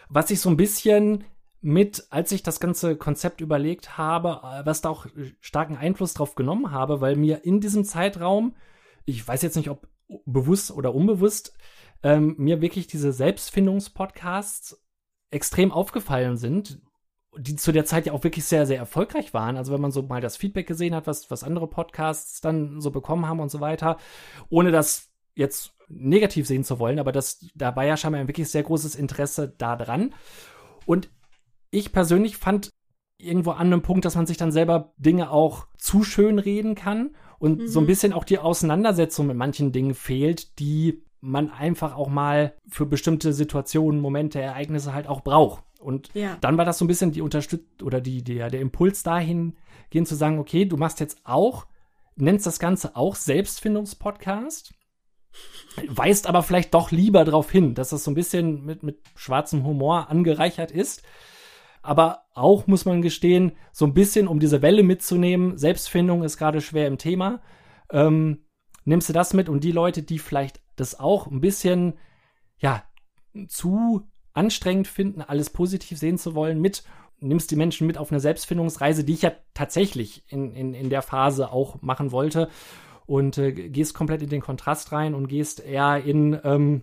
was 0.08 0.30
ich 0.30 0.40
so 0.40 0.48
ein 0.48 0.56
bisschen 0.56 1.24
mit, 1.60 2.06
als 2.10 2.32
ich 2.32 2.42
das 2.42 2.60
ganze 2.60 2.96
Konzept 2.96 3.40
überlegt 3.40 3.98
habe, 3.98 4.40
äh, 4.44 4.66
was 4.66 4.80
da 4.80 4.90
auch 4.90 5.06
starken 5.40 5.76
Einfluss 5.76 6.14
drauf 6.14 6.34
genommen 6.34 6.70
habe, 6.70 7.00
weil 7.00 7.16
mir 7.16 7.44
in 7.44 7.60
diesem 7.60 7.84
Zeitraum, 7.84 8.54
ich 9.04 9.26
weiß 9.26 9.42
jetzt 9.42 9.56
nicht, 9.56 9.70
ob 9.70 9.88
bewusst 10.24 10.70
oder 10.70 10.94
unbewusst, 10.94 11.56
ähm, 12.02 12.34
mir 12.38 12.60
wirklich 12.60 12.86
diese 12.86 13.12
Selbstfindungspodcasts 13.12 14.80
extrem 15.30 15.72
aufgefallen 15.72 16.36
sind, 16.36 16.80
die 17.36 17.56
zu 17.56 17.72
der 17.72 17.84
Zeit 17.84 18.06
ja 18.06 18.12
auch 18.12 18.24
wirklich 18.24 18.44
sehr, 18.44 18.66
sehr 18.66 18.78
erfolgreich 18.78 19.34
waren. 19.34 19.56
Also 19.56 19.72
wenn 19.72 19.80
man 19.80 19.92
so 19.92 20.02
mal 20.02 20.20
das 20.20 20.36
Feedback 20.36 20.66
gesehen 20.66 20.94
hat, 20.94 21.06
was, 21.06 21.30
was 21.30 21.44
andere 21.44 21.68
Podcasts 21.68 22.40
dann 22.40 22.80
so 22.80 22.90
bekommen 22.90 23.26
haben 23.26 23.40
und 23.40 23.50
so 23.50 23.60
weiter, 23.60 23.98
ohne 24.48 24.70
das 24.70 25.10
jetzt 25.34 25.74
negativ 25.88 26.46
sehen 26.46 26.64
zu 26.64 26.78
wollen, 26.78 26.98
aber 26.98 27.12
das, 27.12 27.46
da 27.54 27.74
war 27.76 27.84
ja 27.84 27.96
scheinbar 27.96 28.20
ein 28.20 28.28
wirklich 28.28 28.48
sehr 28.48 28.62
großes 28.62 28.94
Interesse 28.94 29.54
da 29.56 29.76
dran. 29.76 30.14
Und 30.86 31.10
ich 31.70 31.92
persönlich 31.92 32.36
fand 32.36 32.70
irgendwo 33.18 33.50
an 33.50 33.66
einem 33.66 33.82
Punkt, 33.82 34.04
dass 34.04 34.14
man 34.14 34.26
sich 34.26 34.36
dann 34.36 34.52
selber 34.52 34.92
Dinge 34.96 35.30
auch 35.30 35.66
zu 35.76 36.04
schön 36.04 36.38
reden 36.38 36.74
kann 36.74 37.16
und 37.38 37.58
mhm. 37.60 37.68
so 37.68 37.80
ein 37.80 37.84
mhm. 37.84 37.88
bisschen 37.88 38.12
auch 38.12 38.24
die 38.24 38.38
Auseinandersetzung 38.38 39.26
mit 39.26 39.36
manchen 39.36 39.72
Dingen 39.72 39.94
fehlt, 39.94 40.58
die 40.58 41.02
man 41.20 41.50
einfach 41.50 41.96
auch 41.96 42.08
mal 42.08 42.54
für 42.68 42.86
bestimmte 42.86 43.32
Situationen, 43.32 44.00
Momente, 44.00 44.40
Ereignisse 44.40 44.94
halt 44.94 45.08
auch 45.08 45.22
braucht. 45.22 45.64
Und 45.80 46.10
ja. 46.14 46.36
dann 46.40 46.58
war 46.58 46.64
das 46.64 46.78
so 46.78 46.84
ein 46.84 46.88
bisschen 46.88 47.12
die 47.12 47.22
Unterstützung 47.22 47.86
oder 47.86 48.00
die, 48.00 48.22
der, 48.22 48.50
der 48.50 48.60
Impuls 48.60 49.02
dahin 49.02 49.56
gehen 49.90 50.06
zu 50.06 50.14
sagen, 50.14 50.38
okay, 50.38 50.64
du 50.64 50.76
machst 50.76 51.00
jetzt 51.00 51.20
auch, 51.24 51.66
nennst 52.16 52.46
das 52.46 52.58
Ganze 52.58 52.96
auch 52.96 53.14
Selbstfindungspodcast, 53.14 54.74
weist 55.88 56.26
aber 56.26 56.42
vielleicht 56.42 56.74
doch 56.74 56.90
lieber 56.90 57.24
darauf 57.24 57.50
hin, 57.50 57.74
dass 57.74 57.90
das 57.90 58.04
so 58.04 58.10
ein 58.10 58.14
bisschen 58.16 58.64
mit, 58.64 58.82
mit 58.82 59.00
schwarzem 59.14 59.64
Humor 59.64 60.10
angereichert 60.10 60.70
ist. 60.70 61.02
Aber 61.82 62.24
auch 62.34 62.66
muss 62.66 62.84
man 62.84 63.02
gestehen, 63.02 63.52
so 63.72 63.84
ein 63.84 63.94
bisschen, 63.94 64.28
um 64.28 64.40
diese 64.40 64.62
Welle 64.62 64.82
mitzunehmen, 64.82 65.56
Selbstfindung 65.56 66.22
ist 66.22 66.36
gerade 66.36 66.60
schwer 66.60 66.86
im 66.86 66.98
Thema. 66.98 67.40
Ähm, 67.90 68.44
nimmst 68.84 69.08
du 69.08 69.12
das 69.12 69.34
mit 69.34 69.48
und 69.48 69.64
die 69.64 69.72
Leute, 69.72 70.02
die 70.02 70.18
vielleicht 70.18 70.60
das 70.76 70.98
auch 70.98 71.26
ein 71.26 71.40
bisschen, 71.40 71.94
ja, 72.58 72.82
zu 73.48 74.08
anstrengend 74.32 74.88
finden, 74.88 75.22
alles 75.22 75.50
positiv 75.50 75.98
sehen 75.98 76.18
zu 76.18 76.34
wollen, 76.34 76.60
mit 76.60 76.84
nimmst 77.20 77.50
die 77.50 77.56
Menschen 77.56 77.86
mit 77.86 77.98
auf 77.98 78.10
eine 78.10 78.20
Selbstfindungsreise, 78.20 79.04
die 79.04 79.14
ich 79.14 79.22
ja 79.22 79.32
tatsächlich 79.54 80.24
in, 80.28 80.52
in, 80.52 80.74
in 80.74 80.90
der 80.90 81.02
Phase 81.02 81.50
auch 81.50 81.82
machen 81.82 82.12
wollte 82.12 82.48
und 83.06 83.38
äh, 83.38 83.52
gehst 83.52 83.94
komplett 83.94 84.22
in 84.22 84.28
den 84.28 84.40
Kontrast 84.40 84.92
rein 84.92 85.14
und 85.14 85.28
gehst 85.28 85.60
eher 85.60 86.04
in, 86.04 86.38
ähm, 86.44 86.82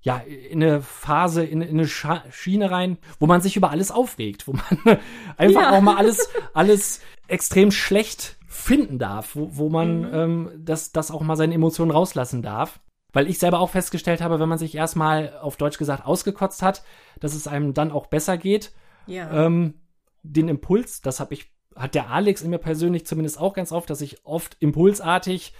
ja, 0.00 0.18
in 0.18 0.62
eine 0.62 0.80
Phase, 0.80 1.44
in, 1.44 1.60
in 1.60 1.70
eine 1.70 1.88
Scha 1.88 2.22
Schiene 2.30 2.70
rein, 2.70 2.98
wo 3.18 3.26
man 3.26 3.40
sich 3.40 3.56
über 3.56 3.70
alles 3.70 3.90
aufregt, 3.90 4.46
wo 4.46 4.52
man 4.52 4.98
einfach 5.36 5.62
ja. 5.62 5.70
auch 5.70 5.80
mal 5.80 5.96
alles, 5.96 6.30
alles 6.54 7.00
extrem 7.26 7.70
schlecht 7.70 8.36
finden 8.46 8.98
darf, 8.98 9.34
wo, 9.34 9.50
wo 9.52 9.68
man 9.68 10.00
mhm. 10.00 10.14
ähm, 10.14 10.50
das, 10.56 10.92
das 10.92 11.10
auch 11.10 11.22
mal 11.22 11.36
seine 11.36 11.54
Emotionen 11.54 11.90
rauslassen 11.90 12.42
darf. 12.42 12.80
Weil 13.12 13.28
ich 13.28 13.38
selber 13.38 13.60
auch 13.60 13.70
festgestellt 13.70 14.20
habe, 14.20 14.38
wenn 14.38 14.48
man 14.50 14.58
sich 14.58 14.74
erstmal 14.74 15.38
auf 15.40 15.56
Deutsch 15.56 15.78
gesagt 15.78 16.04
ausgekotzt 16.04 16.62
hat, 16.62 16.84
dass 17.20 17.34
es 17.34 17.46
einem 17.46 17.72
dann 17.72 17.90
auch 17.90 18.06
besser 18.06 18.36
geht. 18.36 18.72
Ja. 19.06 19.46
Ähm, 19.46 19.74
den 20.22 20.48
Impuls, 20.48 21.00
das 21.00 21.18
habe 21.18 21.32
ich, 21.32 21.50
hat 21.74 21.94
der 21.94 22.10
Alex 22.10 22.42
in 22.42 22.50
mir 22.50 22.58
persönlich 22.58 23.06
zumindest 23.06 23.40
auch 23.40 23.54
ganz 23.54 23.72
oft, 23.72 23.88
dass 23.88 24.02
ich 24.02 24.26
oft 24.26 24.58
impulsartig 24.60 25.54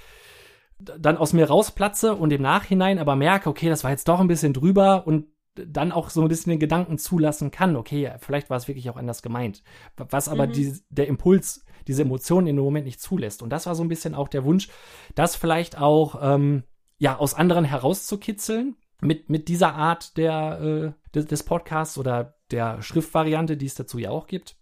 dann 0.78 1.16
aus 1.16 1.32
mir 1.32 1.48
rausplatze 1.48 2.14
und 2.14 2.32
im 2.32 2.42
Nachhinein 2.42 2.98
aber 2.98 3.16
merke, 3.16 3.48
okay, 3.48 3.68
das 3.68 3.84
war 3.84 3.90
jetzt 3.90 4.08
doch 4.08 4.20
ein 4.20 4.28
bisschen 4.28 4.52
drüber 4.52 5.06
und 5.06 5.26
dann 5.66 5.92
auch 5.92 6.10
so 6.10 6.22
ein 6.22 6.28
bisschen 6.28 6.50
den 6.50 6.60
Gedanken 6.60 6.98
zulassen 6.98 7.50
kann, 7.50 7.76
okay, 7.76 8.12
vielleicht 8.20 8.50
war 8.50 8.56
es 8.56 8.68
wirklich 8.68 8.88
auch 8.90 8.96
anders 8.96 9.22
gemeint. 9.22 9.62
Was 9.96 10.28
aber 10.28 10.46
mhm. 10.46 10.52
die, 10.52 10.78
der 10.90 11.08
Impuls, 11.08 11.64
diese 11.86 12.02
Emotionen 12.02 12.46
in 12.46 12.56
dem 12.56 12.64
Moment 12.64 12.86
nicht 12.86 13.00
zulässt. 13.00 13.42
Und 13.42 13.50
das 13.50 13.66
war 13.66 13.74
so 13.74 13.82
ein 13.82 13.88
bisschen 13.88 14.14
auch 14.14 14.28
der 14.28 14.44
Wunsch, 14.44 14.68
das 15.14 15.36
vielleicht 15.36 15.78
auch 15.78 16.18
ähm, 16.22 16.62
ja, 16.98 17.18
aus 17.18 17.34
anderen 17.34 17.64
herauszukitzeln 17.64 18.76
mit, 19.00 19.30
mit 19.30 19.48
dieser 19.48 19.74
Art 19.74 20.16
der, 20.16 20.60
äh, 20.60 21.10
des, 21.14 21.26
des 21.26 21.42
Podcasts 21.42 21.98
oder 21.98 22.36
der 22.50 22.82
Schriftvariante, 22.82 23.56
die 23.56 23.66
es 23.66 23.74
dazu 23.74 23.98
ja 23.98 24.10
auch 24.10 24.26
gibt. 24.26 24.57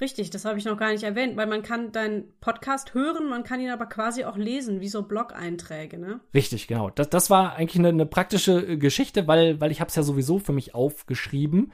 Richtig, 0.00 0.30
das 0.30 0.44
habe 0.44 0.58
ich 0.58 0.64
noch 0.64 0.76
gar 0.76 0.92
nicht 0.92 1.04
erwähnt, 1.04 1.36
weil 1.36 1.46
man 1.46 1.62
kann 1.62 1.92
deinen 1.92 2.32
Podcast 2.40 2.94
hören, 2.94 3.28
man 3.28 3.44
kann 3.44 3.60
ihn 3.60 3.70
aber 3.70 3.86
quasi 3.86 4.24
auch 4.24 4.36
lesen, 4.36 4.80
wie 4.80 4.88
so 4.88 5.02
Blog-Einträge, 5.02 5.98
ne? 5.98 6.20
Richtig, 6.34 6.66
genau. 6.66 6.90
Das, 6.90 7.08
das 7.10 7.30
war 7.30 7.54
eigentlich 7.54 7.78
eine, 7.78 7.88
eine 7.88 8.06
praktische 8.06 8.60
äh, 8.60 8.76
Geschichte, 8.76 9.26
weil, 9.26 9.60
weil 9.60 9.70
ich 9.70 9.80
habe 9.80 9.88
es 9.88 9.96
ja 9.96 10.02
sowieso 10.02 10.38
für 10.38 10.52
mich 10.52 10.74
aufgeschrieben 10.74 11.72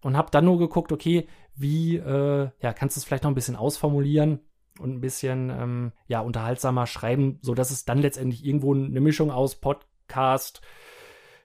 und 0.00 0.16
habe 0.16 0.30
dann 0.30 0.44
nur 0.44 0.58
geguckt, 0.58 0.92
okay, 0.92 1.28
wie, 1.56 1.96
äh, 1.96 2.48
ja, 2.60 2.72
kannst 2.72 2.96
du 2.96 3.00
es 3.00 3.04
vielleicht 3.04 3.24
noch 3.24 3.30
ein 3.30 3.36
bisschen 3.36 3.56
ausformulieren? 3.56 4.40
und 4.78 4.94
ein 4.94 5.00
bisschen 5.00 5.50
ähm, 5.50 5.92
ja 6.06 6.20
unterhaltsamer 6.20 6.86
schreiben, 6.86 7.38
so 7.42 7.54
dass 7.54 7.70
es 7.70 7.84
dann 7.84 7.98
letztendlich 7.98 8.44
irgendwo 8.44 8.74
eine 8.74 9.00
Mischung 9.00 9.30
aus 9.30 9.56
Podcast, 9.56 10.60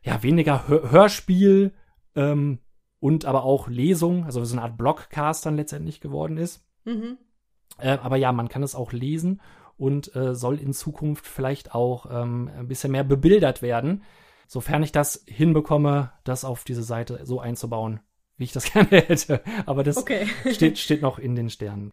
ja 0.03 0.23
weniger 0.23 0.67
Hör 0.67 0.91
Hörspiel 0.91 1.73
ähm, 2.15 2.59
und 2.99 3.25
aber 3.25 3.43
auch 3.43 3.67
Lesung, 3.67 4.25
also 4.25 4.43
so 4.43 4.55
eine 4.55 4.63
Art 4.63 4.77
Blogcast 4.77 5.45
dann 5.45 5.55
letztendlich 5.55 6.01
geworden 6.01 6.38
ist. 6.38 6.65
Mhm. 6.85 7.17
Äh, 7.77 7.97
aber 8.01 8.17
ja, 8.17 8.31
man 8.31 8.49
kann 8.49 8.63
es 8.63 8.75
auch 8.75 8.91
lesen 8.91 9.41
und 9.77 10.15
äh, 10.15 10.35
soll 10.35 10.59
in 10.59 10.73
Zukunft 10.73 11.25
vielleicht 11.25 11.73
auch 11.73 12.07
ähm, 12.12 12.49
ein 12.57 12.67
bisschen 12.67 12.91
mehr 12.91 13.05
bebildert 13.05 13.62
werden, 13.62 14.03
sofern 14.47 14.83
ich 14.83 14.91
das 14.91 15.23
hinbekomme, 15.27 16.12
das 16.25 16.43
auf 16.43 16.63
diese 16.65 16.83
Seite 16.83 17.21
so 17.23 17.39
einzubauen, 17.39 18.01
wie 18.38 18.43
ich 18.43 18.51
das 18.51 18.65
gerne 18.73 18.89
hätte. 18.89 19.41
Aber 19.65 19.83
das 19.83 19.97
okay. 19.97 20.27
steht, 20.51 20.77
steht 20.77 21.01
noch 21.01 21.19
in 21.19 21.35
den 21.35 21.49
Sternen. 21.49 21.91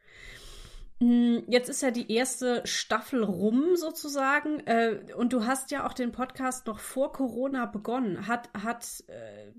Hm, 0.98 1.44
jetzt 1.46 1.68
ist 1.68 1.82
ja 1.82 1.90
die 1.90 2.10
erste 2.10 2.62
Staffel 2.64 3.22
rum 3.22 3.76
sozusagen 3.76 4.60
äh, 4.66 4.98
und 5.16 5.32
du 5.32 5.44
hast 5.44 5.70
ja 5.70 5.86
auch 5.86 5.92
den 5.92 6.10
Podcast 6.10 6.66
noch 6.66 6.78
vor 6.78 7.12
Corona 7.12 7.66
begonnen. 7.66 8.26
Hat, 8.26 8.48
hat 8.54 9.04
äh, 9.08 9.52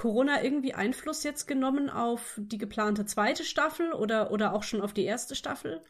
Corona 0.00 0.42
irgendwie 0.42 0.72
Einfluss 0.72 1.24
jetzt 1.24 1.46
genommen 1.46 1.90
auf 1.90 2.40
die 2.42 2.56
geplante 2.56 3.04
zweite 3.04 3.44
Staffel 3.44 3.92
oder, 3.92 4.30
oder 4.30 4.54
auch 4.54 4.62
schon 4.62 4.80
auf 4.80 4.94
die 4.94 5.04
erste 5.04 5.34
Staffel? 5.34 5.82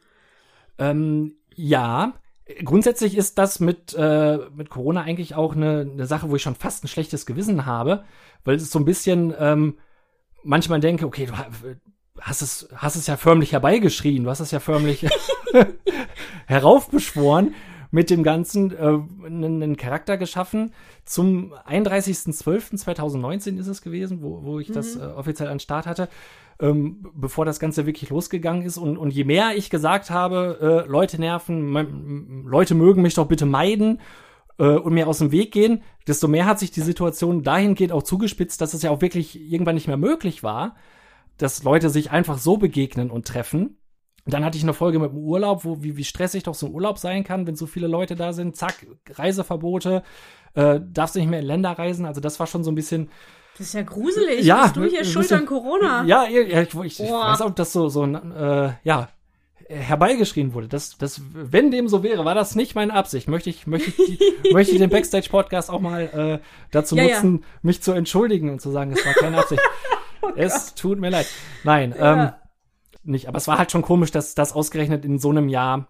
Ähm, 0.79 1.37
ja, 1.55 2.15
grundsätzlich 2.65 3.17
ist 3.17 3.39
das 3.39 3.61
mit, 3.61 3.95
äh, 3.97 4.39
mit 4.53 4.69
Corona 4.69 5.03
eigentlich 5.03 5.37
auch 5.37 5.55
eine, 5.55 5.89
eine 5.93 6.07
Sache, 6.07 6.29
wo 6.29 6.35
ich 6.35 6.43
schon 6.43 6.57
fast 6.57 6.83
ein 6.83 6.89
schlechtes 6.89 7.25
Gewissen 7.25 7.67
habe, 7.67 8.03
weil 8.43 8.57
es 8.57 8.73
so 8.73 8.81
ein 8.81 8.85
bisschen 8.85 9.33
ähm, 9.39 9.79
manchmal 10.43 10.81
denke, 10.81 11.07
okay, 11.07 11.27
du, 11.27 11.33
hast 12.21 12.43
es, 12.43 12.69
hast 12.75 12.97
es 12.97 13.07
ja 13.07 13.17
förmlich 13.17 13.53
herbeigeschrien, 13.53 14.25
du 14.25 14.31
hast 14.31 14.41
es 14.41 14.51
ja 14.51 14.59
förmlich 14.59 15.07
heraufbeschworen 16.47 17.55
mit 17.91 18.11
dem 18.11 18.23
Ganzen 18.23 18.73
äh, 18.73 18.99
einen, 19.27 19.77
Charakter 19.77 20.17
geschaffen. 20.17 20.73
Zum 21.05 21.53
31.12.2019 21.69 23.59
ist 23.59 23.67
es 23.67 23.83
gewesen, 23.83 24.23
wo, 24.23 24.43
wo 24.43 24.61
ich 24.61 24.69
mhm. 24.69 24.75
das 24.75 24.97
äh, 24.97 25.01
offiziell 25.01 25.49
an 25.49 25.61
Start 25.61 25.87
hatte, 25.87 26.09
ähm, 26.61 27.07
bevor 27.15 27.45
das 27.45 27.59
Ganze 27.61 27.87
wirklich 27.87 28.11
losgegangen 28.11 28.63
ist. 28.63 28.79
Und, 28.79 28.97
und 28.97 29.11
je 29.13 29.25
mehr 29.25 29.53
ich 29.57 29.71
gesagt 29.71 30.11
habe, 30.11 30.85
äh, 30.87 30.91
Leute 30.91 31.21
nerven, 31.21 32.45
Leute 32.47 32.75
mögen 32.75 33.03
mich 33.03 33.15
doch 33.15 33.27
bitte 33.27 33.47
meiden 33.47 34.01
äh, 34.59 34.65
und 34.65 34.95
mir 34.95 35.09
aus 35.09 35.19
dem 35.19 35.33
Weg 35.33 35.53
gehen, 35.53 35.83
desto 36.07 36.29
mehr 36.29 36.47
hat 36.47 36.59
sich 36.59 36.71
die 36.71 36.83
Situation 36.83 37.43
dahingehend 37.43 37.93
auch 37.93 38.03
zugespitzt, 38.03 38.61
dass 38.61 38.75
es 38.75 38.83
ja 38.83 38.91
auch 38.91 39.01
wirklich 39.01 39.41
irgendwann 39.51 39.75
nicht 39.75 39.89
mehr 39.89 39.97
möglich 39.97 40.43
war 40.43 40.77
dass 41.41 41.63
Leute 41.63 41.89
sich 41.91 42.11
einfach 42.11 42.39
so 42.39 42.57
begegnen 42.57 43.11
und 43.11 43.27
treffen. 43.27 43.79
Dann 44.27 44.45
hatte 44.45 44.57
ich 44.57 44.63
eine 44.63 44.75
Folge 44.75 44.99
mit 44.99 45.13
dem 45.13 45.19
Urlaub, 45.19 45.65
wo 45.65 45.83
wie, 45.83 45.97
wie 45.97 46.05
stressig 46.05 46.43
doch 46.43 46.55
so 46.55 46.67
ein 46.67 46.75
Urlaub 46.75 46.99
sein 46.99 47.25
kann, 47.25 47.47
wenn 47.47 47.57
so 47.57 47.67
viele 47.67 47.87
Leute 47.87 48.17
da 48.17 48.33
sind. 48.33 48.57
Zack, 48.57 48.87
Reiseverbote, 49.09 50.03
äh, 50.55 50.81
darfst 50.83 51.17
nicht 51.17 51.29
mehr 51.29 51.41
in 51.41 51.47
Länder 51.47 51.71
reisen. 51.71 52.07
Also 52.07 52.21
das 52.21 52.39
war 52.39 52.47
schon 52.47 52.65
so 52.65 52.71
ein 52.71 52.75
bisschen. 52.75 53.11
Das 53.57 53.69
ist 53.69 53.75
ja 53.75 53.83
gruselig. 53.83 54.45
Ja, 54.45 54.63
Bist 54.63 54.77
du 54.77 54.85
hier 54.85 55.05
schuld 55.05 55.33
an 55.33 55.47
Corona? 55.47 56.05
Ja, 56.05 56.25
ja 56.25 56.63
ich, 56.63 56.75
ich, 56.75 57.01
ich 57.01 57.11
weiß 57.11 57.43
auch, 57.43 57.47
ob 57.47 57.57
das 57.57 57.73
so 57.73 57.89
so 57.89 58.05
äh, 58.05 58.73
ja 58.85 59.09
herbeigeschrien 59.71 60.53
wurde. 60.53 60.69
Das, 60.69 60.99
das, 60.99 61.21
wenn 61.33 61.71
dem 61.71 61.89
so 61.89 62.03
wäre, 62.03 62.25
war 62.25 62.35
das 62.35 62.57
nicht 62.57 62.75
meine 62.75 62.93
Absicht. 62.93 63.29
Möchte 63.29 63.51
ich, 63.51 63.67
möchte 63.67 63.91
ich, 63.91 64.19
die, 64.19 64.19
möchte 64.53 64.73
ich 64.73 64.79
den 64.79 64.91
Backstage-Podcast 64.91 65.71
auch 65.71 65.81
mal 65.81 66.41
äh, 66.43 66.47
dazu 66.71 66.97
ja, 66.97 67.05
nutzen, 67.05 67.41
ja. 67.41 67.47
mich 67.63 67.83
zu 67.83 67.93
entschuldigen 67.93 68.51
und 68.51 68.61
zu 68.61 68.71
sagen, 68.71 68.93
es 68.93 69.05
war 69.07 69.15
keine 69.15 69.39
Absicht. 69.39 69.63
Oh 70.23 70.33
es 70.37 70.75
tut 70.75 70.99
mir 70.99 71.09
leid. 71.09 71.27
Nein, 71.65 71.95
ja. 71.99 72.25
ähm, 72.25 72.33
nicht. 73.03 73.29
Aber 73.29 73.39
es 73.39 73.49
war 73.49 73.59
halt 73.59 73.71
schon 73.71 73.83
komisch, 73.83 74.11
dass 74.11 74.35
das 74.35 74.53
ausgerechnet 74.53 75.05
in 75.05 75.19
so 75.19 75.31
einem 75.31 75.49
Jahr 75.49 75.89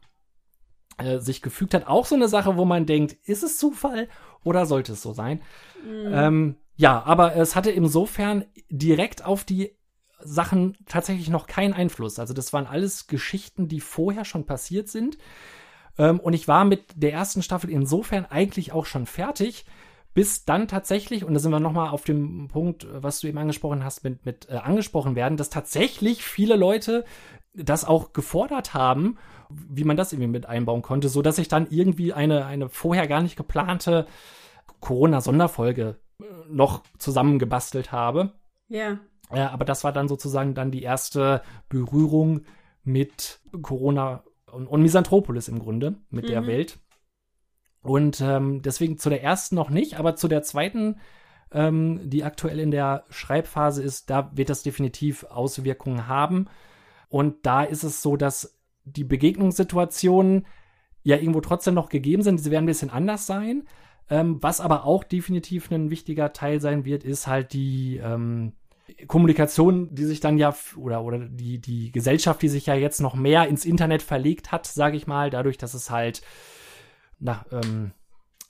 äh, 0.98 1.18
sich 1.18 1.42
gefügt 1.42 1.74
hat. 1.74 1.86
Auch 1.86 2.06
so 2.06 2.14
eine 2.14 2.28
Sache, 2.28 2.56
wo 2.56 2.64
man 2.64 2.86
denkt, 2.86 3.12
ist 3.24 3.42
es 3.42 3.58
Zufall 3.58 4.08
oder 4.44 4.66
sollte 4.66 4.92
es 4.92 5.02
so 5.02 5.12
sein? 5.12 5.40
Mhm. 5.84 6.12
Ähm, 6.12 6.56
ja, 6.76 7.02
aber 7.02 7.36
es 7.36 7.56
hatte 7.56 7.70
insofern 7.70 8.44
direkt 8.70 9.24
auf 9.24 9.44
die 9.44 9.76
Sachen 10.22 10.76
tatsächlich 10.86 11.28
noch 11.28 11.46
keinen 11.46 11.72
Einfluss. 11.72 12.18
Also 12.18 12.34
das 12.34 12.52
waren 12.52 12.66
alles 12.66 13.06
Geschichten, 13.06 13.68
die 13.68 13.80
vorher 13.80 14.24
schon 14.24 14.46
passiert 14.46 14.88
sind. 14.88 15.18
Ähm, 15.98 16.20
und 16.20 16.32
ich 16.32 16.48
war 16.48 16.64
mit 16.64 16.84
der 16.94 17.12
ersten 17.12 17.42
Staffel 17.42 17.70
insofern 17.70 18.26
eigentlich 18.26 18.72
auch 18.72 18.86
schon 18.86 19.06
fertig, 19.06 19.64
bis 20.14 20.44
dann 20.44 20.68
tatsächlich, 20.68 21.24
und 21.24 21.34
da 21.34 21.40
sind 21.40 21.52
wir 21.52 21.60
nochmal 21.60 21.90
auf 21.90 22.04
dem 22.04 22.48
Punkt, 22.48 22.86
was 22.90 23.20
du 23.20 23.28
eben 23.28 23.38
angesprochen 23.38 23.84
hast, 23.84 24.02
mit, 24.04 24.26
mit 24.26 24.48
äh, 24.48 24.56
angesprochen 24.56 25.14
werden, 25.14 25.36
dass 25.36 25.50
tatsächlich 25.50 26.24
viele 26.24 26.56
Leute 26.56 27.04
das 27.54 27.84
auch 27.84 28.12
gefordert 28.12 28.74
haben, 28.74 29.18
wie 29.48 29.84
man 29.84 29.96
das 29.96 30.12
irgendwie 30.12 30.30
mit 30.30 30.46
einbauen 30.46 30.82
konnte, 30.82 31.08
so 31.08 31.22
dass 31.22 31.38
ich 31.38 31.48
dann 31.48 31.66
irgendwie 31.70 32.12
eine, 32.12 32.46
eine 32.46 32.68
vorher 32.68 33.08
gar 33.08 33.22
nicht 33.22 33.36
geplante 33.36 34.06
Corona-Sonderfolge 34.80 35.96
noch 36.48 36.82
zusammengebastelt 36.98 37.92
habe. 37.92 38.32
Ja. 38.68 38.98
Äh, 39.30 39.40
aber 39.40 39.64
das 39.64 39.84
war 39.84 39.92
dann 39.92 40.08
sozusagen 40.08 40.54
dann 40.54 40.70
die 40.70 40.82
erste 40.82 41.42
Berührung 41.68 42.42
mit 42.82 43.40
Corona 43.62 44.24
und, 44.50 44.66
und 44.66 44.82
Misanthropolis 44.82 45.48
im 45.48 45.58
Grunde, 45.58 45.96
mit 46.10 46.24
mhm. 46.24 46.28
der 46.28 46.46
Welt. 46.46 46.78
Und 47.82 48.20
ähm, 48.20 48.62
deswegen 48.62 48.98
zu 48.98 49.08
der 49.08 49.22
ersten 49.22 49.54
noch 49.54 49.70
nicht, 49.70 49.98
aber 49.98 50.14
zu 50.16 50.28
der 50.28 50.42
zweiten, 50.42 50.96
ähm, 51.52 52.00
die 52.04 52.24
aktuell 52.24 52.60
in 52.60 52.70
der 52.70 53.04
Schreibphase 53.10 53.82
ist, 53.82 54.10
da 54.10 54.30
wird 54.34 54.50
das 54.50 54.62
definitiv 54.62 55.24
Auswirkungen 55.24 56.06
haben. 56.06 56.46
Und 57.08 57.46
da 57.46 57.62
ist 57.62 57.82
es 57.82 58.02
so, 58.02 58.16
dass 58.16 58.58
die 58.84 59.04
Begegnungssituationen 59.04 60.46
ja 61.02 61.16
irgendwo 61.16 61.40
trotzdem 61.40 61.74
noch 61.74 61.88
gegeben 61.88 62.22
sind. 62.22 62.38
Sie 62.38 62.50
werden 62.50 62.64
ein 62.64 62.66
bisschen 62.66 62.90
anders 62.90 63.26
sein. 63.26 63.64
Ähm, 64.10 64.42
was 64.42 64.60
aber 64.60 64.84
auch 64.84 65.04
definitiv 65.04 65.70
ein 65.70 65.90
wichtiger 65.90 66.32
Teil 66.32 66.60
sein 66.60 66.84
wird, 66.84 67.04
ist 67.04 67.26
halt 67.26 67.52
die 67.52 67.98
ähm, 67.98 68.52
Kommunikation, 69.06 69.94
die 69.94 70.04
sich 70.04 70.20
dann 70.20 70.36
ja 70.36 70.54
oder 70.76 71.04
oder 71.04 71.18
die 71.18 71.60
die 71.60 71.92
Gesellschaft, 71.92 72.42
die 72.42 72.48
sich 72.48 72.66
ja 72.66 72.74
jetzt 72.74 73.00
noch 73.00 73.14
mehr 73.14 73.46
ins 73.48 73.64
Internet 73.64 74.02
verlegt 74.02 74.50
hat, 74.50 74.66
sage 74.66 74.96
ich 74.96 75.06
mal, 75.06 75.30
dadurch, 75.30 75.58
dass 75.58 75.74
es 75.74 75.90
halt 75.90 76.22
na 77.20 77.44
ähm, 77.52 77.92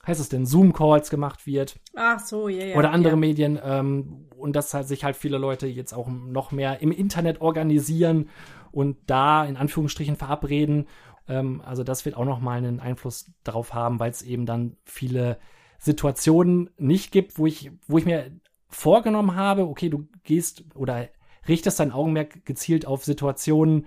heißt 0.05 0.19
es 0.19 0.29
denn 0.29 0.45
Zoom-Calls 0.45 1.09
gemacht 1.09 1.45
wird. 1.45 1.79
Ach 1.95 2.19
so, 2.19 2.49
ja, 2.49 2.65
ja. 2.65 2.75
Oder 2.75 2.91
andere 2.91 3.13
ja. 3.13 3.19
Medien 3.19 3.59
ähm, 3.63 4.27
und 4.35 4.55
dass 4.55 4.73
halt 4.73 4.87
sich 4.87 5.03
halt 5.03 5.15
viele 5.15 5.37
Leute 5.37 5.67
jetzt 5.67 5.93
auch 5.93 6.07
noch 6.07 6.51
mehr 6.51 6.81
im 6.81 6.91
Internet 6.91 7.41
organisieren 7.41 8.29
und 8.71 8.97
da 9.05 9.45
in 9.45 9.57
Anführungsstrichen 9.57 10.15
verabreden. 10.15 10.87
Ähm, 11.27 11.61
also 11.63 11.83
das 11.83 12.05
wird 12.05 12.15
auch 12.15 12.25
noch 12.25 12.39
mal 12.39 12.57
einen 12.57 12.79
Einfluss 12.79 13.31
darauf 13.43 13.73
haben, 13.73 13.99
weil 13.99 14.11
es 14.11 14.23
eben 14.23 14.45
dann 14.45 14.77
viele 14.85 15.37
Situationen 15.77 16.69
nicht 16.77 17.11
gibt, 17.11 17.37
wo 17.37 17.45
ich, 17.45 17.71
wo 17.87 17.97
ich 17.97 18.05
mir 18.05 18.31
vorgenommen 18.69 19.35
habe, 19.35 19.67
okay, 19.67 19.89
du 19.89 20.07
gehst 20.23 20.63
oder 20.75 21.09
richtest 21.47 21.79
dein 21.79 21.91
Augenmerk 21.91 22.45
gezielt 22.45 22.85
auf 22.85 23.03
Situationen, 23.03 23.85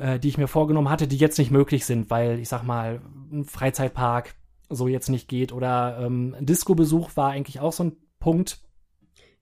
äh, 0.00 0.18
die 0.18 0.28
ich 0.28 0.38
mir 0.38 0.48
vorgenommen 0.48 0.88
hatte, 0.88 1.06
die 1.06 1.18
jetzt 1.18 1.38
nicht 1.38 1.50
möglich 1.50 1.84
sind, 1.84 2.10
weil 2.10 2.38
ich 2.38 2.48
sag 2.48 2.62
mal, 2.62 3.02
ein 3.30 3.44
Freizeitpark 3.44 4.34
so 4.70 4.88
jetzt 4.88 5.10
nicht 5.10 5.28
geht 5.28 5.52
oder 5.52 5.98
ähm, 6.00 6.34
ein 6.38 6.46
Disco-Besuch 6.46 7.16
war 7.16 7.30
eigentlich 7.30 7.60
auch 7.60 7.72
so 7.72 7.84
ein 7.84 7.96
Punkt, 8.18 8.60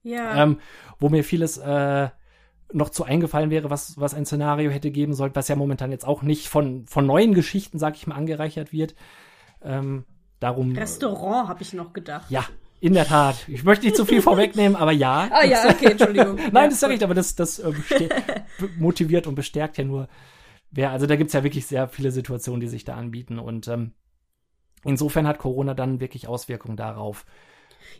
ja. 0.03 0.43
ähm, 0.43 0.59
wo 0.99 1.09
mir 1.09 1.23
vieles 1.23 1.57
äh, 1.57 2.09
noch 2.73 2.89
zu 2.89 3.03
eingefallen 3.03 3.49
wäre, 3.49 3.69
was, 3.69 3.99
was 3.99 4.13
ein 4.13 4.25
Szenario 4.25 4.69
hätte 4.69 4.91
geben 4.91 5.13
sollen, 5.13 5.31
was 5.33 5.47
ja 5.47 5.55
momentan 5.55 5.91
jetzt 5.91 6.05
auch 6.05 6.23
nicht 6.23 6.49
von, 6.49 6.85
von 6.87 7.05
neuen 7.05 7.33
Geschichten, 7.33 7.79
sag 7.79 7.95
ich 7.95 8.05
mal, 8.05 8.15
angereichert 8.15 8.73
wird. 8.73 8.95
Ähm, 9.63 10.05
darum. 10.39 10.75
Restaurant 10.75 11.47
habe 11.47 11.61
ich 11.61 11.73
noch 11.73 11.93
gedacht. 11.93 12.29
Ja, 12.29 12.45
in 12.81 12.93
der 12.93 13.05
Tat. 13.05 13.47
Ich 13.47 13.63
möchte 13.63 13.85
nicht 13.85 13.95
zu 13.95 14.05
viel 14.05 14.21
vorwegnehmen, 14.21 14.75
aber 14.75 14.91
ja. 14.91 15.29
Ah 15.31 15.45
ja, 15.45 15.69
okay, 15.69 15.91
Entschuldigung. 15.91 16.35
Nein, 16.51 16.53
ja, 16.53 16.65
das 16.65 16.73
ist 16.75 16.81
ja 16.81 16.87
nicht, 16.89 17.03
aber 17.03 17.13
das, 17.13 17.35
das 17.35 17.59
äh, 17.59 17.71
motiviert 18.77 19.25
und 19.25 19.35
bestärkt 19.35 19.77
ja 19.77 19.83
nur 19.83 20.07
wer. 20.71 20.91
Also 20.91 21.05
da 21.05 21.15
gibt's 21.15 21.33
ja 21.33 21.43
wirklich 21.43 21.65
sehr 21.65 21.87
viele 21.87 22.11
Situationen, 22.11 22.61
die 22.61 22.67
sich 22.67 22.85
da 22.85 22.95
anbieten. 22.95 23.39
Und 23.39 23.67
ähm, 23.67 23.93
insofern 24.83 25.27
hat 25.27 25.39
Corona 25.39 25.73
dann 25.73 25.99
wirklich 25.99 26.27
Auswirkungen 26.27 26.77
darauf. 26.77 27.25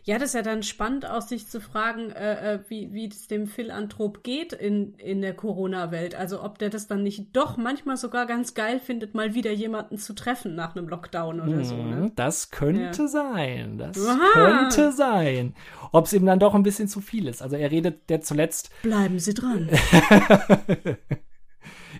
Ja, 0.04 0.18
das 0.18 0.30
ist 0.30 0.34
ja 0.34 0.42
dann 0.42 0.62
spannend 0.62 1.08
aus 1.08 1.28
sich 1.28 1.48
zu 1.48 1.60
fragen, 1.60 2.10
äh, 2.10 2.54
äh, 2.54 2.58
wie, 2.68 2.92
wie 2.92 3.08
es 3.08 3.28
dem 3.28 3.46
Philanthrop 3.46 4.22
geht 4.22 4.52
in, 4.52 4.94
in 4.94 5.20
der 5.20 5.34
Corona-Welt. 5.34 6.14
Also 6.14 6.42
ob 6.42 6.58
der 6.58 6.70
das 6.70 6.86
dann 6.86 7.02
nicht 7.02 7.36
doch 7.36 7.56
manchmal 7.56 7.96
sogar 7.96 8.26
ganz 8.26 8.54
geil 8.54 8.80
findet, 8.80 9.14
mal 9.14 9.34
wieder 9.34 9.52
jemanden 9.52 9.98
zu 9.98 10.14
treffen 10.14 10.54
nach 10.54 10.74
einem 10.74 10.88
Lockdown 10.88 11.40
oder 11.40 11.64
so. 11.64 11.76
Ne? 11.76 11.96
Mhm, 11.96 12.14
das 12.14 12.50
könnte 12.50 13.02
ja. 13.02 13.08
sein. 13.08 13.78
Das 13.78 13.98
Aha. 14.06 14.30
könnte 14.32 14.92
sein. 14.92 15.54
Ob 15.92 16.06
es 16.06 16.12
ihm 16.12 16.26
dann 16.26 16.38
doch 16.38 16.54
ein 16.54 16.62
bisschen 16.62 16.88
zu 16.88 17.00
viel 17.00 17.28
ist. 17.28 17.42
Also 17.42 17.56
er 17.56 17.70
redet 17.70 18.08
der 18.08 18.20
zuletzt. 18.22 18.70
Bleiben 18.82 19.18
Sie 19.18 19.34
dran. 19.34 19.68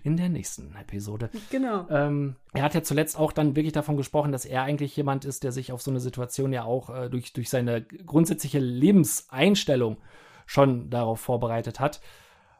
in 0.03 0.17
der 0.17 0.29
nächsten 0.29 0.75
Episode. 0.77 1.31
Genau. 1.51 1.87
Ähm, 1.91 2.37
er 2.53 2.63
hat 2.63 2.75
ja 2.75 2.83
zuletzt 2.83 3.19
auch 3.19 3.33
dann 3.33 3.57
wirklich 3.57 3.73
davon 3.73 3.97
gesprochen, 3.97 4.33
dass 4.33 4.45
er 4.45 4.63
eigentlich 4.63 4.97
jemand 4.97 5.25
ist, 5.25 5.45
der 5.45 5.53
sich 5.53 5.73
auf 5.73 5.83
so 5.83 5.91
eine 5.91 6.01
Situation 6.01 6.53
ja 6.53 6.65
auch 6.65 6.91
äh, 6.91 7.09
durch, 7.09 7.33
durch 7.33 7.51
seine 7.51 7.83
grundsätzliche 7.83 8.59
Lebenseinstellung 8.59 9.99
schon 10.47 10.91
darauf 10.91 11.21
vorbereitet 11.21 11.81
hat. 11.81 12.01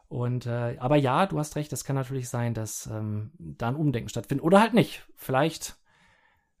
Und 0.07 0.45
äh, 0.45 0.77
aber 0.79 0.97
ja, 0.97 1.25
du 1.25 1.39
hast 1.39 1.55
recht, 1.55 1.71
es 1.73 1.83
kann 1.83 1.95
natürlich 1.95 2.29
sein, 2.29 2.53
dass 2.53 2.87
ähm, 2.87 3.31
da 3.37 3.69
ein 3.69 3.75
Umdenken 3.75 4.09
stattfindet. 4.09 4.43
Oder 4.43 4.59
halt 4.59 4.73
nicht. 4.73 5.05
Vielleicht 5.15 5.77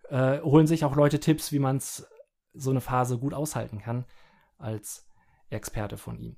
äh, 0.09 0.39
holen 0.39 0.67
sich 0.67 0.85
auch 0.85 0.95
Leute 0.95 1.19
Tipps, 1.19 1.51
wie 1.51 1.59
man 1.59 1.79
so 2.53 2.69
eine 2.69 2.81
Phase 2.81 3.17
gut 3.17 3.33
aushalten 3.33 3.79
kann, 3.79 4.05
als 4.57 5.07
Experte 5.49 5.97
von 5.97 6.17
ihm. 6.17 6.37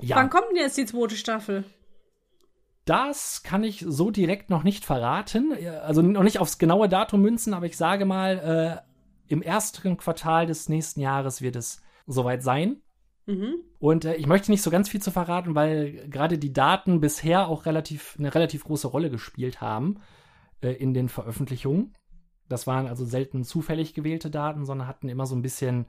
Ja. 0.00 0.16
Wann 0.16 0.30
kommt 0.30 0.48
denn 0.50 0.56
jetzt 0.56 0.78
die 0.78 0.86
zweite 0.86 1.16
Staffel? 1.16 1.64
Das 2.88 3.42
kann 3.42 3.64
ich 3.64 3.84
so 3.86 4.10
direkt 4.10 4.48
noch 4.48 4.62
nicht 4.62 4.86
verraten. 4.86 5.52
Also 5.82 6.00
noch 6.00 6.22
nicht 6.22 6.38
aufs 6.38 6.56
genaue 6.56 6.88
Datum 6.88 7.20
münzen, 7.20 7.52
aber 7.52 7.66
ich 7.66 7.76
sage 7.76 8.06
mal, 8.06 8.82
äh, 8.88 9.30
im 9.30 9.42
ersten 9.42 9.98
Quartal 9.98 10.46
des 10.46 10.70
nächsten 10.70 11.00
Jahres 11.00 11.42
wird 11.42 11.56
es 11.56 11.82
soweit 12.06 12.42
sein. 12.42 12.80
Mhm. 13.26 13.56
Und 13.78 14.06
äh, 14.06 14.14
ich 14.14 14.26
möchte 14.26 14.50
nicht 14.50 14.62
so 14.62 14.70
ganz 14.70 14.88
viel 14.88 15.02
zu 15.02 15.10
verraten, 15.10 15.54
weil 15.54 16.08
gerade 16.08 16.38
die 16.38 16.54
Daten 16.54 16.98
bisher 17.00 17.48
auch 17.48 17.66
relativ 17.66 18.16
eine 18.18 18.34
relativ 18.34 18.64
große 18.64 18.88
Rolle 18.88 19.10
gespielt 19.10 19.60
haben 19.60 20.00
äh, 20.62 20.70
in 20.70 20.94
den 20.94 21.10
Veröffentlichungen. 21.10 21.94
Das 22.48 22.66
waren 22.66 22.86
also 22.86 23.04
selten 23.04 23.44
zufällig 23.44 23.92
gewählte 23.92 24.30
Daten, 24.30 24.64
sondern 24.64 24.88
hatten 24.88 25.10
immer 25.10 25.26
so 25.26 25.36
ein 25.36 25.42
bisschen 25.42 25.88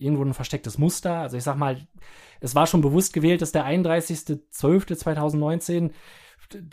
irgendwo 0.00 0.24
ein 0.24 0.34
verstecktes 0.34 0.78
Muster. 0.78 1.18
Also 1.18 1.36
ich 1.36 1.44
sag 1.44 1.56
mal, 1.56 1.86
es 2.40 2.54
war 2.54 2.66
schon 2.66 2.80
bewusst 2.80 3.12
gewählt, 3.12 3.42
dass 3.42 3.52
der 3.52 3.66
31.12.2019 3.66 5.90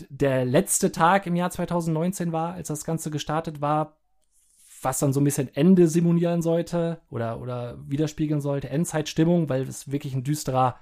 der 0.09 0.45
letzte 0.45 0.91
Tag 0.91 1.27
im 1.27 1.35
Jahr 1.35 1.51
2019 1.51 2.31
war, 2.31 2.53
als 2.53 2.69
das 2.69 2.85
Ganze 2.85 3.11
gestartet 3.11 3.61
war, 3.61 3.97
was 4.81 4.97
dann 4.99 5.13
so 5.13 5.21
ein 5.21 5.23
bisschen 5.23 5.55
Ende 5.55 5.87
simulieren 5.87 6.41
sollte 6.41 7.01
oder, 7.09 7.39
oder 7.41 7.77
widerspiegeln 7.85 8.41
sollte, 8.41 8.69
Endzeitstimmung, 8.69 9.49
weil 9.49 9.63
es 9.63 9.91
wirklich 9.91 10.13
ein 10.13 10.23
düsterer 10.23 10.77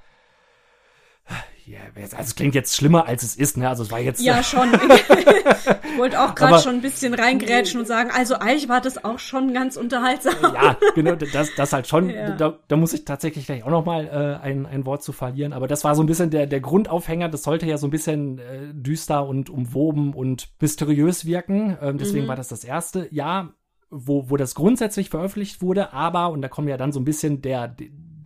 ja, 1.65 1.79
also 1.95 2.17
es 2.19 2.35
klingt 2.35 2.53
jetzt 2.53 2.75
schlimmer, 2.75 3.07
als 3.07 3.23
es 3.23 3.35
ist, 3.35 3.57
ne? 3.57 3.67
Also 3.67 3.81
es 3.81 3.91
war 3.91 3.99
jetzt. 3.99 4.21
Ja, 4.21 4.43
schon. 4.43 4.71
ich 4.73 5.97
wollte 5.97 6.21
auch 6.21 6.35
gerade 6.35 6.61
schon 6.61 6.75
ein 6.75 6.81
bisschen 6.81 7.15
reingrätschen 7.15 7.79
und 7.79 7.87
sagen, 7.87 8.11
also 8.13 8.35
eigentlich 8.35 8.69
war 8.69 8.81
das 8.81 9.03
auch 9.03 9.17
schon 9.17 9.51
ganz 9.51 9.75
unterhaltsam. 9.75 10.35
Ja, 10.53 10.77
genau, 10.93 11.15
das, 11.15 11.49
das 11.57 11.73
halt 11.73 11.87
schon. 11.87 12.11
Ja. 12.11 12.35
Da, 12.35 12.59
da 12.67 12.75
muss 12.75 12.93
ich 12.93 13.03
tatsächlich 13.03 13.47
gleich 13.47 13.63
auch 13.63 13.71
noch 13.71 13.83
mal 13.83 14.05
äh, 14.05 14.45
ein, 14.45 14.67
ein 14.67 14.85
Wort 14.85 15.01
zu 15.01 15.11
verlieren. 15.11 15.53
Aber 15.53 15.67
das 15.67 15.83
war 15.83 15.95
so 15.95 16.03
ein 16.03 16.05
bisschen 16.05 16.29
der, 16.29 16.45
der 16.45 16.59
Grundaufhänger. 16.59 17.29
Das 17.29 17.41
sollte 17.41 17.65
ja 17.65 17.79
so 17.79 17.87
ein 17.87 17.91
bisschen 17.91 18.37
äh, 18.37 18.71
düster 18.71 19.25
und 19.25 19.49
umwoben 19.49 20.13
und 20.13 20.49
mysteriös 20.61 21.25
wirken. 21.25 21.77
Ähm, 21.81 21.97
deswegen 21.97 22.25
mhm. 22.25 22.29
war 22.29 22.35
das 22.35 22.49
das 22.49 22.63
erste. 22.63 23.07
Ja, 23.09 23.49
wo, 23.89 24.29
wo 24.29 24.37
das 24.37 24.53
grundsätzlich 24.53 25.09
veröffentlicht 25.09 25.61
wurde, 25.61 25.93
aber, 25.93 26.29
und 26.29 26.41
da 26.41 26.47
kommen 26.47 26.67
ja 26.67 26.77
dann 26.77 26.91
so 26.91 26.99
ein 26.99 27.05
bisschen 27.05 27.41
der, 27.41 27.75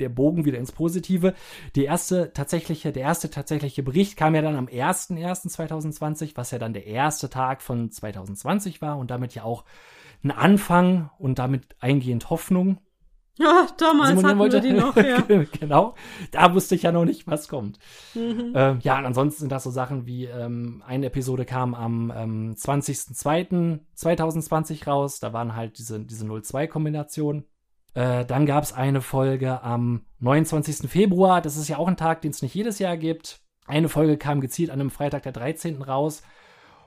der 0.01 0.09
Bogen 0.09 0.45
wieder 0.45 0.57
ins 0.57 0.71
Positive. 0.71 1.33
Die 1.75 1.85
erste 1.85 2.33
tatsächliche, 2.33 2.91
der 2.91 3.03
erste 3.03 3.29
tatsächliche 3.29 3.83
Bericht 3.83 4.17
kam 4.17 4.35
ja 4.35 4.41
dann 4.41 4.55
am 4.55 4.67
01.01.2020, 4.67 6.31
was 6.35 6.51
ja 6.51 6.59
dann 6.59 6.73
der 6.73 6.87
erste 6.87 7.29
Tag 7.29 7.61
von 7.61 7.91
2020 7.91 8.81
war 8.81 8.97
und 8.97 9.11
damit 9.11 9.35
ja 9.35 9.43
auch 9.43 9.63
ein 10.23 10.31
Anfang 10.31 11.09
und 11.17 11.39
damit 11.39 11.75
eingehend 11.79 12.29
Hoffnung. 12.29 12.79
Ja, 13.39 13.67
damals 13.77 14.21
hatten 14.21 14.37
wollte. 14.37 14.61
wir 14.61 14.69
die 14.69 14.73
noch, 14.73 14.95
ja. 14.97 15.23
genau. 15.59 15.95
Da 16.31 16.53
wusste 16.53 16.75
ich 16.75 16.83
ja 16.83 16.91
noch 16.91 17.05
nicht, 17.05 17.25
was 17.25 17.47
kommt. 17.47 17.79
Mhm. 18.13 18.51
Ähm, 18.53 18.77
ja, 18.81 18.99
und 18.99 19.05
ansonsten 19.05 19.39
sind 19.39 19.51
das 19.51 19.63
so 19.63 19.71
Sachen 19.71 20.05
wie, 20.05 20.25
ähm, 20.25 20.83
eine 20.85 21.05
Episode 21.05 21.45
kam 21.45 21.73
am 21.73 22.13
ähm, 22.15 22.53
20.02.2020 22.55 24.85
raus. 24.85 25.21
Da 25.21 25.31
waren 25.31 25.55
halt 25.55 25.77
diese, 25.77 26.01
diese 26.01 26.25
0-2-Kombination. 26.25 27.45
Äh, 27.99 28.23
dann 28.23 28.45
gab 28.45 28.63
es 28.63 28.71
eine 28.71 29.01
Folge 29.01 29.61
am 29.61 30.05
29. 30.19 30.89
Februar. 30.89 31.41
Das 31.41 31.57
ist 31.57 31.67
ja 31.67 31.77
auch 31.77 31.89
ein 31.89 31.97
Tag, 31.97 32.21
den 32.21 32.31
es 32.31 32.41
nicht 32.41 32.55
jedes 32.55 32.79
Jahr 32.79 32.95
gibt. 32.95 33.41
Eine 33.67 33.89
Folge 33.89 34.15
kam 34.15 34.39
gezielt 34.39 34.69
an 34.69 34.79
einem 34.79 34.89
Freitag, 34.89 35.23
der 35.23 35.33
13. 35.33 35.81
raus. 35.81 36.23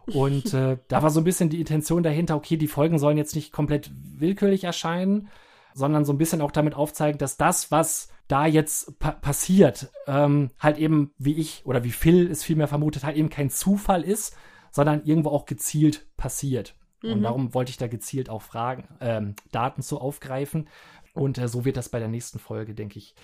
Und 0.07 0.55
äh, 0.55 0.79
da 0.89 1.03
war 1.03 1.11
so 1.11 1.21
ein 1.21 1.25
bisschen 1.25 1.51
die 1.51 1.61
Intention 1.61 2.03
dahinter, 2.03 2.35
okay, 2.35 2.57
die 2.57 2.67
Folgen 2.67 2.99
sollen 2.99 3.19
jetzt 3.19 3.35
nicht 3.35 3.53
komplett 3.53 3.91
willkürlich 3.95 4.65
erscheinen, 4.65 5.29
sondern 5.75 6.07
so 6.07 6.15
ein 6.15 6.19
bisschen 6.19 6.41
auch 6.41 6.51
damit 6.51 6.75
aufzeigen, 6.75 7.19
dass 7.19 7.37
das, 7.37 7.71
was 7.71 8.09
da 8.27 8.47
jetzt 8.47 8.99
pa 8.99 9.11
passiert, 9.11 9.93
ähm, 10.07 10.49
halt 10.59 10.79
eben, 10.79 11.13
wie 11.19 11.35
ich 11.35 11.67
oder 11.67 11.85
wie 11.85 11.91
Phil 11.91 12.31
es 12.31 12.43
vielmehr 12.43 12.69
vermutet, 12.69 13.05
halt 13.05 13.19
eben 13.19 13.29
kein 13.29 13.51
Zufall 13.51 14.03
ist, 14.03 14.35
sondern 14.71 15.05
irgendwo 15.05 15.29
auch 15.29 15.45
gezielt 15.45 16.07
passiert. 16.17 16.75
Mhm. 17.03 17.13
Und 17.13 17.23
darum 17.23 17.55
wollte 17.55 17.71
ich 17.71 17.77
da 17.77 17.87
gezielt 17.87 18.31
auch 18.31 18.43
Fragen, 18.43 18.89
ähm, 19.01 19.35
Daten 19.51 19.83
zu 19.83 20.01
aufgreifen. 20.01 20.69
Und 21.15 21.39
äh, 21.39 21.49
so 21.49 21.65
wird 21.65 21.77
das 21.77 21.89
bei 21.89 21.99
der 21.99 22.09
nächsten 22.09 22.39
Folge, 22.39 22.75
denke 22.75 22.99
ich, 22.99 23.15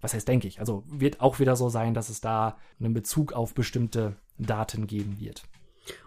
was 0.00 0.14
heißt 0.14 0.28
denke 0.28 0.48
ich, 0.48 0.60
also 0.60 0.84
wird 0.86 1.20
auch 1.20 1.40
wieder 1.40 1.56
so 1.56 1.68
sein, 1.68 1.94
dass 1.94 2.08
es 2.08 2.20
da 2.20 2.58
einen 2.78 2.92
Bezug 2.92 3.32
auf 3.32 3.54
bestimmte 3.54 4.16
Daten 4.38 4.86
geben 4.86 5.18
wird. 5.18 5.44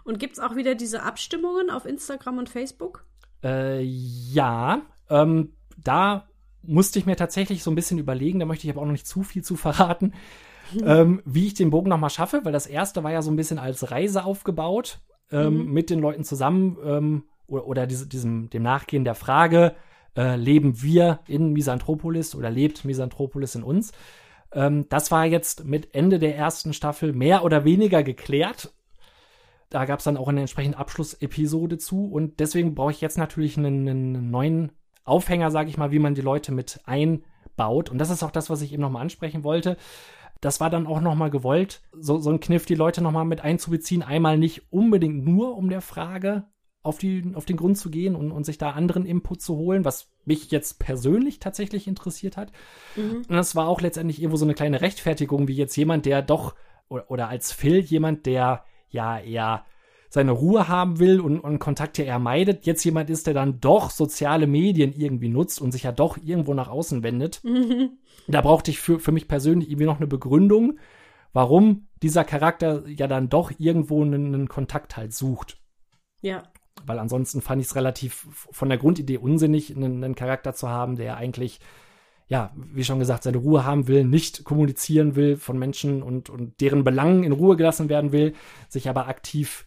Und 0.04 0.18
gibt 0.18 0.34
es 0.34 0.38
auch 0.38 0.56
wieder 0.56 0.74
diese 0.74 1.02
Abstimmungen 1.02 1.70
auf 1.70 1.84
Instagram 1.84 2.38
und 2.38 2.48
Facebook? 2.48 3.04
Äh, 3.42 3.82
ja, 3.82 4.82
ähm, 5.08 5.52
da 5.76 6.28
musste 6.62 6.98
ich 6.98 7.06
mir 7.06 7.16
tatsächlich 7.16 7.62
so 7.62 7.70
ein 7.70 7.76
bisschen 7.76 7.98
überlegen, 7.98 8.40
da 8.40 8.46
möchte 8.46 8.66
ich 8.66 8.72
aber 8.72 8.82
auch 8.82 8.86
noch 8.86 8.92
nicht 8.92 9.06
zu 9.06 9.22
viel 9.22 9.42
zu 9.42 9.56
verraten, 9.56 10.12
ähm, 10.84 11.22
wie 11.24 11.46
ich 11.46 11.54
den 11.54 11.70
Bogen 11.70 11.88
nochmal 11.88 12.10
schaffe, 12.10 12.44
weil 12.44 12.52
das 12.52 12.66
erste 12.66 13.04
war 13.04 13.12
ja 13.12 13.22
so 13.22 13.30
ein 13.30 13.36
bisschen 13.36 13.58
als 13.58 13.90
Reise 13.90 14.24
aufgebaut, 14.24 15.00
ähm, 15.30 15.66
mhm. 15.66 15.72
mit 15.72 15.90
den 15.90 16.00
Leuten 16.00 16.24
zusammen 16.24 16.76
ähm, 16.84 17.24
oder, 17.46 17.66
oder 17.66 17.86
diese, 17.86 18.06
diesem, 18.06 18.50
dem 18.50 18.62
Nachgehen 18.62 19.04
der 19.04 19.14
Frage, 19.14 19.74
äh, 20.16 20.36
leben 20.36 20.82
wir 20.82 21.20
in 21.26 21.52
Misanthropolis 21.52 22.34
oder 22.34 22.50
lebt 22.50 22.84
Misanthropolis 22.84 23.54
in 23.54 23.62
uns? 23.62 23.92
Ähm, 24.52 24.86
das 24.88 25.10
war 25.10 25.26
jetzt 25.26 25.64
mit 25.64 25.94
Ende 25.94 26.18
der 26.18 26.36
ersten 26.36 26.72
Staffel 26.72 27.12
mehr 27.12 27.44
oder 27.44 27.64
weniger 27.64 28.02
geklärt. 28.02 28.72
Da 29.70 29.84
gab 29.84 29.98
es 29.98 30.04
dann 30.04 30.16
auch 30.16 30.28
eine 30.28 30.40
entsprechende 30.40 30.78
Abschlussepisode 30.78 31.78
zu 31.78 32.06
und 32.06 32.40
deswegen 32.40 32.74
brauche 32.74 32.92
ich 32.92 33.00
jetzt 33.00 33.18
natürlich 33.18 33.58
einen, 33.58 33.88
einen 33.88 34.30
neuen 34.30 34.72
Aufhänger, 35.04 35.50
sage 35.50 35.68
ich 35.68 35.76
mal, 35.76 35.90
wie 35.90 35.98
man 35.98 36.14
die 36.14 36.22
Leute 36.22 36.52
mit 36.52 36.80
einbaut. 36.84 37.90
Und 37.90 37.98
das 37.98 38.10
ist 38.10 38.22
auch 38.22 38.30
das, 38.30 38.48
was 38.50 38.62
ich 38.62 38.72
eben 38.72 38.82
nochmal 38.82 39.02
ansprechen 39.02 39.44
wollte. 39.44 39.76
Das 40.40 40.60
war 40.60 40.70
dann 40.70 40.86
auch 40.86 41.00
nochmal 41.00 41.30
gewollt, 41.30 41.82
so, 41.92 42.18
so 42.18 42.30
ein 42.30 42.40
Kniff, 42.40 42.64
die 42.64 42.76
Leute 42.76 43.02
nochmal 43.02 43.24
mit 43.24 43.40
einzubeziehen. 43.40 44.02
Einmal 44.02 44.38
nicht 44.38 44.72
unbedingt 44.72 45.24
nur 45.24 45.56
um 45.56 45.68
der 45.68 45.80
Frage 45.80 46.44
auf, 46.88 46.98
die, 46.98 47.32
auf 47.34 47.44
den 47.44 47.56
Grund 47.56 47.78
zu 47.78 47.90
gehen 47.90 48.14
und, 48.14 48.32
und 48.32 48.44
sich 48.44 48.58
da 48.58 48.70
anderen 48.70 49.06
Input 49.06 49.40
zu 49.40 49.56
holen, 49.56 49.84
was 49.84 50.10
mich 50.24 50.50
jetzt 50.50 50.78
persönlich 50.78 51.38
tatsächlich 51.38 51.86
interessiert 51.86 52.36
hat. 52.36 52.52
Mhm. 52.96 53.22
Und 53.28 53.30
das 53.30 53.54
war 53.54 53.68
auch 53.68 53.80
letztendlich 53.80 54.20
irgendwo 54.20 54.36
so 54.36 54.44
eine 54.44 54.54
kleine 54.54 54.80
Rechtfertigung, 54.80 55.48
wie 55.48 55.54
jetzt 55.54 55.76
jemand, 55.76 56.06
der 56.06 56.22
doch, 56.22 56.54
oder, 56.88 57.10
oder 57.10 57.28
als 57.28 57.52
Phil 57.52 57.80
jemand, 57.80 58.26
der 58.26 58.64
ja 58.90 59.18
eher 59.18 59.64
seine 60.10 60.32
Ruhe 60.32 60.68
haben 60.68 60.98
will 60.98 61.20
und, 61.20 61.40
und 61.40 61.58
Kontakte 61.58 62.02
eher 62.02 62.18
meidet, 62.18 62.64
jetzt 62.66 62.84
jemand 62.84 63.10
ist, 63.10 63.26
der 63.26 63.34
dann 63.34 63.60
doch 63.60 63.90
soziale 63.90 64.46
Medien 64.46 64.92
irgendwie 64.94 65.28
nutzt 65.28 65.60
und 65.60 65.72
sich 65.72 65.82
ja 65.82 65.92
doch 65.92 66.16
irgendwo 66.16 66.54
nach 66.54 66.68
außen 66.68 67.02
wendet. 67.02 67.42
Mhm. 67.44 67.90
Da 68.30 68.42
brauchte 68.42 68.70
ich 68.70 68.78
für, 68.78 68.98
für 68.98 69.10
mich 69.10 69.26
persönlich 69.26 69.70
irgendwie 69.70 69.86
noch 69.86 69.96
eine 69.96 70.06
Begründung, 70.06 70.78
warum 71.32 71.88
dieser 72.02 72.24
Charakter 72.24 72.86
ja 72.86 73.06
dann 73.06 73.30
doch 73.30 73.52
irgendwo 73.56 74.02
einen, 74.02 74.34
einen 74.34 74.48
Kontakt 74.48 74.98
halt 74.98 75.14
sucht. 75.14 75.58
Ja. 76.20 76.42
Weil 76.86 76.98
ansonsten 76.98 77.40
fand 77.40 77.60
ich 77.60 77.68
es 77.68 77.76
relativ 77.76 78.26
von 78.30 78.68
der 78.68 78.78
Grundidee 78.78 79.18
unsinnig, 79.18 79.74
einen, 79.74 80.02
einen 80.02 80.14
Charakter 80.14 80.54
zu 80.54 80.68
haben, 80.68 80.96
der 80.96 81.16
eigentlich 81.16 81.60
ja, 82.28 82.52
wie 82.54 82.84
schon 82.84 82.98
gesagt, 82.98 83.22
seine 83.22 83.38
Ruhe 83.38 83.64
haben 83.64 83.88
will, 83.88 84.04
nicht 84.04 84.44
kommunizieren 84.44 85.16
will 85.16 85.36
von 85.36 85.58
Menschen 85.58 86.02
und, 86.02 86.28
und 86.28 86.60
deren 86.60 86.84
Belangen 86.84 87.24
in 87.24 87.32
Ruhe 87.32 87.56
gelassen 87.56 87.88
werden 87.88 88.12
will, 88.12 88.34
sich 88.68 88.88
aber 88.88 89.08
aktiv 89.08 89.66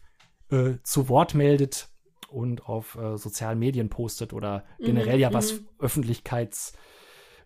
äh, 0.51 0.73
zu 0.83 1.09
Wort 1.09 1.33
meldet 1.33 1.89
und 2.29 2.67
auf 2.67 2.95
äh, 2.95 3.17
sozialen 3.17 3.57
Medien 3.57 3.89
postet 3.89 4.31
oder 4.31 4.63
mhm, 4.79 4.85
generell 4.85 5.15
mhm, 5.15 5.21
ja 5.21 5.33
was 5.33 5.53
mhm. 5.53 5.67
Öffentlichkeits- 5.79 6.73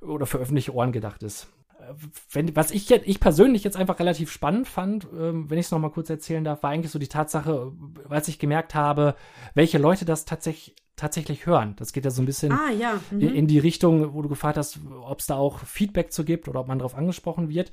oder 0.02 0.26
für 0.26 0.38
öffentliche 0.38 0.74
Ohren 0.74 0.92
gedacht 0.92 1.24
ist. 1.24 1.48
Äh, 1.88 1.94
wenn, 2.32 2.56
was 2.56 2.72
ich 2.72 2.90
jetzt, 2.90 3.08
ich 3.08 3.20
persönlich 3.20 3.64
jetzt 3.64 3.78
einfach 3.78 4.00
relativ 4.00 4.32
spannend 4.32 4.68
fand, 4.68 5.08
ähm, 5.18 5.50
wenn 5.50 5.58
ich 5.58 5.68
es 5.68 5.72
nochmal 5.72 5.92
kurz 5.92 6.10
erzählen 6.10 6.44
darf, 6.44 6.64
war 6.64 6.72
eigentlich 6.72 6.92
so 6.92 7.00
die 7.00 7.08
Tatsache, 7.08 7.72
als 8.10 8.28
ich 8.28 8.40
gemerkt 8.40 8.76
habe, 8.76 9.16
welche 9.54 9.78
Leute 9.78 10.06
das 10.06 10.26
tatsächlich 10.26 10.76
tatsächlich 10.96 11.46
hören. 11.46 11.76
Das 11.78 11.92
geht 11.92 12.06
ja 12.06 12.12
so 12.12 12.22
ein 12.22 12.26
bisschen 12.26 12.54
ah, 12.54 12.72
ja. 12.72 13.02
mhm. 13.12 13.20
in, 13.20 13.36
in, 13.36 13.48
die 13.48 13.60
Richtung, 13.60 14.14
wo 14.14 14.22
du 14.22 14.30
gefragt 14.30 14.58
hast, 14.58 14.80
ob 15.04 15.20
es 15.20 15.26
da 15.26 15.36
auch 15.36 15.60
Feedback 15.60 16.14
zu 16.14 16.24
gibt 16.24 16.48
oder 16.48 16.62
ob 16.62 16.68
man 16.68 16.80
darauf 16.80 16.96
angesprochen 16.96 17.50
wird. 17.50 17.72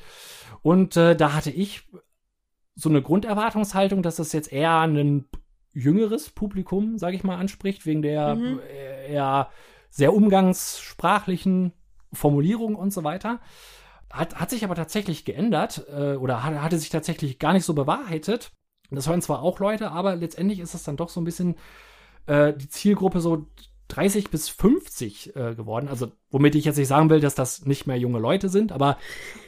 Und 0.62 0.96
äh, 0.96 1.14
da 1.14 1.32
hatte 1.32 1.50
ich 1.50 1.88
so 2.74 2.88
eine 2.88 3.02
Grunderwartungshaltung, 3.02 4.02
dass 4.02 4.16
das 4.16 4.32
jetzt 4.32 4.52
eher 4.52 4.80
ein 4.80 5.26
jüngeres 5.72 6.30
Publikum, 6.30 6.98
sage 6.98 7.16
ich 7.16 7.24
mal, 7.24 7.36
anspricht, 7.36 7.86
wegen 7.86 8.02
der 8.02 8.34
mhm. 8.34 8.60
eher 9.08 9.50
sehr 9.88 10.14
umgangssprachlichen 10.14 11.72
Formulierung 12.12 12.74
und 12.74 12.92
so 12.92 13.04
weiter. 13.04 13.40
Hat, 14.12 14.36
hat 14.36 14.50
sich 14.50 14.64
aber 14.64 14.74
tatsächlich 14.74 15.24
geändert 15.24 15.86
äh, 15.90 16.14
oder 16.14 16.44
hat, 16.44 16.54
hatte 16.60 16.78
sich 16.78 16.90
tatsächlich 16.90 17.38
gar 17.38 17.52
nicht 17.52 17.64
so 17.64 17.74
bewahrheitet. 17.74 18.52
Das 18.90 19.08
hören 19.08 19.22
zwar 19.22 19.42
auch 19.42 19.58
Leute, 19.58 19.90
aber 19.90 20.16
letztendlich 20.16 20.60
ist 20.60 20.74
es 20.74 20.84
dann 20.84 20.96
doch 20.98 21.08
so 21.08 21.20
ein 21.20 21.24
bisschen 21.24 21.56
äh, 22.26 22.52
die 22.52 22.68
Zielgruppe 22.68 23.20
so 23.20 23.46
30 23.92 24.30
bis 24.30 24.48
50 24.48 25.36
äh, 25.36 25.54
geworden. 25.54 25.88
Also, 25.88 26.12
womit 26.30 26.54
ich 26.54 26.64
jetzt 26.64 26.78
nicht 26.78 26.88
sagen 26.88 27.10
will, 27.10 27.20
dass 27.20 27.34
das 27.34 27.66
nicht 27.66 27.86
mehr 27.86 27.98
junge 27.98 28.18
Leute 28.18 28.48
sind, 28.48 28.72
aber 28.72 28.96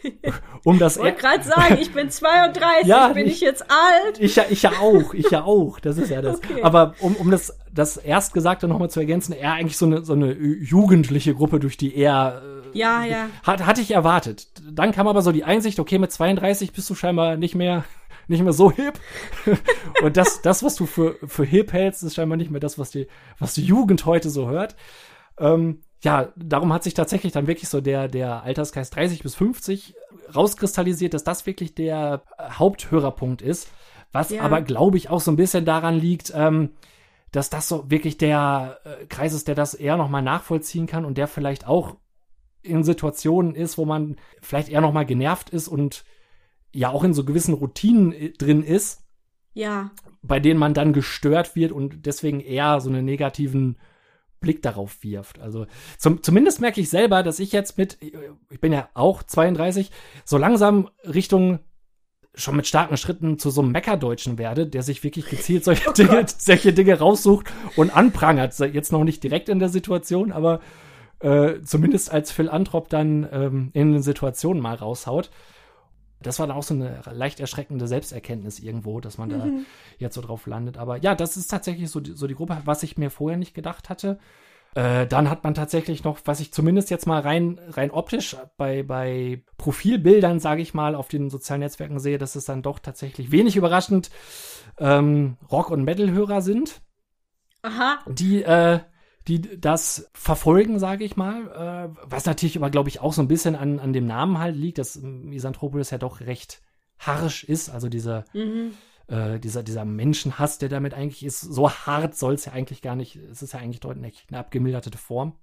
um 0.65 0.79
das. 0.79 0.97
Ich 0.97 1.03
wollte 1.03 1.21
gerade 1.21 1.45
sagen, 1.45 1.79
ich 1.81 1.93
bin 1.93 2.11
32, 2.11 2.87
ja, 2.87 3.09
bin 3.09 3.27
ich, 3.27 3.35
ich, 3.35 3.41
jetzt 3.41 3.63
alt? 3.63 4.21
Ich 4.21 4.37
ja, 4.37 4.45
ich 4.51 4.63
ja 4.63 4.73
auch, 4.81 5.15
ich 5.15 5.31
ja 5.31 5.45
auch. 5.45 5.81
Das 5.81 5.97
ist 5.97 6.11
ja 6.11 6.21
das. 6.21 6.39
Okay. 6.39 6.63
Aber 6.63 6.95
um, 7.01 7.17
um 7.17 7.31
das, 7.31 7.59
das 7.73 7.97
Erstgesagte 7.97 8.69
nochmal 8.69 8.91
zu 8.91 9.01
ergänzen, 9.01 9.33
eher 9.33 9.53
eigentlich 9.53 9.79
so 9.79 9.87
eine, 9.87 10.05
so 10.05 10.13
eine 10.13 10.33
jugendliche 10.33 11.35
Gruppe, 11.35 11.59
durch 11.59 11.77
die 11.77 11.95
er. 11.95 12.43
Äh, 12.75 12.79
ja, 12.79 13.05
ja. 13.05 13.29
Hat, 13.43 13.65
hatte 13.65 13.81
ich 13.81 13.91
erwartet. 13.91 14.49
Dann 14.71 14.93
kam 14.93 15.09
aber 15.09 15.23
so 15.23 15.33
die 15.33 15.45
Einsicht, 15.45 15.79
okay, 15.79 15.99
mit 15.99 16.13
32 16.13 16.73
bist 16.73 16.89
du 16.91 16.95
scheinbar 16.95 17.37
nicht 17.37 17.55
mehr 17.55 17.85
nicht 18.29 18.43
mehr 18.43 18.53
so 18.53 18.71
hip. 18.71 18.99
Und 20.03 20.17
das, 20.17 20.43
das, 20.43 20.63
was 20.63 20.77
du 20.77 20.87
für, 20.87 21.17
für 21.27 21.45
hip 21.45 21.73
hältst, 21.73 22.03
ist 22.03 22.15
scheinbar 22.15 22.37
nicht 22.37 22.51
mehr 22.51 22.61
das, 22.61 22.79
was 22.79 22.91
die, 22.91 23.07
was 23.39 23.55
die 23.55 23.65
Jugend 23.65 24.07
heute 24.07 24.31
so 24.31 24.49
hört. 24.49 24.77
Ähm, 25.39 25.83
ja, 26.03 26.33
darum 26.37 26.73
hat 26.73 26.85
sich 26.85 26.95
tatsächlich 26.95 27.33
dann 27.33 27.47
wirklich 27.47 27.69
so 27.69 27.81
der, 27.81 28.09
der 28.09 28.43
Alterskreis 28.43 28.91
30 28.91 29.23
bis 29.23 29.35
50 29.35 29.95
rauskristallisiert, 30.35 31.15
dass 31.15 31.25
das 31.25 31.47
wirklich 31.47 31.75
der 31.75 32.23
Haupthörerpunkt 32.41 33.43
ist. 33.43 33.71
Was 34.13 34.31
ja. 34.31 34.43
aber, 34.43 34.61
glaube 34.63 34.97
ich, 34.97 35.11
auch 35.11 35.21
so 35.21 35.31
ein 35.33 35.37
bisschen 35.37 35.65
daran 35.65 35.99
liegt, 35.99 36.33
ähm, 36.35 36.71
dass 37.33 37.51
das 37.51 37.69
so 37.69 37.91
wirklich 37.91 38.17
der 38.17 38.79
äh, 38.85 39.07
Kreis 39.07 39.33
ist, 39.33 39.49
der 39.49 39.57
das 39.57 39.75
eher 39.75 39.97
nochmal 39.97 40.23
nachvollziehen 40.23 40.87
kann 40.87 41.05
und 41.05 41.19
der 41.19 41.27
vielleicht 41.27 41.67
auch 41.67 41.97
in 42.65 42.85
Situationen 42.85 43.55
ist, 43.55 43.79
wo 43.79 43.85
man 43.85 44.17
vielleicht 44.41 44.69
eher 44.69 44.81
nochmal 44.81 45.07
genervt 45.07 45.51
ist 45.51 45.69
und 45.69 46.05
ja 46.73 46.91
auch 46.91 47.05
in 47.05 47.15
so 47.15 47.25
gewissen 47.25 47.55
Routinen 47.55 48.13
äh, 48.13 48.31
drin 48.31 48.63
ist. 48.63 49.05
Ja. 49.53 49.91
Bei 50.23 50.41
denen 50.41 50.59
man 50.59 50.75
dann 50.75 50.93
gestört 50.93 51.55
wird 51.55 51.71
und 51.71 52.07
deswegen 52.07 52.41
eher 52.41 52.81
so 52.81 52.91
einen 52.91 53.05
negativen 53.05 53.77
Blick 54.41 54.63
darauf 54.63 55.03
wirft. 55.03 55.41
Also 55.41 55.67
zum, 55.99 56.23
zumindest 56.23 56.61
merke 56.61 56.81
ich 56.81 56.91
selber, 56.91 57.23
dass 57.23 57.39
ich 57.39 57.53
jetzt 57.53 57.79
mit, 57.79 57.99
ich 58.51 58.61
bin 58.61 58.73
ja 58.73 58.89
auch 58.95 59.23
32, 59.23 59.91
so 60.25 60.37
langsam 60.37 60.91
Richtung 61.05 61.61
schon 62.35 62.57
mit 62.57 62.67
starken 62.67 62.97
Schritten 62.97 63.39
zu 63.39 63.51
so 63.51 63.63
einem 63.63 63.73
Meckerdeutschen 63.73 64.39
werde, 64.39 64.67
der 64.67 64.83
sich 64.83 65.05
wirklich 65.05 65.27
gezielt 65.27 65.65
solche, 65.65 65.89
oh 65.91 65.93
Dinge, 65.93 66.27
solche 66.27 66.73
Dinge 66.73 66.99
raussucht 66.99 67.47
und 67.77 67.97
anprangert. 67.97 68.59
Jetzt 68.59 68.93
noch 68.93 69.05
nicht 69.05 69.23
direkt 69.23 69.49
in 69.49 69.61
der 69.61 69.69
Situation, 69.69 70.33
aber 70.33 70.61
äh, 71.25 71.63
zumindest 71.63 72.13
als 72.13 72.31
Phil 72.31 72.49
Antrop 72.49 72.89
dann 72.89 73.27
ähm, 73.33 73.71
in 73.73 73.93
den 73.93 74.03
Situationen 74.03 74.63
mal 74.63 74.75
raushaut 74.75 75.31
das 76.25 76.39
war 76.39 76.47
dann 76.47 76.57
auch 76.57 76.63
so 76.63 76.75
eine 76.75 77.01
leicht 77.13 77.41
erschreckende 77.41 77.87
Selbsterkenntnis 77.87 78.59
irgendwo, 78.59 79.01
dass 79.01 79.19
man 79.19 79.29
mhm. 79.29 79.33
da 79.33 79.49
jetzt 79.99 80.15
so 80.15 80.21
drauf 80.21 80.47
landet. 80.47 80.79
Aber 80.79 80.97
ja, 80.97 81.15
das 81.15 81.37
ist 81.37 81.49
tatsächlich 81.49 81.91
so 81.91 82.01
die, 82.01 82.13
so 82.13 82.27
die 82.27 82.35
Gruppe, 82.35 82.57
was 82.65 82.83
ich 82.83 82.97
mir 82.97 83.11
vorher 83.11 83.39
nicht 83.39 83.55
gedacht 83.55 83.89
hatte. 83.89 84.19
Äh, 84.75 85.07
dann 85.07 85.31
hat 85.31 85.45
man 85.45 85.55
tatsächlich 85.55 86.03
noch, 86.03 86.19
was 86.25 86.41
ich 86.41 86.53
zumindest 86.53 86.91
jetzt 86.91 87.07
mal 87.07 87.21
rein, 87.21 87.61
rein 87.71 87.93
optisch 87.93 88.37
bei, 88.57 88.83
bei 88.83 89.45
Profilbildern, 89.57 90.41
sage 90.41 90.63
ich 90.63 90.75
mal, 90.75 90.97
auf 90.97 91.09
den 91.09 91.31
sozialen 91.31 91.61
Netzwerken 91.61 92.01
sehe, 92.01 92.19
dass 92.19 92.35
es 92.35 92.45
dann 92.45 92.63
doch 92.63 92.81
tatsächlich 92.81 93.31
wenig 93.31 93.57
überraschend 93.57 94.11
ähm, 94.79 95.37
Rock- 95.51 95.71
und 95.71 95.85
Metal-Hörer 95.85 96.43
sind. 96.43 96.81
Aha. 97.63 97.99
Die 98.09 98.43
äh, 98.43 98.81
die 99.29 99.61
das 99.61 100.11
verfolgen, 100.13 100.79
sage 100.79 101.05
ich 101.05 101.17
mal. 101.17 101.91
Äh, 101.95 101.97
was 102.03 102.27
natürlich 102.27 102.57
aber, 102.57 102.71
glaube 102.71 102.89
ich, 102.89 103.01
auch 103.01 103.13
so 103.13 103.23
ein 103.23 103.29
bisschen 103.29 103.57
an, 103.57 103.79
an 103.81 103.93
dem 103.93 104.07
Namen 104.07 104.39
halt 104.39 104.57
liegt, 104.57 104.79
dass 104.79 104.97
Misanthropolis 104.97 105.91
ja 105.91 105.99
doch 105.99 106.21
recht 106.21 106.63
harsch 106.99 107.45
ist. 107.45 107.71
Also 107.71 107.89
dieser, 107.89 108.25
mhm. 108.35 108.73
äh, 109.09 109.39
dieser, 109.39 109.63
dieser 109.63 109.85
Menschenhass, 109.85 110.59
der 110.59 110.69
damit 110.69 110.95
eigentlich 110.95 111.25
ist, 111.25 111.41
so 111.41 111.71
hart 111.71 112.17
soll 112.17 112.35
es 112.35 112.45
ja 112.45 112.53
eigentlich 112.53 112.83
gar 112.83 112.97
nicht. 112.97 113.17
Es 113.17 113.43
ist 113.43 113.55
ja 113.55 113.61
eigentlich 113.61 113.81
deutlich 113.81 114.27
eine 114.29 114.39
abgemilderte 114.39 114.97
Form. 114.99 115.37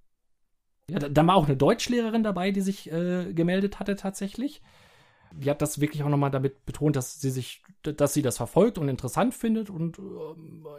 Ja, 0.90 1.00
da, 1.00 1.10
da 1.10 1.26
war 1.26 1.36
auch 1.36 1.46
eine 1.46 1.58
Deutschlehrerin 1.58 2.24
dabei, 2.24 2.52
die 2.52 2.62
sich 2.62 2.92
äh, 2.92 3.34
gemeldet 3.34 3.80
hatte 3.80 3.96
tatsächlich 3.96 4.62
die 5.34 5.50
hat 5.50 5.62
das 5.62 5.82
wirklich 5.82 6.04
auch 6.04 6.10
nochmal 6.10 6.32
damit 6.32 6.66
betont, 6.66 6.96
dass 6.96 7.22
sie 7.22 7.30
sich, 7.30 7.64
dass 7.84 8.14
sie 8.14 8.22
das 8.22 8.38
verfolgt 8.38 8.78
und 8.78 8.90
interessant 8.90 9.34
findet 9.34 9.70
und 9.70 10.00
äh, 10.00 10.02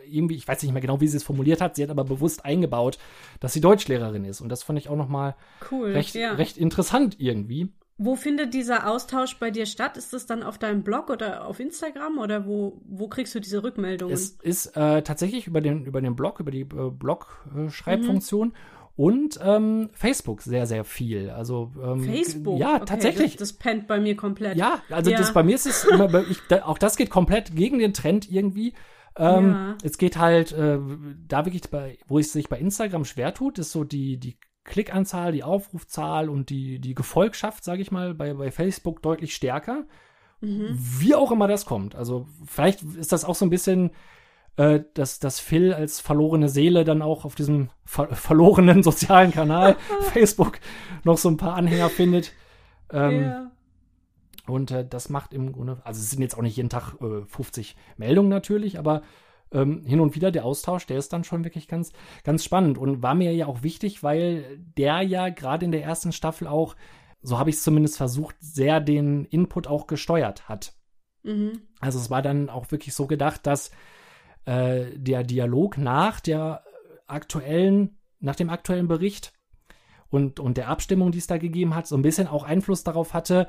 irgendwie, 0.07 0.37
ich 0.37 0.47
weiß 0.47 0.63
nicht 0.63 0.73
mehr 0.73 0.83
genau, 0.83 1.01
wie 1.01 1.09
sie 1.09 1.17
es 1.17 1.23
formuliert 1.23 1.61
hat, 1.61 1.77
sie 1.77 1.83
hat 1.83 1.91
aber 1.91 2.05
bewusst 2.05 2.45
eingebaut, 2.45 2.99
dass 3.41 3.53
sie 3.53 3.61
Deutschlehrerin 3.61 4.25
ist 4.25 4.41
und 4.41 4.49
das 4.49 4.63
fand 4.63 4.79
ich 4.79 4.89
auch 4.89 4.97
nochmal 4.97 5.35
cool, 5.71 5.93
recht, 5.93 6.15
ja. 6.15 6.33
recht 6.33 6.57
interessant 6.57 7.17
irgendwie. 7.19 7.69
Wo 7.99 8.17
findet 8.17 8.53
dieser 8.55 8.91
Austausch 8.91 9.37
bei 9.39 9.51
dir 9.51 9.67
statt? 9.67 9.97
Ist 9.97 10.13
das 10.13 10.27
dann 10.27 10.43
auf 10.43 10.59
deinem 10.59 10.83
Blog 10.83 11.09
oder 11.11 11.47
auf 11.47 11.61
Instagram 11.61 12.19
oder 12.19 12.47
wo, 12.47 12.81
wo 12.85 13.07
kriegst 13.07 13.35
du 13.35 13.41
diese 13.41 13.63
Rückmeldungen? 13.63 14.13
Es 14.13 14.31
ist 14.43 14.77
äh, 14.77 15.03
tatsächlich 15.03 15.47
über 15.47 15.61
den, 15.61 15.85
über 15.85 16.01
den 16.01 16.17
Blog, 16.17 16.41
über 16.41 16.51
die 16.51 16.63
äh, 16.63 16.91
Blog-Schreibfunktion. 16.91 18.49
Mhm 18.49 18.55
und 18.95 19.39
ähm, 19.43 19.91
Facebook 19.93 20.43
sehr, 20.43 20.67
sehr 20.67 20.85
viel. 20.85 21.31
Also 21.31 21.73
ähm, 21.83 22.05
Facebook? 22.05 22.61
Ja, 22.61 22.77
okay, 22.77 22.85
tatsächlich. 22.87 23.37
Das, 23.37 23.51
das 23.51 23.59
pennt 23.59 23.87
bei 23.87 23.99
mir 23.99 24.17
komplett. 24.17 24.57
Ja, 24.57 24.83
also 24.91 25.11
ja. 25.11 25.19
das 25.19 25.33
bei 25.33 25.43
mir 25.43 25.55
ist 25.55 25.67
es 25.67 25.85
immer, 25.85 26.13
ich, 26.31 26.39
da, 26.49 26.65
auch 26.65 26.79
das 26.79 26.97
geht 26.97 27.11
komplett 27.11 27.57
gegen 27.57 27.79
den 27.79 27.95
Trend 27.95 28.31
irgendwie. 28.31 28.75
Ähm, 29.17 29.51
ja. 29.51 29.79
Es 29.83 29.99
geht 29.99 30.19
halt, 30.19 30.53
äh, 30.53 30.79
da 31.27 31.45
wirklich 31.45 31.63
bei, 31.71 31.99
wo 32.07 32.19
es 32.19 32.33
sich 32.33 32.49
bei 32.49 32.59
Instagram 32.59 33.05
schwer 33.05 33.33
tut, 33.35 33.59
ist 33.59 33.73
so 33.73 33.85
die, 33.85 34.19
die 34.19 34.37
Klickanzahl, 34.65 35.33
die 35.33 35.43
Aufrufzahl 35.43 36.29
und 36.29 36.51
die, 36.51 36.79
die 36.79 36.95
Gefolgschaft, 36.95 37.65
sage 37.65 37.83
ich 37.83 37.91
mal, 37.91 38.15
bei, 38.15 38.35
bei 38.35 38.51
Facebook 38.51 39.03
deutlich 39.03 39.35
stärker. 39.35 39.85
Mhm. 40.41 40.69
Wie 40.71 41.15
auch 41.15 41.33
immer 41.33 41.49
das 41.49 41.67
kommt. 41.67 41.95
Also 41.95 42.27
vielleicht 42.45 42.83
ist 42.83 43.13
das 43.13 43.25
auch 43.25 43.35
so 43.35 43.47
ein 43.47 43.51
bisschen, 43.51 43.91
äh, 44.57 44.81
dass, 44.95 45.19
dass 45.19 45.41
Phil 45.41 45.73
als 45.73 46.01
verlorene 46.01 46.49
Seele 46.49 46.85
dann 46.85 47.03
auch 47.03 47.25
auf 47.25 47.35
diesem 47.35 47.71
ver 47.85 48.09
verlorenen 48.15 48.83
sozialen 48.83 49.33
Kanal 49.33 49.77
Facebook 50.13 50.59
noch 51.05 51.19
so 51.19 51.29
ein 51.29 51.37
paar 51.37 51.55
Anhänger 51.55 51.89
findet. 51.89 52.33
Ähm, 52.91 53.21
yeah. 53.21 53.51
Und 54.47 54.71
äh, 54.71 54.87
das 54.87 55.09
macht 55.09 55.33
im 55.33 55.53
Grunde, 55.53 55.81
also 55.85 56.01
es 56.01 56.11
sind 56.11 56.21
jetzt 56.21 56.37
auch 56.37 56.43
nicht 56.43 56.57
jeden 56.57 56.69
Tag 56.69 56.95
äh, 57.01 57.25
50 57.27 57.77
Meldungen 57.97 58.29
natürlich, 58.29 58.79
aber 58.79 59.03
ähm, 59.53 59.85
hin 59.85 60.01
und 60.01 60.15
wieder 60.15 60.31
der 60.31 60.45
Austausch, 60.45 60.87
der 60.87 60.99
ist 60.99 61.13
dann 61.13 61.25
schon 61.25 61.45
wirklich 61.45 61.69
ganz, 61.69 61.93
ganz 62.25 62.45
spannend 62.45 62.79
und 62.79 63.03
war 63.03 63.15
mir 63.15 63.33
ja 63.35 63.47
auch 63.47 63.63
wichtig, 63.63 64.03
weil 64.03 64.59
der 64.77 65.03
ja 65.03 65.29
gerade 65.29 65.65
in 65.65 65.73
der 65.73 65.85
ersten 65.85 66.13
Staffel 66.13 66.47
auch, 66.49 66.75
so 67.23 67.39
habe 67.39 67.51
ich 67.51 67.57
es 67.57 67.63
zumindest 67.63 67.97
versucht, 67.97 68.35
sehr 68.41 68.81
den 68.81 69.25
Input 69.27 69.67
auch 69.67 69.87
gesteuert 69.87 70.49
hat. 70.49 70.75
Mhm. 71.23 71.63
Also 71.81 71.99
es 71.99 72.11
war 72.11 72.23
dann 72.23 72.51
auch 72.51 72.71
wirklich 72.71 72.95
so 72.95 73.07
gedacht, 73.07 73.47
dass 73.47 73.71
äh, 74.45 74.87
der 74.97 75.25
Dialog 75.25 75.79
nach 75.79 76.21
der 76.21 76.65
aktuellen, 77.07 77.99
nach 78.21 78.37
dem 78.37 78.51
aktuellen 78.51 78.89
Bericht 78.89 79.33
und, 80.09 80.41
und 80.41 80.57
der 80.57 80.69
Abstimmung, 80.69 81.13
die 81.13 81.19
es 81.19 81.27
da 81.27 81.39
gegeben 81.39 81.75
hat, 81.75 81.87
so 81.87 81.97
ein 81.97 82.03
bisschen 82.03 82.27
auch 82.27 82.45
Einfluss 82.45 82.85
darauf 82.85 83.15
hatte, 83.15 83.49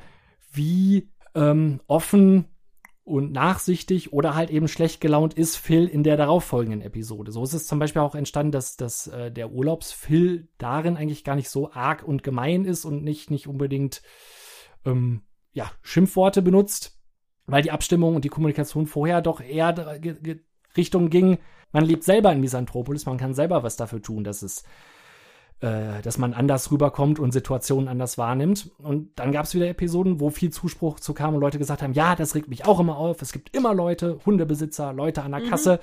wie 0.51 1.09
ähm, 1.35 1.81
offen 1.87 2.45
und 3.05 3.33
nachsichtig 3.33 4.13
oder 4.13 4.33
halt 4.33 4.49
eben 4.49 4.69
schlecht 4.69 5.01
gelaunt 5.01 5.33
ist 5.33 5.57
Phil 5.57 5.87
in 5.87 6.03
der 6.03 6.15
darauffolgenden 6.15 6.81
Episode. 6.81 7.31
So 7.31 7.43
ist 7.43 7.53
es 7.53 7.67
zum 7.67 7.79
Beispiel 7.79 8.01
auch 8.01 8.15
entstanden, 8.15 8.53
dass, 8.53 8.77
dass 8.77 9.07
äh, 9.07 9.29
der 9.29 9.51
Urlaubsphil 9.51 10.47
darin 10.57 10.95
eigentlich 10.95 11.25
gar 11.25 11.35
nicht 11.35 11.49
so 11.49 11.71
arg 11.71 12.03
und 12.03 12.23
gemein 12.23 12.63
ist 12.63 12.85
und 12.85 13.03
nicht, 13.03 13.29
nicht 13.29 13.47
unbedingt 13.47 14.01
ähm, 14.85 15.23
ja, 15.51 15.69
Schimpfworte 15.81 16.41
benutzt, 16.41 16.97
weil 17.45 17.61
die 17.61 17.71
Abstimmung 17.71 18.15
und 18.15 18.23
die 18.23 18.29
Kommunikation 18.29 18.87
vorher 18.87 19.21
doch 19.21 19.41
eher 19.41 19.73
Richtung 20.77 21.09
ging, 21.09 21.37
man 21.71 21.85
lebt 21.85 22.03
selber 22.03 22.31
in 22.31 22.39
Misanthropolis, 22.39 23.05
man 23.05 23.17
kann 23.17 23.33
selber 23.33 23.63
was 23.63 23.75
dafür 23.75 24.01
tun, 24.01 24.23
dass 24.23 24.41
es 24.41 24.63
äh, 25.63 26.01
dass 26.01 26.17
man 26.17 26.33
anders 26.33 26.71
rüberkommt 26.71 27.19
und 27.19 27.31
Situationen 27.31 27.87
anders 27.87 28.17
wahrnimmt. 28.17 28.69
Und 28.79 29.17
dann 29.17 29.31
gab 29.31 29.45
es 29.45 29.55
wieder 29.55 29.69
Episoden, 29.69 30.19
wo 30.19 30.29
viel 30.29 30.51
Zuspruch 30.51 30.99
zu 30.99 31.13
kam 31.13 31.35
und 31.35 31.39
Leute 31.39 31.57
gesagt 31.57 31.81
haben, 31.81 31.93
ja, 31.93 32.17
das 32.17 32.35
regt 32.35 32.49
mich 32.49 32.65
auch 32.65 32.81
immer 32.81 32.97
auf. 32.97 33.21
Es 33.21 33.31
gibt 33.31 33.55
immer 33.55 33.73
Leute, 33.73 34.19
Hundebesitzer, 34.25 34.91
Leute 34.91 35.23
an 35.23 35.31
der 35.31 35.39
mhm. 35.39 35.49
Kasse, 35.49 35.79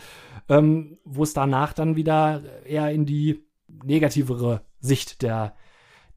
ähm, 0.51 0.99
wo 1.05 1.22
es 1.22 1.32
danach 1.32 1.72
dann 1.72 1.97
wieder 1.97 2.43
eher 2.66 2.91
in 2.91 3.07
die 3.07 3.47
negativere 3.82 4.66
Sicht 4.80 5.22
der 5.22 5.55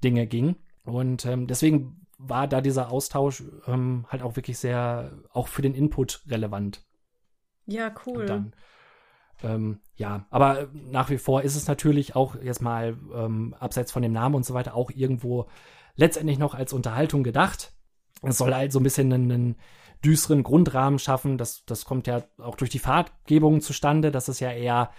Dinge 0.04 0.28
ging. 0.28 0.58
Und 0.84 1.26
ähm, 1.26 1.48
deswegen 1.48 2.06
war 2.18 2.50
da 2.50 2.60
dieser 2.60 2.92
Austausch 2.92 3.44
ähm, 3.66 4.06
halt 4.10 4.24
auch 4.24 4.36
wirklich 4.36 4.58
sehr, 4.58 5.14
auch 5.32 5.48
für 5.48 5.62
den 5.62 5.74
Input 5.74 6.22
relevant. 6.28 6.84
Ja, 7.66 7.94
cool. 8.06 8.26
Dann 8.26 8.54
ähm, 9.44 9.80
ja, 9.96 10.26
aber 10.30 10.68
nach 10.74 11.10
wie 11.10 11.18
vor 11.18 11.42
ist 11.44 11.56
es 11.56 11.68
natürlich 11.68 12.16
auch 12.16 12.36
jetzt 12.42 12.62
mal 12.62 12.98
ähm, 13.14 13.56
abseits 13.60 13.92
von 13.92 14.02
dem 14.02 14.14
Namen 14.14 14.36
und 14.36 14.46
so 14.46 14.54
weiter 14.54 14.76
auch 14.76 14.90
irgendwo 14.90 15.48
letztendlich 15.96 16.40
noch 16.40 16.56
als 16.56 16.74
Unterhaltung 16.74 17.24
gedacht. 17.24 17.74
Es 18.22 18.38
soll 18.38 18.56
halt 18.56 18.72
so 18.72 18.80
ein 18.80 18.84
bisschen 18.84 19.12
einen, 19.12 19.32
einen 19.32 19.56
düsteren 20.04 20.44
Grundrahmen 20.44 20.98
schaffen. 20.98 21.38
Das, 21.38 21.66
das 21.66 21.86
kommt 21.86 22.08
ja 22.08 22.24
auch 22.38 22.56
durch 22.56 22.70
die 22.70 22.80
Farbgebung 22.80 23.62
zustande, 23.62 24.12
dass 24.12 24.30
es 24.30 24.40
ja 24.40 24.52
eher 24.52 24.92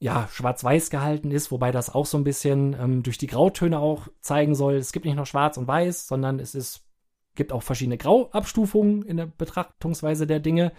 ja, 0.00 0.28
schwarz-weiß 0.32 0.90
gehalten 0.90 1.30
ist, 1.30 1.50
wobei 1.50 1.72
das 1.72 1.94
auch 1.94 2.06
so 2.06 2.16
ein 2.16 2.24
bisschen 2.24 2.74
ähm, 2.80 3.02
durch 3.02 3.18
die 3.18 3.26
Grautöne 3.26 3.78
auch 3.78 4.08
zeigen 4.20 4.54
soll. 4.54 4.74
Es 4.76 4.92
gibt 4.92 5.04
nicht 5.04 5.16
nur 5.16 5.26
schwarz 5.26 5.58
und 5.58 5.68
weiß, 5.68 6.08
sondern 6.08 6.40
es 6.40 6.54
ist, 6.54 6.86
gibt 7.34 7.52
auch 7.52 7.62
verschiedene 7.62 7.98
Grauabstufungen 7.98 9.02
in 9.02 9.18
der 9.18 9.26
Betrachtungsweise 9.26 10.26
der 10.26 10.40
Dinge. 10.40 10.72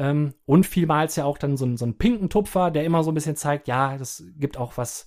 Ähm, 0.00 0.32
und 0.46 0.64
vielmals 0.64 1.16
ja 1.16 1.26
auch 1.26 1.36
dann 1.36 1.58
so, 1.58 1.76
so 1.76 1.84
einen 1.84 1.98
pinken 1.98 2.30
Tupfer, 2.30 2.70
der 2.70 2.84
immer 2.84 3.04
so 3.04 3.10
ein 3.10 3.14
bisschen 3.14 3.36
zeigt, 3.36 3.68
ja, 3.68 3.98
das 3.98 4.24
gibt 4.38 4.56
auch 4.56 4.78
was 4.78 5.06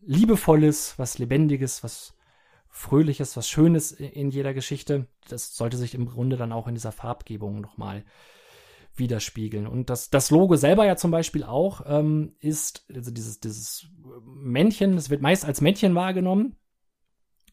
Liebevolles, 0.00 0.98
was 0.98 1.18
Lebendiges, 1.18 1.84
was 1.84 2.16
Fröhliches, 2.68 3.36
was 3.36 3.48
Schönes 3.48 3.92
in 3.92 4.30
jeder 4.30 4.52
Geschichte. 4.52 5.06
Das 5.28 5.54
sollte 5.54 5.76
sich 5.76 5.94
im 5.94 6.06
Grunde 6.06 6.36
dann 6.36 6.52
auch 6.52 6.66
in 6.66 6.74
dieser 6.74 6.90
Farbgebung 6.90 7.60
nochmal 7.60 8.04
widerspiegeln. 8.96 9.68
Und 9.68 9.90
das, 9.90 10.10
das 10.10 10.32
Logo 10.32 10.56
selber 10.56 10.84
ja 10.84 10.96
zum 10.96 11.12
Beispiel 11.12 11.44
auch 11.44 11.82
ähm, 11.86 12.34
ist, 12.40 12.84
also 12.92 13.12
dieses, 13.12 13.38
dieses 13.38 13.86
Männchen, 14.24 14.94
es 14.94 15.08
wird 15.08 15.22
meist 15.22 15.44
als 15.44 15.60
Männchen 15.60 15.94
wahrgenommen. 15.94 16.56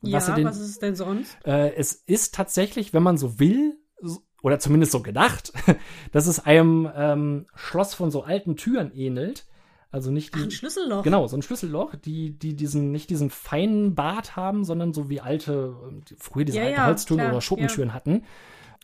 Was 0.02 0.28
ja, 0.28 0.34
den, 0.36 0.46
was 0.46 0.60
ist 0.60 0.70
es 0.70 0.80
denn 0.80 0.96
sonst? 0.96 1.38
Äh, 1.46 1.76
es 1.76 1.94
ist 1.94 2.34
tatsächlich, 2.34 2.94
wenn 2.94 3.04
man 3.04 3.18
so 3.18 3.40
will, 3.40 3.78
oder 4.44 4.60
zumindest 4.60 4.91
so 4.91 5.02
gedacht, 5.02 5.52
dass 6.12 6.28
es 6.28 6.46
einem 6.46 6.88
ähm, 6.96 7.48
Schloss 7.56 7.96
von 7.96 8.12
so 8.12 8.24
alten 8.24 8.56
Türen 8.56 8.94
ähnelt. 8.94 9.48
Also 9.89 10.12
nicht 10.12 10.36
die, 10.36 10.39
Ach, 10.39 10.46
ein 10.46 10.52
Schlüsselloch. 10.52 11.04
Genau, 11.04 11.28
so 11.28 11.38
ein 11.38 11.44
Schlüsselloch, 11.44 11.96
die, 11.96 12.38
die 12.38 12.56
diesen, 12.56 12.91
nicht 12.91 13.10
diesen 13.10 13.30
feinen 13.30 13.96
Bart 13.96 14.36
haben, 14.36 14.66
sondern 14.66 14.91
so 14.91 15.10
wie 15.10 15.22
alte, 15.22 15.76
früher 16.18 16.46
diese 16.46 16.58
ja, 16.58 16.66
alten 16.66 16.78
ja, 16.78 16.86
Holztüren 16.88 17.20
klar, 17.20 17.32
oder 17.32 17.41
Schuppentüren 17.41 17.89
ja. 17.89 17.96
hatten. 17.96 18.24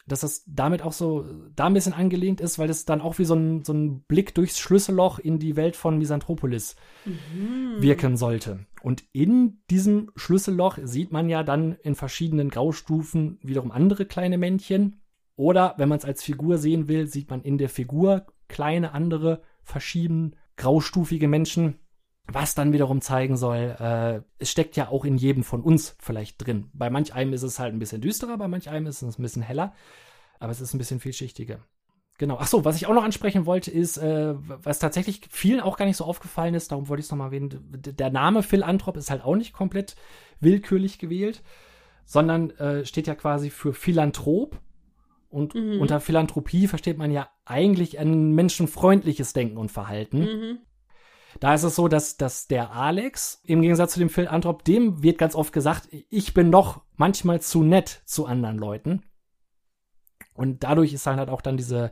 Dass 0.08 0.22
das 0.22 0.44
damit 0.48 0.82
auch 0.82 0.94
so 0.94 1.26
da 1.56 1.66
ein 1.66 1.74
bisschen 1.74 1.94
angelehnt 1.94 2.42
ist, 2.42 2.58
weil 2.58 2.70
es 2.70 2.86
dann 2.86 3.02
auch 3.02 3.20
wie 3.20 3.26
so 3.26 3.34
ein, 3.36 3.64
so 3.64 3.74
ein 3.74 4.02
Blick 4.04 4.34
durchs 4.34 4.60
Schlüsselloch 4.60 5.20
in 5.20 5.40
die 5.40 5.56
Welt 5.56 5.76
von 5.76 5.98
Misanthropolis 5.98 6.76
mhm. 7.06 7.82
wirken 7.82 8.16
sollte. 8.16 8.66
Und 8.82 9.04
in 9.12 9.60
diesem 9.70 10.12
Schlüsselloch 10.16 10.78
sieht 10.84 11.12
man 11.12 11.28
ja 11.28 11.44
dann 11.44 11.74
in 11.84 11.96
verschiedenen 11.96 12.50
Graustufen 12.50 13.40
wiederum 13.42 13.72
andere 13.72 14.06
kleine 14.06 14.38
Männchen, 14.38 14.99
oder 15.40 15.74
wenn 15.78 15.88
man 15.88 16.00
es 16.00 16.04
als 16.04 16.22
Figur 16.22 16.58
sehen 16.58 16.90
will, 16.90 17.08
sieht 17.08 17.30
man 17.30 17.42
in 17.42 17.58
der 17.58 17.70
Figur 17.70 18.26
kleine 18.50 18.92
andere, 18.92 19.42
verschieden 19.64 20.36
graustufige 20.58 21.30
Menschen, 21.30 21.80
was 22.28 22.56
dann 22.56 22.74
wiederum 22.74 23.00
zeigen 23.00 23.38
soll, 23.38 23.78
äh, 23.80 24.22
es 24.38 24.52
steckt 24.52 24.76
ja 24.76 24.90
auch 24.90 25.06
in 25.06 25.18
jedem 25.18 25.46
von 25.46 25.62
uns 25.62 25.96
vielleicht 25.98 26.46
drin. 26.46 26.70
Bei 26.74 26.90
manch 26.90 27.14
einem 27.14 27.32
ist 27.32 27.44
es 27.44 27.58
halt 27.58 27.74
ein 27.74 27.80
bisschen 27.80 28.02
düsterer, 28.02 28.38
bei 28.38 28.50
manch 28.50 28.70
einem 28.70 28.86
ist 28.88 29.02
es 29.02 29.18
ein 29.18 29.22
bisschen 29.22 29.42
heller, 29.42 29.74
aber 30.42 30.52
es 30.52 30.60
ist 30.60 30.74
ein 30.74 30.78
bisschen 30.78 31.00
vielschichtiger. 31.00 31.60
Genau. 32.18 32.38
Ach 32.38 32.48
so, 32.48 32.66
was 32.66 32.76
ich 32.76 32.88
auch 32.88 32.94
noch 32.94 33.06
ansprechen 33.06 33.46
wollte, 33.46 33.72
ist, 33.72 33.96
äh, 33.96 34.36
was 34.36 34.80
tatsächlich 34.80 35.22
vielen 35.32 35.62
auch 35.62 35.78
gar 35.78 35.86
nicht 35.86 35.96
so 35.96 36.04
aufgefallen 36.04 36.54
ist, 36.54 36.74
darum 36.74 36.90
wollte 36.90 37.00
ich 37.00 37.06
es 37.06 37.12
nochmal 37.12 37.28
erwähnen, 37.28 37.62
der 37.72 38.10
Name 38.10 38.44
Phil 38.44 38.62
Anthrop 38.62 38.98
ist 38.98 39.10
halt 39.10 39.24
auch 39.24 39.38
nicht 39.38 39.54
komplett 39.54 39.96
willkürlich 40.42 41.00
gewählt, 41.00 41.44
sondern 42.04 42.50
äh, 42.58 42.86
steht 42.86 43.08
ja 43.08 43.16
quasi 43.16 43.50
für 43.50 43.74
Philanthrop 43.74 44.60
und 45.30 45.56
mhm. 45.56 45.80
unter 45.80 46.00
Philanthropie 46.00 46.68
versteht 46.68 46.98
man 46.98 47.12
ja 47.12 47.30
eigentlich 47.46 48.00
ein 48.00 48.34
menschenfreundliches 48.34 49.34
Denken 49.34 49.58
und 49.58 49.72
Verhalten. 49.72 50.20
Mhm. 50.20 50.60
Da 51.40 51.54
ist 51.54 51.64
es 51.64 51.76
so, 51.76 51.88
dass, 51.88 52.18
dass 52.18 52.48
der 52.48 52.72
Alex, 52.72 53.42
im 53.46 53.62
Gegensatz 53.62 53.94
zu 53.94 54.00
dem 54.00 54.10
Philanthrop, 54.10 54.64
dem 54.64 55.04
wird 55.04 55.20
ganz 55.20 55.36
oft 55.36 55.54
gesagt, 55.54 55.88
ich 55.92 56.34
bin 56.34 56.52
doch 56.52 56.82
manchmal 56.96 57.40
zu 57.40 57.64
nett 57.64 58.02
zu 58.06 58.26
anderen 58.26 58.58
Leuten. 58.58 59.04
Und 60.34 60.64
dadurch 60.64 60.94
ist 60.94 61.06
halt 61.06 61.30
auch 61.30 61.42
dann 61.42 61.58
diese, 61.58 61.92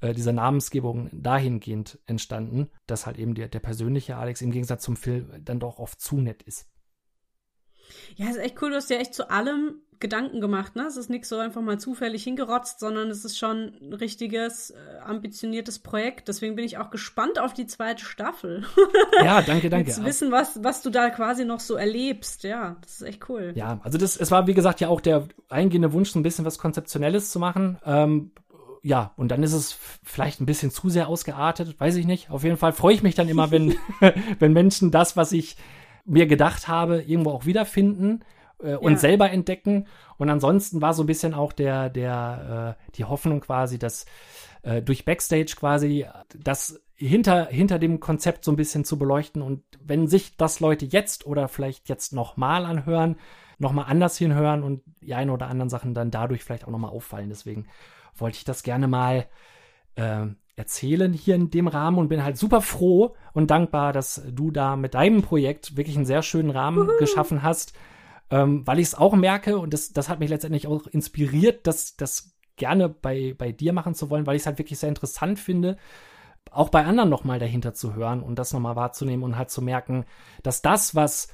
äh, 0.00 0.12
diese 0.12 0.32
Namensgebung 0.32 1.08
dahingehend 1.12 1.98
entstanden, 2.06 2.68
dass 2.86 3.06
halt 3.06 3.16
eben 3.16 3.34
der, 3.34 3.48
der 3.48 3.60
persönliche 3.60 4.16
Alex 4.16 4.42
im 4.42 4.50
Gegensatz 4.50 4.82
zum 4.82 4.96
Phil 4.96 5.40
dann 5.42 5.60
doch 5.60 5.78
oft 5.78 6.00
zu 6.00 6.20
nett 6.20 6.42
ist. 6.42 6.68
Ja, 8.16 8.28
ist 8.28 8.38
echt 8.38 8.60
cool, 8.60 8.70
du 8.70 8.76
hast 8.76 8.90
ja 8.90 8.98
echt 8.98 9.14
zu 9.14 9.30
allem 9.30 9.80
Gedanken 9.98 10.40
gemacht, 10.40 10.76
ne? 10.76 10.84
Es 10.86 10.96
ist 10.96 11.08
nicht 11.08 11.26
so 11.26 11.38
einfach 11.38 11.62
mal 11.62 11.78
zufällig 11.78 12.22
hingerotzt, 12.24 12.80
sondern 12.80 13.08
es 13.10 13.24
ist 13.24 13.38
schon 13.38 13.72
ein 13.80 13.92
richtiges, 13.92 14.70
äh, 14.70 14.76
ambitioniertes 15.04 15.78
Projekt. 15.78 16.28
Deswegen 16.28 16.56
bin 16.56 16.64
ich 16.64 16.78
auch 16.78 16.90
gespannt 16.90 17.38
auf 17.38 17.54
die 17.54 17.66
zweite 17.66 18.04
Staffel. 18.04 18.64
Ja, 19.22 19.40
danke, 19.40 19.70
danke. 19.70 19.90
Zu 19.90 20.04
wissen, 20.04 20.30
was, 20.30 20.62
was 20.62 20.82
du 20.82 20.90
da 20.90 21.08
quasi 21.10 21.44
noch 21.44 21.60
so 21.60 21.74
erlebst. 21.74 22.42
Ja, 22.44 22.76
das 22.82 23.00
ist 23.00 23.02
echt 23.02 23.28
cool. 23.28 23.52
Ja, 23.54 23.80
also 23.82 23.98
das, 23.98 24.16
es 24.16 24.30
war, 24.30 24.46
wie 24.46 24.54
gesagt, 24.54 24.80
ja 24.80 24.88
auch 24.88 25.00
der 25.00 25.26
eingehende 25.48 25.92
Wunsch, 25.92 26.10
so 26.10 26.18
ein 26.18 26.22
bisschen 26.22 26.44
was 26.44 26.58
Konzeptionelles 26.58 27.30
zu 27.30 27.38
machen. 27.38 27.78
Ähm, 27.84 28.32
ja, 28.82 29.12
und 29.16 29.30
dann 29.30 29.42
ist 29.42 29.52
es 29.52 29.76
vielleicht 30.04 30.40
ein 30.40 30.46
bisschen 30.46 30.70
zu 30.70 30.90
sehr 30.90 31.08
ausgeartet, 31.08 31.80
weiß 31.80 31.96
ich 31.96 32.06
nicht. 32.06 32.30
Auf 32.30 32.44
jeden 32.44 32.56
Fall 32.56 32.72
freue 32.72 32.94
ich 32.94 33.02
mich 33.02 33.14
dann 33.14 33.28
immer, 33.28 33.50
wenn, 33.50 33.74
wenn 34.38 34.52
Menschen 34.52 34.90
das, 34.90 35.16
was 35.16 35.32
ich 35.32 35.56
mir 36.04 36.26
gedacht 36.26 36.68
habe, 36.68 37.02
irgendwo 37.02 37.30
auch 37.30 37.46
wiederfinden 37.46 38.20
äh, 38.62 38.76
und 38.76 38.92
ja. 38.92 38.98
selber 38.98 39.30
entdecken. 39.30 39.86
Und 40.18 40.30
ansonsten 40.30 40.80
war 40.80 40.94
so 40.94 41.02
ein 41.02 41.06
bisschen 41.06 41.34
auch 41.34 41.52
der, 41.52 41.90
der, 41.90 42.76
äh, 42.78 42.92
die 42.96 43.04
Hoffnung 43.04 43.40
quasi, 43.40 43.78
dass 43.78 44.06
äh, 44.62 44.82
durch 44.82 45.04
Backstage 45.04 45.54
quasi 45.56 46.06
das 46.36 46.80
hinter, 46.94 47.46
hinter 47.46 47.78
dem 47.78 48.00
Konzept 48.00 48.44
so 48.44 48.52
ein 48.52 48.56
bisschen 48.56 48.84
zu 48.84 48.98
beleuchten. 48.98 49.42
Und 49.42 49.62
wenn 49.82 50.08
sich 50.08 50.36
das 50.36 50.60
Leute 50.60 50.86
jetzt 50.86 51.26
oder 51.26 51.48
vielleicht 51.48 51.88
jetzt 51.88 52.12
nochmal 52.12 52.64
anhören, 52.64 53.16
nochmal 53.58 53.86
anders 53.88 54.16
hinhören 54.18 54.62
und 54.62 54.82
die 55.00 55.14
ein 55.14 55.30
oder 55.30 55.48
anderen 55.48 55.70
Sachen 55.70 55.94
dann 55.94 56.10
dadurch 56.10 56.44
vielleicht 56.44 56.64
auch 56.64 56.70
nochmal 56.70 56.90
auffallen. 56.90 57.28
Deswegen 57.28 57.66
wollte 58.16 58.38
ich 58.38 58.44
das 58.44 58.62
gerne 58.62 58.88
mal 58.88 59.26
äh, 59.94 60.26
erzählen 60.56 61.12
hier 61.12 61.34
in 61.34 61.50
dem 61.50 61.68
Rahmen 61.68 61.98
und 61.98 62.08
bin 62.08 62.24
halt 62.24 62.38
super 62.38 62.62
froh 62.62 63.14
und 63.34 63.50
dankbar, 63.50 63.92
dass 63.92 64.22
du 64.30 64.50
da 64.50 64.76
mit 64.76 64.94
deinem 64.94 65.22
Projekt 65.22 65.76
wirklich 65.76 65.96
einen 65.96 66.06
sehr 66.06 66.22
schönen 66.22 66.50
Rahmen 66.50 66.88
Uhu. 66.88 66.98
geschaffen 66.98 67.42
hast, 67.42 67.74
ähm, 68.30 68.66
weil 68.66 68.78
ich 68.78 68.88
es 68.88 68.94
auch 68.94 69.14
merke 69.14 69.58
und 69.58 69.72
das, 69.72 69.92
das 69.92 70.08
hat 70.08 70.18
mich 70.18 70.30
letztendlich 70.30 70.66
auch 70.66 70.86
inspiriert, 70.86 71.66
das, 71.66 71.96
das 71.96 72.36
gerne 72.56 72.88
bei, 72.88 73.34
bei 73.36 73.52
dir 73.52 73.72
machen 73.72 73.94
zu 73.94 74.10
wollen, 74.10 74.26
weil 74.26 74.36
ich 74.36 74.42
es 74.42 74.46
halt 74.46 74.58
wirklich 74.58 74.78
sehr 74.78 74.88
interessant 74.88 75.38
finde, 75.38 75.76
auch 76.50 76.70
bei 76.70 76.84
anderen 76.84 77.10
nochmal 77.10 77.38
dahinter 77.38 77.74
zu 77.74 77.94
hören 77.94 78.22
und 78.22 78.38
das 78.38 78.52
nochmal 78.52 78.76
wahrzunehmen 78.76 79.24
und 79.24 79.36
halt 79.36 79.50
zu 79.50 79.62
merken, 79.62 80.04
dass 80.42 80.62
das, 80.62 80.94
was 80.94 81.28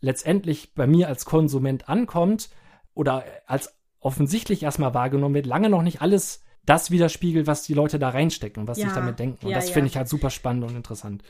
letztendlich 0.00 0.74
bei 0.74 0.86
mir 0.86 1.08
als 1.08 1.24
Konsument 1.24 1.88
ankommt 1.88 2.50
oder 2.94 3.24
als 3.46 3.74
offensichtlich 4.00 4.62
erstmal 4.62 4.94
wahrgenommen 4.94 5.34
wird, 5.34 5.46
lange 5.46 5.70
noch 5.70 5.82
nicht 5.82 6.02
alles 6.02 6.44
das 6.64 6.90
widerspiegelt, 6.90 7.46
was 7.46 7.62
die 7.62 7.74
Leute 7.74 7.98
da 7.98 8.10
reinstecken, 8.10 8.68
was 8.68 8.78
ja, 8.78 8.86
sich 8.86 8.94
damit 8.94 9.18
denken. 9.18 9.46
Und 9.46 9.52
ja, 9.52 9.56
das 9.56 9.70
finde 9.70 9.86
ich 9.88 9.96
halt 9.96 10.08
super 10.08 10.30
spannend 10.30 10.64
und 10.64 10.76
interessant. 10.76 11.22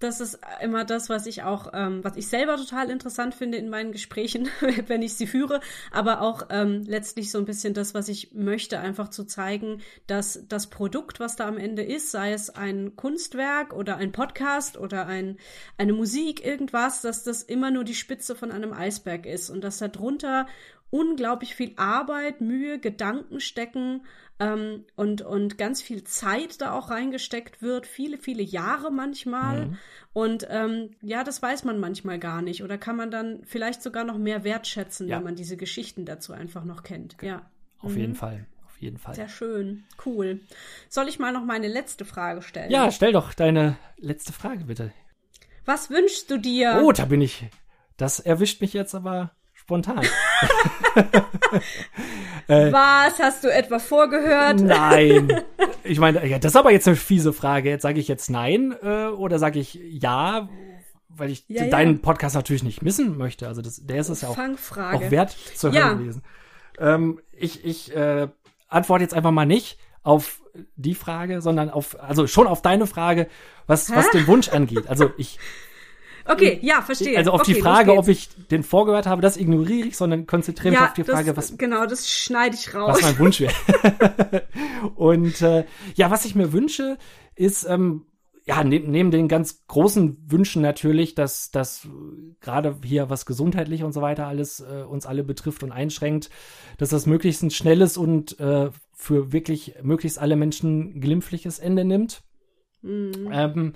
Das 0.00 0.20
ist 0.20 0.38
immer 0.62 0.86
das, 0.86 1.10
was 1.10 1.26
ich 1.26 1.42
auch, 1.42 1.72
ähm, 1.74 2.02
was 2.02 2.16
ich 2.16 2.26
selber 2.26 2.56
total 2.56 2.90
interessant 2.90 3.34
finde 3.34 3.58
in 3.58 3.68
meinen 3.68 3.92
Gesprächen, 3.92 4.48
wenn 4.86 5.02
ich 5.02 5.14
sie 5.14 5.26
führe, 5.26 5.60
aber 5.92 6.22
auch 6.22 6.46
ähm, 6.48 6.82
letztlich 6.86 7.30
so 7.30 7.36
ein 7.36 7.44
bisschen 7.44 7.74
das, 7.74 7.92
was 7.92 8.08
ich 8.08 8.32
möchte, 8.32 8.80
einfach 8.80 9.10
zu 9.10 9.24
zeigen, 9.24 9.82
dass 10.06 10.42
das 10.48 10.68
Produkt, 10.68 11.20
was 11.20 11.36
da 11.36 11.46
am 11.46 11.58
Ende 11.58 11.82
ist, 11.82 12.10
sei 12.10 12.32
es 12.32 12.48
ein 12.48 12.96
Kunstwerk 12.96 13.74
oder 13.74 13.98
ein 13.98 14.10
Podcast 14.10 14.78
oder 14.78 15.06
ein, 15.06 15.36
eine 15.76 15.92
Musik, 15.92 16.46
irgendwas, 16.46 17.02
dass 17.02 17.22
das 17.22 17.42
immer 17.42 17.70
nur 17.70 17.84
die 17.84 17.94
Spitze 17.94 18.34
von 18.34 18.52
einem 18.52 18.72
Eisberg 18.72 19.26
ist 19.26 19.50
und 19.50 19.62
dass 19.62 19.78
da 19.78 19.88
drunter 19.88 20.46
unglaublich 20.88 21.54
viel 21.54 21.74
Arbeit, 21.76 22.40
Mühe, 22.40 22.78
Gedanken 22.78 23.38
stecken 23.40 24.02
ähm, 24.40 24.86
und, 24.96 25.20
und 25.20 25.58
ganz 25.58 25.82
viel 25.82 26.02
Zeit 26.04 26.60
da 26.62 26.72
auch 26.72 26.90
reingesteckt 26.90 27.60
wird, 27.60 27.86
viele, 27.86 28.16
viele 28.16 28.42
Jahre 28.42 28.90
manchmal. 28.90 29.66
Mhm. 29.66 29.78
Und 30.14 30.46
ähm, 30.50 30.90
ja, 31.02 31.22
das 31.22 31.42
weiß 31.42 31.64
man 31.64 31.78
manchmal 31.78 32.18
gar 32.18 32.40
nicht 32.40 32.64
oder 32.64 32.78
kann 32.78 32.96
man 32.96 33.10
dann 33.10 33.42
vielleicht 33.44 33.82
sogar 33.82 34.04
noch 34.04 34.16
mehr 34.16 34.42
wertschätzen, 34.42 35.06
ja. 35.08 35.18
wenn 35.18 35.24
man 35.24 35.36
diese 35.36 35.58
Geschichten 35.58 36.06
dazu 36.06 36.32
einfach 36.32 36.64
noch 36.64 36.82
kennt. 36.82 37.16
Ja. 37.22 37.50
Auf 37.78 37.92
mhm. 37.92 37.98
jeden 37.98 38.14
Fall. 38.14 38.46
Auf 38.66 38.80
jeden 38.80 38.96
Fall. 38.96 39.14
Sehr 39.14 39.28
schön. 39.28 39.84
Cool. 40.04 40.40
Soll 40.88 41.08
ich 41.08 41.18
mal 41.18 41.32
noch 41.32 41.44
meine 41.44 41.68
letzte 41.68 42.06
Frage 42.06 42.40
stellen? 42.40 42.70
Ja, 42.70 42.90
stell 42.90 43.12
doch 43.12 43.34
deine 43.34 43.76
letzte 43.98 44.32
Frage 44.32 44.64
bitte. 44.64 44.90
Was 45.66 45.90
wünschst 45.90 46.30
du 46.30 46.38
dir? 46.38 46.80
Oh, 46.82 46.92
da 46.92 47.04
bin 47.04 47.20
ich. 47.20 47.44
Das 47.98 48.20
erwischt 48.20 48.62
mich 48.62 48.72
jetzt 48.72 48.94
aber 48.94 49.32
spontan. 49.70 50.00
äh, 52.48 52.72
Was? 52.72 53.20
Hast 53.20 53.44
du 53.44 53.52
etwa 53.52 53.78
vorgehört? 53.78 54.60
Nein. 54.60 55.42
Ich 55.82 55.98
meine, 55.98 56.26
ja, 56.26 56.38
das 56.38 56.52
ist 56.52 56.56
aber 56.56 56.72
jetzt 56.72 56.86
eine 56.86 56.96
fiese 56.96 57.32
Frage. 57.32 57.70
Jetzt 57.70 57.82
sage 57.82 57.98
ich 57.98 58.06
jetzt 58.06 58.28
nein 58.28 58.74
äh, 58.82 59.06
oder 59.06 59.38
sage 59.38 59.58
ich 59.58 59.74
ja, 59.74 60.50
weil 61.08 61.30
ich 61.30 61.46
ja, 61.48 61.64
deinen 61.68 61.94
ja. 61.94 62.02
Podcast 62.02 62.34
natürlich 62.36 62.62
nicht 62.62 62.82
missen 62.82 63.16
möchte. 63.16 63.48
Also 63.48 63.62
das, 63.62 63.86
der 63.86 63.96
ist 63.96 64.10
es 64.10 64.20
ja 64.20 64.28
auch, 64.28 64.36
auch 64.38 65.10
wert 65.10 65.30
zu 65.30 65.72
hören 65.72 65.98
gewesen. 65.98 66.22
Ähm, 66.78 67.20
ich 67.32 67.64
ich 67.64 67.96
äh, 67.96 68.28
antworte 68.68 69.02
jetzt 69.02 69.14
einfach 69.14 69.30
mal 69.30 69.46
nicht 69.46 69.78
auf 70.02 70.42
die 70.76 70.94
Frage, 70.94 71.40
sondern 71.40 71.70
auf, 71.70 71.98
also 71.98 72.26
schon 72.26 72.46
auf 72.46 72.60
deine 72.60 72.86
Frage, 72.86 73.26
was, 73.66 73.90
was 73.90 74.10
den 74.10 74.26
Wunsch 74.26 74.50
angeht. 74.50 74.86
Also 74.86 75.10
ich 75.16 75.38
Okay, 76.30 76.58
ja, 76.62 76.82
verstehe. 76.82 77.16
Also 77.18 77.32
auf 77.32 77.40
okay, 77.40 77.54
die 77.54 77.60
Frage, 77.60 77.96
ob 77.96 78.08
ich 78.08 78.28
den 78.50 78.62
vorgehört 78.62 79.06
habe, 79.06 79.20
das 79.22 79.36
ignoriere 79.36 79.88
ich, 79.88 79.96
sondern 79.96 80.26
konzentriere 80.26 80.70
mich 80.70 80.80
ja, 80.80 80.86
auf 80.86 80.94
die 80.94 81.04
Frage, 81.04 81.36
was. 81.36 81.56
Genau, 81.58 81.86
das 81.86 82.08
schneide 82.08 82.54
ich 82.54 82.74
raus. 82.74 82.96
Was 82.96 83.02
mein 83.02 83.18
Wunsch 83.18 83.40
wäre. 83.40 83.52
und 84.94 85.42
äh, 85.42 85.64
ja, 85.94 86.10
was 86.10 86.24
ich 86.24 86.34
mir 86.34 86.52
wünsche, 86.52 86.98
ist, 87.34 87.66
ähm, 87.68 88.06
ja, 88.44 88.64
ne, 88.64 88.80
neben 88.80 89.10
den 89.10 89.28
ganz 89.28 89.66
großen 89.66 90.18
Wünschen 90.30 90.62
natürlich, 90.62 91.14
dass 91.14 91.50
dass 91.50 91.88
gerade 92.40 92.76
hier 92.84 93.10
was 93.10 93.26
gesundheitlich 93.26 93.82
und 93.82 93.92
so 93.92 94.00
weiter 94.00 94.26
alles 94.26 94.60
äh, 94.60 94.82
uns 94.82 95.06
alle 95.06 95.24
betrifft 95.24 95.62
und 95.62 95.72
einschränkt, 95.72 96.30
dass 96.78 96.90
das 96.90 97.06
möglichst 97.06 97.42
ein 97.42 97.50
schnelles 97.50 97.96
und 97.96 98.38
äh, 98.40 98.70
für 98.92 99.32
wirklich 99.32 99.74
möglichst 99.82 100.18
alle 100.18 100.36
Menschen 100.36 101.00
glimpfliches 101.00 101.58
Ende 101.58 101.84
nimmt. 101.84 102.22
Mhm. 102.82 103.30
Ähm, 103.32 103.72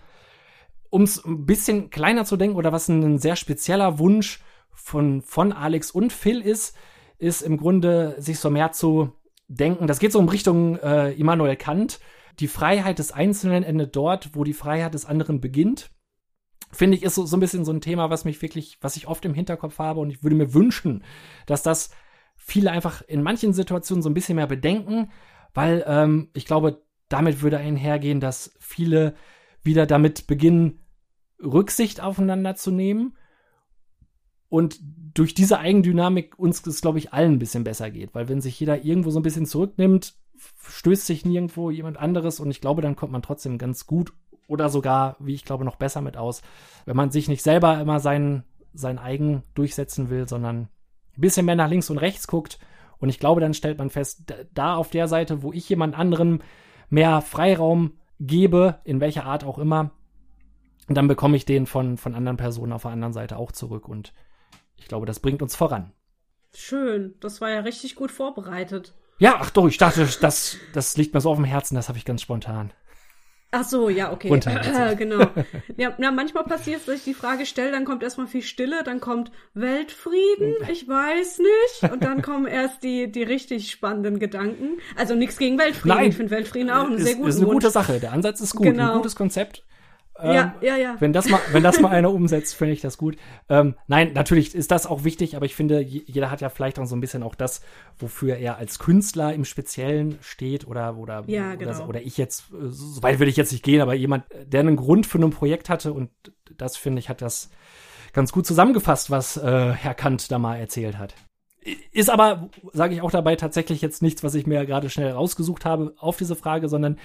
um 0.95 1.03
es 1.03 1.25
ein 1.25 1.45
bisschen 1.45 1.91
kleiner 1.91 2.25
zu 2.25 2.37
denken 2.37 2.57
oder 2.57 2.71
was 2.71 2.87
ein 2.87 3.19
sehr 3.19 3.35
spezieller 3.35 3.99
Wunsch 3.99 4.45
von, 4.71 5.23
von 5.23 5.53
Alex 5.53 5.91
und 5.91 6.13
Phil 6.13 6.41
ist, 6.41 6.77
ist 7.19 7.43
im 7.43 7.57
Grunde 7.57 8.15
sich 8.19 8.39
so 8.39 8.49
mehr 8.49 8.71
zu 8.71 9.11
denken. 9.49 9.89
Das 9.89 9.99
geht 9.99 10.13
so 10.13 10.21
in 10.21 10.29
Richtung 10.29 10.77
äh, 10.77 11.11
Immanuel 11.15 11.57
Kant. 11.57 11.99
Die 12.39 12.47
Freiheit 12.47 13.01
des 13.01 13.11
Einzelnen 13.11 13.65
endet 13.65 13.97
dort, 13.97 14.37
wo 14.37 14.45
die 14.45 14.53
Freiheit 14.53 14.95
des 14.95 15.05
anderen 15.05 15.41
beginnt. 15.41 15.91
Finde 16.71 16.97
ich, 16.97 17.03
ist 17.03 17.17
so, 17.17 17.27
so 17.27 17.37
ein 17.37 17.41
bisschen 17.41 17.65
so 17.65 17.73
ein 17.73 17.81
Thema, 17.81 18.09
was 18.09 18.25
mich 18.25 18.41
wirklich, 18.41 18.79
was 18.81 18.97
ich 18.97 19.09
oft 19.09 19.25
im 19.25 19.35
Hinterkopf 19.35 19.81
habe 19.81 19.99
und 19.99 20.11
ich 20.11 20.23
würde 20.23 20.37
mir 20.37 20.55
wünschen, 20.55 21.03
dass 21.47 21.65
das 21.65 21.91
viele 22.37 22.71
einfach 22.71 23.03
in 23.03 23.21
manchen 23.21 23.53
Situationen 23.53 24.03
so 24.03 24.09
ein 24.09 24.15
bisschen 24.15 24.37
mehr 24.37 24.47
bedenken, 24.47 25.11
weil 25.55 25.85
ähm, 25.89 26.31
ich 26.35 26.47
glaube, 26.47 26.85
damit 27.09 27.43
würde 27.43 27.59
einhergehen, 27.59 28.21
dass 28.21 28.55
viele 28.61 29.17
wieder 29.65 29.87
damit 29.87 30.29
beginnen, 30.29 30.84
Rücksicht 31.45 32.01
aufeinander 32.01 32.55
zu 32.55 32.71
nehmen 32.71 33.17
und 34.49 34.79
durch 35.15 35.35
diese 35.35 35.59
Eigendynamik 35.59 36.39
uns 36.39 36.67
es, 36.67 36.81
glaube 36.81 36.99
ich, 36.99 37.13
allen 37.13 37.35
ein 37.35 37.39
bisschen 37.39 37.65
besser 37.65 37.91
geht. 37.91 38.15
Weil 38.15 38.29
wenn 38.29 38.41
sich 38.41 38.59
jeder 38.59 38.85
irgendwo 38.85 39.11
so 39.11 39.21
ein 39.21 39.23
bisschen 39.25 39.47
zurücknimmt, 39.47 40.15
stößt 40.69 41.07
sich 41.07 41.25
nirgendwo 41.25 41.71
jemand 41.71 41.97
anderes 41.97 42.41
und 42.41 42.51
ich 42.51 42.61
glaube, 42.61 42.83
dann 42.83 42.97
kommt 42.97 43.13
man 43.13 43.23
trotzdem 43.23 43.59
ganz 43.59 43.87
gut 43.87 44.13
oder 44.47 44.69
sogar, 44.69 45.17
wie 45.21 45.35
ich 45.35 45.45
glaube, 45.45 45.65
noch 45.65 45.77
besser 45.77 46.01
mit 46.01 46.17
aus, 46.17 46.43
wenn 46.85 46.97
man 46.97 47.11
sich 47.11 47.29
nicht 47.29 47.43
selber 47.43 47.81
immer 47.81 48.01
sein, 48.01 48.45
sein 48.73 48.99
eigen 48.99 49.43
durchsetzen 49.55 50.11
will, 50.11 50.29
sondern 50.29 50.69
ein 51.17 51.21
bisschen 51.21 51.47
mehr 51.47 51.57
nach 51.57 51.69
links 51.69 51.91
und 51.91 51.99
rechts 51.99 52.27
guckt. 52.27 52.59
Und 52.99 53.09
ich 53.09 53.19
glaube, 53.19 53.41
dann 53.41 53.55
stellt 53.55 53.79
man 53.79 53.91
fest, 53.91 54.33
da 54.53 54.77
auf 54.77 54.91
der 54.91 55.09
Seite, 55.09 55.43
wo 55.43 55.53
ich 55.53 55.69
jemand 55.69 55.97
anderen 55.97 56.43
mehr 56.91 57.21
Freiraum 57.23 57.93
gebe, 58.21 58.81
in 58.85 59.01
welcher 59.01 59.25
Art 59.25 59.45
auch 59.45 59.59
immer, 59.59 59.91
und 60.89 60.95
dann 60.97 61.09
bekomme 61.09 61.37
ich 61.37 61.45
den 61.45 61.67
von, 61.67 61.97
von 61.97 62.15
anderen 62.15 62.37
Personen 62.37 62.73
auf 62.73 62.83
der 62.83 62.91
anderen 62.91 63.13
Seite 63.13 63.37
auch 63.37 63.53
zurück. 63.53 63.89
Und 63.89 64.13
ich 64.77 64.89
glaube, 64.89 65.07
das 65.07 65.21
bringt 65.21 65.43
uns 65.43 65.57
voran. 65.57 65.93
Schön. 66.55 67.15
Das 67.21 67.41
war 67.41 67.51
ja 67.51 67.61
richtig 67.61 67.95
gut 67.95 68.11
vorbereitet. 68.11 68.95
Ja, 69.19 69.37
ach 69.41 69.51
doch, 69.51 69.69
ich 69.69 69.79
dachte, 69.79 70.09
das, 70.21 70.57
das 70.73 70.97
liegt 70.97 71.15
mir 71.15 71.21
so 71.21 71.31
auf 71.31 71.37
dem 71.37 71.45
Herzen, 71.45 71.75
das 71.75 71.89
habe 71.89 71.99
ich 71.99 72.05
ganz 72.05 72.23
spontan. 72.23 72.73
Ach 73.57 73.63
so, 73.63 73.89
ja, 73.89 74.13
okay. 74.13 74.29
Äh, 74.29 74.97
genau. 74.99 75.27
Ja, 75.77 75.95
na, 75.99 76.11
manchmal 76.11 76.43
passiert 76.43 76.81
es, 76.81 76.87
dass 76.87 76.97
ich 76.97 77.05
die 77.05 77.15
Frage 77.15 77.47
stelle, 77.47 77.71
dann 77.71 77.85
kommt 77.85 78.03
erstmal 78.03 78.27
viel 78.27 78.43
Stille, 78.43 78.83
dann 78.83 78.99
kommt 78.99 79.31
Weltfrieden, 79.55 80.57
ich 80.69 80.89
weiß 80.89 81.39
nicht. 81.39 81.93
Und 81.93 82.03
dann 82.03 82.21
kommen 82.21 82.47
erst 82.47 82.83
die, 82.83 83.13
die 83.13 83.23
richtig 83.23 83.71
spannenden 83.71 84.19
Gedanken. 84.19 84.79
Also 84.97 85.15
nichts 85.15 85.39
gegen 85.39 85.57
Weltfrieden. 85.57 85.97
Nein, 85.97 86.09
ich 86.11 86.17
finde 86.17 86.33
Weltfrieden 86.33 86.71
auch 86.71 86.87
einen 86.87 86.99
sehr 86.99 87.15
guten 87.15 87.29
Ist 87.29 87.37
eine 87.37 87.47
gute 87.47 87.71
Sache. 87.71 88.01
Der 88.01 88.13
Ansatz 88.13 88.41
ist 88.41 88.57
gut, 88.57 88.67
genau. 88.67 88.91
ein 88.91 88.97
gutes 88.97 89.15
Konzept. 89.15 89.63
Ähm, 90.19 90.33
ja, 90.33 90.55
ja, 90.61 90.77
ja. 90.77 90.97
Wenn 91.01 91.13
das 91.13 91.29
mal, 91.29 91.41
wenn 91.51 91.63
das 91.63 91.81
mal 91.81 91.89
einer 91.91 92.13
umsetzt, 92.13 92.55
finde 92.55 92.73
ich 92.73 92.81
das 92.81 92.99
gut. 92.99 93.17
Ähm, 93.49 93.75
nein, 93.89 94.13
natürlich 94.13 94.55
ist 94.55 94.71
das 94.71 94.87
auch 94.87 95.03
wichtig, 95.03 95.37
aber 95.37 95.47
ich 95.47 95.57
finde, 95.57 95.81
jeder 95.81 96.31
hat 96.31 96.41
ja 96.41 96.49
vielleicht 96.49 96.79
auch 96.79 96.87
so 96.87 96.95
ein 96.95 97.01
bisschen 97.01 97.23
auch 97.23 97.35
das, 97.35 97.63
wofür 97.99 98.37
er 98.37 98.57
als 98.57 98.79
Künstler 98.79 99.35
im 99.35 99.45
Speziellen 99.45 100.19
steht 100.21 100.67
oder 100.69 100.97
oder 100.97 101.25
ja, 101.27 101.57
genau. 101.57 101.73
oder, 101.73 101.89
oder 101.89 102.03
ich 102.03 102.17
jetzt, 102.17 102.53
äh, 102.53 102.69
so 102.69 103.03
weit 103.03 103.19
würde 103.19 103.31
ich 103.31 103.37
jetzt 103.37 103.53
nicht 103.53 103.65
gehen, 103.65 103.81
aber 103.81 103.95
jemand, 103.95 104.25
der 104.47 104.61
einen 104.61 104.77
Grund 104.77 105.07
für 105.07 105.19
ein 105.19 105.31
Projekt 105.31 105.69
hatte 105.69 105.93
und 105.93 106.11
das 106.57 106.77
finde 106.77 107.01
ich 107.01 107.09
hat 107.09 107.21
das 107.21 107.51
ganz 108.13 108.31
gut 108.31 108.47
zusammengefasst, 108.47 109.11
was 109.11 109.37
äh, 109.37 109.73
Herr 109.73 109.95
Kant 109.95 110.31
da 110.31 110.39
mal 110.39 110.57
erzählt 110.57 110.97
hat. 110.99 111.15
Ist 111.93 112.11
aber, 112.11 112.51
sage 112.73 112.95
ich 112.95 113.01
auch 113.01 113.11
dabei, 113.11 113.37
tatsächlich 113.37 113.81
jetzt 113.81 114.03
nichts, 114.03 114.23
was 114.23 114.35
ich 114.35 114.47
mir 114.47 114.65
gerade 114.67 114.91
schnell 114.91 115.11
rausgesucht 115.11 115.65
habe 115.65 115.95
auf 115.99 116.19
diese 116.19 116.37
Frage, 116.37 116.69
sondern 116.69 116.99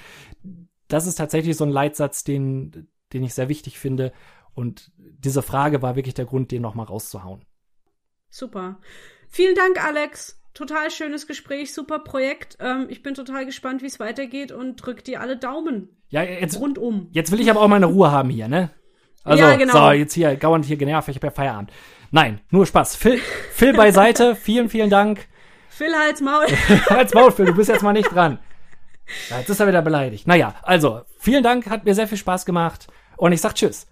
das 0.89 1.07
ist 1.07 1.15
tatsächlich 1.15 1.55
so 1.55 1.63
ein 1.63 1.69
Leitsatz, 1.69 2.23
den, 2.23 2.89
den 3.13 3.23
ich 3.23 3.33
sehr 3.33 3.49
wichtig 3.49 3.79
finde. 3.79 4.11
Und 4.53 4.91
diese 4.97 5.41
Frage 5.41 5.81
war 5.81 5.95
wirklich 5.95 6.15
der 6.15 6.25
Grund, 6.25 6.51
den 6.51 6.61
nochmal 6.61 6.85
rauszuhauen. 6.85 7.45
Super. 8.29 8.79
Vielen 9.27 9.55
Dank, 9.55 9.83
Alex. 9.83 10.39
Total 10.53 10.91
schönes 10.91 11.27
Gespräch, 11.27 11.73
super 11.73 11.99
Projekt. 11.99 12.57
Ähm, 12.59 12.87
ich 12.89 13.01
bin 13.01 13.13
total 13.13 13.45
gespannt, 13.45 13.81
wie 13.81 13.87
es 13.87 13.99
weitergeht 13.99 14.51
und 14.51 14.75
drück 14.75 15.03
dir 15.03 15.21
alle 15.21 15.37
Daumen. 15.37 15.89
Ja, 16.09 16.23
jetzt 16.23 16.59
rundum. 16.59 17.07
Jetzt 17.11 17.31
will 17.31 17.39
ich 17.39 17.49
aber 17.49 17.61
auch 17.61 17.67
meine 17.67 17.85
Ruhe 17.85 18.11
haben 18.11 18.29
hier, 18.29 18.47
ne? 18.47 18.71
Also, 19.23 19.43
ja, 19.43 19.55
genau. 19.55 19.73
so, 19.73 19.91
jetzt 19.91 20.13
hier, 20.13 20.35
gauernd 20.35 20.65
hier 20.65 20.77
genervt, 20.77 21.07
ich 21.07 21.15
habe 21.17 21.27
ja 21.27 21.31
Feierabend. 21.31 21.71
Nein, 22.11 22.41
nur 22.49 22.65
Spaß. 22.65 22.95
Phil, 22.95 23.19
Phil 23.53 23.73
beiseite, 23.73 24.35
vielen, 24.41 24.69
vielen 24.69 24.89
Dank. 24.89 25.27
Phil, 25.69 25.93
halt's 25.95 26.21
Maul. 26.21 26.45
halt's 26.89 27.13
Maul, 27.13 27.31
Phil, 27.31 27.45
du 27.45 27.53
bist 27.53 27.69
jetzt 27.69 27.83
mal 27.83 27.93
nicht 27.93 28.11
dran. 28.11 28.39
Ja, 29.29 29.39
jetzt 29.39 29.49
ist 29.49 29.59
er 29.59 29.67
wieder 29.67 29.81
beleidigt. 29.81 30.27
Naja, 30.27 30.55
also, 30.63 31.01
vielen 31.19 31.43
Dank, 31.43 31.69
hat 31.69 31.85
mir 31.85 31.95
sehr 31.95 32.07
viel 32.07 32.17
Spaß 32.17 32.45
gemacht. 32.45 32.87
Und 33.19 33.33
ich 33.33 33.41
sag 33.41 33.53
Tschüss. 33.53 33.85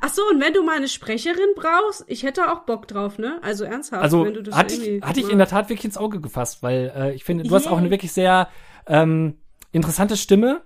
Ach 0.00 0.10
so, 0.10 0.22
und 0.30 0.40
wenn 0.40 0.52
du 0.52 0.62
mal 0.62 0.76
eine 0.76 0.88
Sprecherin 0.88 1.54
brauchst, 1.54 2.04
ich 2.08 2.24
hätte 2.24 2.52
auch 2.52 2.60
Bock 2.60 2.86
drauf, 2.86 3.18
ne? 3.18 3.38
Also 3.42 3.64
ernsthaft. 3.64 4.02
Also 4.02 4.24
wenn 4.24 4.34
du 4.34 4.42
das 4.42 4.54
hatte, 4.54 4.74
ich, 4.74 5.02
hatte 5.02 5.20
ich 5.20 5.30
in 5.30 5.38
der 5.38 5.46
Tat 5.46 5.70
wirklich 5.70 5.86
ins 5.86 5.96
Auge 5.96 6.20
gefasst, 6.20 6.62
weil 6.62 6.92
äh, 6.94 7.14
ich 7.14 7.24
finde, 7.24 7.44
du 7.44 7.48
yeah. 7.48 7.58
hast 7.58 7.68
auch 7.68 7.78
eine 7.78 7.90
wirklich 7.90 8.12
sehr 8.12 8.50
ähm, 8.86 9.38
interessante 9.72 10.18
Stimme 10.18 10.60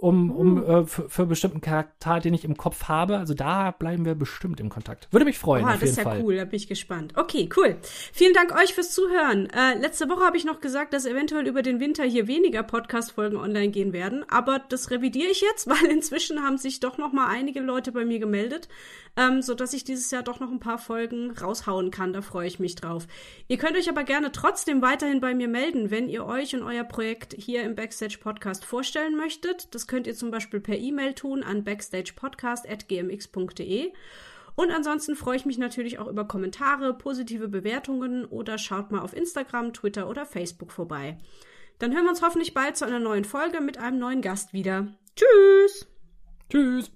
um, 0.00 0.30
um 0.30 0.62
uh. 0.62 0.80
äh, 0.80 0.86
für, 0.86 1.08
für 1.08 1.26
bestimmten 1.26 1.60
Charakter, 1.60 2.20
den 2.20 2.34
ich 2.34 2.44
im 2.44 2.56
Kopf 2.56 2.84
habe. 2.84 3.18
Also 3.18 3.34
da 3.34 3.70
bleiben 3.70 4.04
wir 4.04 4.14
bestimmt 4.14 4.60
im 4.60 4.68
Kontakt. 4.68 5.08
Würde 5.10 5.26
mich 5.26 5.38
freuen. 5.38 5.64
Oh, 5.64 5.68
auf 5.68 5.80
das 5.80 5.90
ist 5.90 5.98
ja 5.98 6.04
Fall. 6.04 6.22
cool, 6.22 6.36
da 6.36 6.44
bin 6.44 6.56
ich 6.56 6.68
gespannt. 6.68 7.12
Okay, 7.16 7.48
cool. 7.56 7.76
Vielen 8.12 8.32
Dank 8.32 8.54
euch 8.54 8.74
fürs 8.74 8.92
Zuhören. 8.92 9.48
Äh, 9.50 9.78
letzte 9.78 10.08
Woche 10.08 10.24
habe 10.24 10.36
ich 10.36 10.44
noch 10.44 10.60
gesagt, 10.60 10.94
dass 10.94 11.06
eventuell 11.06 11.46
über 11.46 11.62
den 11.62 11.80
Winter 11.80 12.04
hier 12.04 12.26
weniger 12.26 12.62
Podcast-Folgen 12.62 13.36
online 13.36 13.68
gehen 13.68 13.92
werden, 13.92 14.24
aber 14.28 14.60
das 14.68 14.90
revidiere 14.90 15.30
ich 15.30 15.42
jetzt, 15.42 15.68
weil 15.68 15.90
inzwischen 15.90 16.42
haben 16.42 16.58
sich 16.58 16.80
doch 16.80 16.98
noch 16.98 17.12
mal 17.12 17.28
einige 17.28 17.60
Leute 17.60 17.92
bei 17.92 18.04
mir 18.04 18.18
gemeldet, 18.18 18.68
ähm, 19.16 19.42
so 19.42 19.54
dass 19.54 19.72
ich 19.72 19.84
dieses 19.84 20.10
Jahr 20.10 20.22
doch 20.22 20.40
noch 20.40 20.50
ein 20.50 20.60
paar 20.60 20.78
Folgen 20.78 21.32
raushauen 21.32 21.90
kann. 21.90 22.12
Da 22.12 22.22
freue 22.22 22.46
ich 22.46 22.58
mich 22.58 22.74
drauf. 22.74 23.06
Ihr 23.48 23.58
könnt 23.58 23.76
euch 23.76 23.88
aber 23.88 24.04
gerne 24.04 24.32
trotzdem 24.32 24.82
weiterhin 24.82 25.20
bei 25.20 25.34
mir 25.34 25.48
melden, 25.48 25.90
wenn 25.90 26.08
ihr 26.08 26.24
euch 26.24 26.54
und 26.54 26.62
euer 26.62 26.84
Projekt 26.84 27.34
hier 27.36 27.62
im 27.64 27.74
Backstage 27.74 28.18
Podcast 28.20 28.64
vorstellen 28.64 29.16
möchtet. 29.16 29.74
Das 29.74 29.86
könnt 29.90 30.06
ihr 30.06 30.14
zum 30.14 30.30
Beispiel 30.30 30.60
per 30.60 30.78
E-Mail 30.78 31.12
tun 31.12 31.42
an 31.42 31.64
backstagepodcast.gmx.de. 31.64 33.92
Und 34.54 34.70
ansonsten 34.70 35.16
freue 35.16 35.36
ich 35.36 35.44
mich 35.44 35.58
natürlich 35.58 35.98
auch 35.98 36.06
über 36.06 36.26
Kommentare, 36.26 36.96
positive 36.96 37.48
Bewertungen 37.48 38.24
oder 38.24 38.56
schaut 38.56 38.90
mal 38.90 39.00
auf 39.00 39.14
Instagram, 39.14 39.74
Twitter 39.74 40.08
oder 40.08 40.24
Facebook 40.24 40.72
vorbei. 40.72 41.18
Dann 41.78 41.92
hören 41.92 42.04
wir 42.04 42.10
uns 42.10 42.22
hoffentlich 42.22 42.54
bald 42.54 42.76
zu 42.76 42.86
einer 42.86 43.00
neuen 43.00 43.24
Folge 43.24 43.60
mit 43.60 43.78
einem 43.78 43.98
neuen 43.98 44.22
Gast 44.22 44.52
wieder. 44.52 44.94
Tschüss! 45.16 45.88
Tschüss! 46.50 46.92